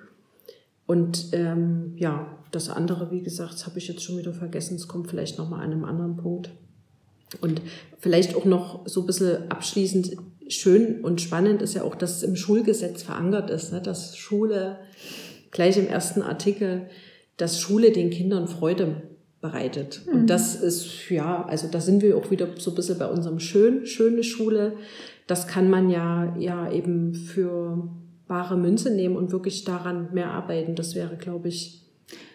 Und 0.86 1.28
ähm, 1.32 1.94
ja, 1.96 2.38
das 2.50 2.70
andere, 2.70 3.10
wie 3.10 3.22
gesagt, 3.22 3.54
das 3.54 3.66
habe 3.66 3.78
ich 3.78 3.88
jetzt 3.88 4.02
schon 4.02 4.18
wieder 4.18 4.32
vergessen. 4.32 4.76
Es 4.76 4.88
kommt 4.88 5.08
vielleicht 5.08 5.38
nochmal 5.38 5.60
an 5.64 5.72
einem 5.72 5.84
anderen 5.84 6.16
Punkt. 6.16 6.50
Und 7.40 7.60
vielleicht 7.98 8.34
auch 8.34 8.46
noch 8.46 8.88
so 8.88 9.00
ein 9.00 9.06
bisschen 9.06 9.50
abschließend 9.50 10.16
schön 10.48 11.04
und 11.04 11.20
spannend 11.20 11.60
ist 11.60 11.74
ja 11.74 11.82
auch, 11.82 11.94
dass 11.94 12.16
es 12.16 12.22
im 12.22 12.36
Schulgesetz 12.36 13.02
verankert 13.02 13.50
ist, 13.50 13.70
ne? 13.70 13.82
dass 13.82 14.16
Schule 14.16 14.78
gleich 15.50 15.76
im 15.76 15.86
ersten 15.86 16.22
Artikel 16.22 16.88
dass 17.38 17.60
Schule 17.60 17.92
den 17.92 18.10
Kindern 18.10 18.46
Freude 18.46 19.02
bereitet. 19.40 20.02
Mhm. 20.06 20.12
Und 20.12 20.26
das 20.30 20.56
ist, 20.56 21.08
ja, 21.08 21.44
also 21.44 21.68
da 21.68 21.80
sind 21.80 22.02
wir 22.02 22.16
auch 22.16 22.30
wieder 22.30 22.48
so 22.58 22.72
ein 22.72 22.74
bisschen 22.74 22.98
bei 22.98 23.06
unserem 23.06 23.40
schön, 23.40 23.86
schöne 23.86 24.22
Schule. 24.22 24.74
Das 25.26 25.46
kann 25.46 25.70
man 25.70 25.88
ja, 25.88 26.36
ja 26.38 26.70
eben 26.70 27.14
für 27.14 27.88
wahre 28.26 28.56
Münze 28.56 28.94
nehmen 28.94 29.16
und 29.16 29.32
wirklich 29.32 29.64
daran 29.64 30.08
mehr 30.12 30.30
arbeiten. 30.30 30.74
Das 30.74 30.94
wäre, 30.94 31.16
glaube 31.16 31.48
ich, 31.48 31.82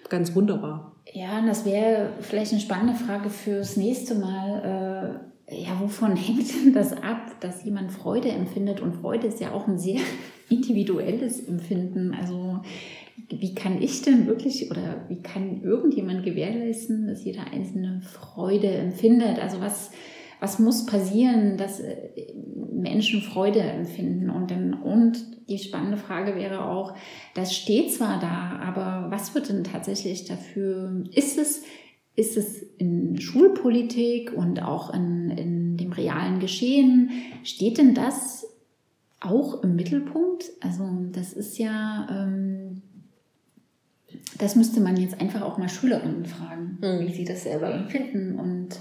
ganz 0.10 0.36
wunderbar. 0.36 0.96
Ja, 1.12 1.40
und 1.40 1.48
das 1.48 1.66
wäre 1.66 2.10
vielleicht 2.22 2.52
eine 2.52 2.62
spannende 2.62 2.96
Frage 2.96 3.30
fürs 3.30 3.78
nächste 3.78 4.16
Mal. 4.16 5.20
Äh, 5.50 5.64
ja, 5.64 5.80
wovon 5.80 6.16
hängt 6.16 6.50
denn 6.54 6.74
das 6.74 6.94
ab, 6.94 7.40
dass 7.42 7.64
jemand 7.64 7.92
Freude 7.92 8.30
empfindet? 8.30 8.80
Und 8.80 8.96
Freude 8.96 9.28
ist 9.28 9.40
ja 9.40 9.52
auch 9.52 9.68
ein 9.68 9.78
sehr 9.78 10.00
individuelles 10.50 11.46
Empfinden. 11.48 12.16
Also 12.20 12.62
wie 13.30 13.54
kann 13.54 13.82
ich 13.82 14.02
denn 14.02 14.28
wirklich 14.28 14.72
oder 14.72 15.06
wie 15.08 15.22
kann 15.22 15.62
irgendjemand 15.62 16.24
gewährleisten, 16.24 17.08
dass 17.08 17.24
jeder 17.24 17.52
einzelne 17.52 18.02
Freude 18.02 18.68
empfindet? 18.68 19.40
Also 19.40 19.60
was, 19.60 19.92
was 20.40 20.60
muss 20.60 20.86
passieren, 20.86 21.58
dass 21.58 21.80
äh, 21.80 21.96
Menschen 22.84 23.22
Freude 23.22 23.62
empfinden. 23.62 24.30
Und, 24.30 24.52
dann, 24.52 24.74
und 24.74 25.50
die 25.50 25.58
spannende 25.58 25.98
Frage 25.98 26.36
wäre 26.36 26.66
auch, 26.66 26.96
das 27.34 27.56
steht 27.56 27.92
zwar 27.92 28.20
da, 28.20 28.60
aber 28.62 29.10
was 29.10 29.34
wird 29.34 29.50
denn 29.50 29.64
tatsächlich 29.64 30.26
dafür, 30.26 31.04
ist 31.12 31.38
es, 31.38 31.64
ist 32.16 32.38
es 32.38 32.62
in 32.78 33.20
Schulpolitik 33.20 34.34
und 34.34 34.62
auch 34.62 34.94
in, 34.94 35.32
in 35.32 35.78
dem 35.78 35.92
realen 35.92 36.40
Geschehen, 36.40 37.10
steht 37.44 37.78
denn 37.78 37.96
das 37.96 38.46
auch 39.20 39.64
im 39.64 39.76
Mittelpunkt? 39.76 40.52
Also 40.60 40.84
das 41.12 41.34
ist 41.34 41.58
ja, 41.58 42.08
ähm, 42.12 42.82
das 44.38 44.56
müsste 44.56 44.82
man 44.82 44.98
jetzt 44.98 45.20
einfach 45.22 45.42
auch 45.42 45.58
mal 45.58 45.70
Schülerinnen 45.70 46.26
fragen, 46.26 46.78
mhm. 46.82 47.00
wie 47.00 47.14
sie 47.14 47.26
das 47.26 47.44
selber 47.44 47.72
empfinden 47.72 48.40
und 48.40 48.80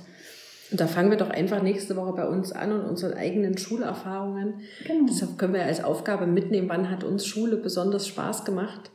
und 0.73 0.81
da 0.81 0.87
fangen 0.87 1.11
wir 1.11 1.19
doch 1.19 1.29
einfach 1.29 1.63
nächste 1.63 1.97
Woche 1.97 2.15
bei 2.15 2.27
uns 2.27 2.51
an 2.51 2.73
und 2.73 2.87
unseren 2.87 3.13
eigenen 3.13 3.59
Schulerfahrungen. 3.59 4.55
Genau. 4.87 5.05
Deshalb 5.07 5.37
können 5.37 5.53
wir 5.53 5.65
als 5.65 5.85
Aufgabe 5.85 6.27
mitnehmen, 6.27 6.71
wann 6.71 6.89
hat 6.89 7.05
uns 7.05 7.27
Schule 7.27 7.59
besonders 7.59 8.09
Spaß 8.09 8.47
gemacht 8.47 8.91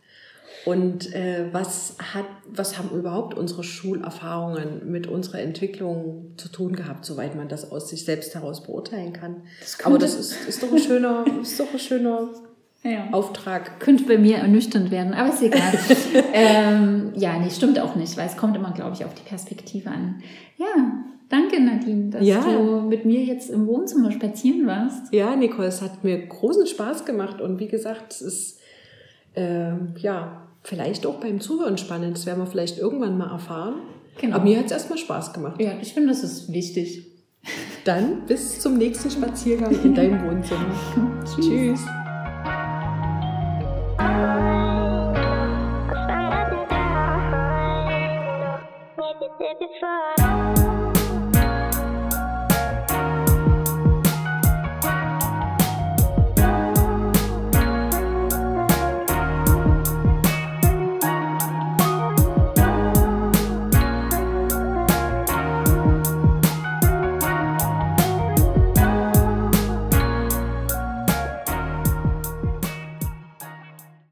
und 0.65 1.13
äh, 1.13 1.45
was, 1.51 1.95
hat, 2.13 2.25
was 2.49 2.79
haben 2.79 2.89
überhaupt 2.97 3.35
unsere 3.35 3.63
Schulerfahrungen 3.63 4.91
mit 4.91 5.05
unserer 5.05 5.39
Entwicklung 5.39 6.33
zu 6.37 6.49
tun 6.49 6.75
gehabt, 6.75 7.05
soweit 7.05 7.35
man 7.35 7.47
das 7.47 7.71
aus 7.71 7.89
sich 7.89 8.05
selbst 8.05 8.33
heraus 8.33 8.63
beurteilen 8.63 9.13
kann. 9.13 9.43
Das 9.59 9.77
Aber 9.85 9.99
das 9.99 10.15
ist, 10.15 10.47
ist 10.47 10.63
doch 10.63 10.71
ein 10.71 10.79
schöner, 10.79 11.25
ist 11.41 11.59
doch 11.59 11.71
ein 11.71 11.79
schöner 11.79 12.29
ja. 12.89 13.07
Auftrag. 13.11 13.79
Könnte 13.79 14.03
bei 14.03 14.17
mir 14.17 14.38
ernüchternd 14.38 14.91
werden, 14.91 15.13
aber 15.13 15.29
ist 15.29 15.41
egal. 15.41 15.73
ähm, 16.33 17.11
ja, 17.15 17.38
nee, 17.38 17.49
stimmt 17.49 17.79
auch 17.79 17.95
nicht, 17.95 18.17
weil 18.17 18.27
es 18.27 18.38
kommt 18.38 18.55
immer, 18.55 18.71
glaube 18.71 18.95
ich, 18.95 19.05
auf 19.05 19.13
die 19.13 19.27
Perspektive 19.27 19.89
an. 19.89 20.21
Ja, 20.57 21.03
Danke, 21.29 21.59
Nadine, 21.59 22.09
dass 22.09 22.25
ja. 22.25 22.41
du 22.41 22.81
mit 22.81 23.03
mir 23.03 23.21
jetzt 23.21 23.49
im 23.49 23.67
Wohnzimmer 23.67 24.11
spazieren 24.11 24.65
warst. 24.65 25.13
Ja, 25.13 25.35
Nicole, 25.35 25.67
es 25.67 25.81
hat 25.81 26.03
mir 26.03 26.25
großen 26.25 26.67
Spaß 26.67 27.03
gemacht 27.03 27.41
und 27.41 27.59
wie 27.59 27.67
gesagt, 27.67 28.13
es 28.13 28.21
ist 28.21 28.59
äh, 29.35 29.71
ja 29.97 30.47
vielleicht 30.63 31.05
auch 31.05 31.19
beim 31.19 31.41
Zuhören 31.41 31.77
spannend. 31.77 32.15
Das 32.15 32.25
werden 32.25 32.39
wir 32.39 32.47
vielleicht 32.47 32.77
irgendwann 32.77 33.17
mal 33.17 33.29
erfahren. 33.29 33.75
Genau. 34.19 34.38
Aber 34.38 34.45
mir 34.45 34.57
hat 34.57 34.67
es 34.67 34.71
erstmal 34.71 34.97
Spaß 34.97 35.33
gemacht. 35.33 35.61
Ja, 35.61 35.73
ich 35.81 35.93
finde, 35.93 36.09
das 36.09 36.23
ist 36.23 36.51
wichtig. 36.51 37.05
Dann 37.83 38.25
bis 38.25 38.59
zum 38.59 38.77
nächsten 38.77 39.09
Spaziergang 39.09 39.75
in 39.83 39.93
deinem 39.93 40.25
Wohnzimmer. 40.25 40.73
Tschüss. 41.25 41.45
Tschüss. 41.45 41.85
satisfied. 49.59 50.16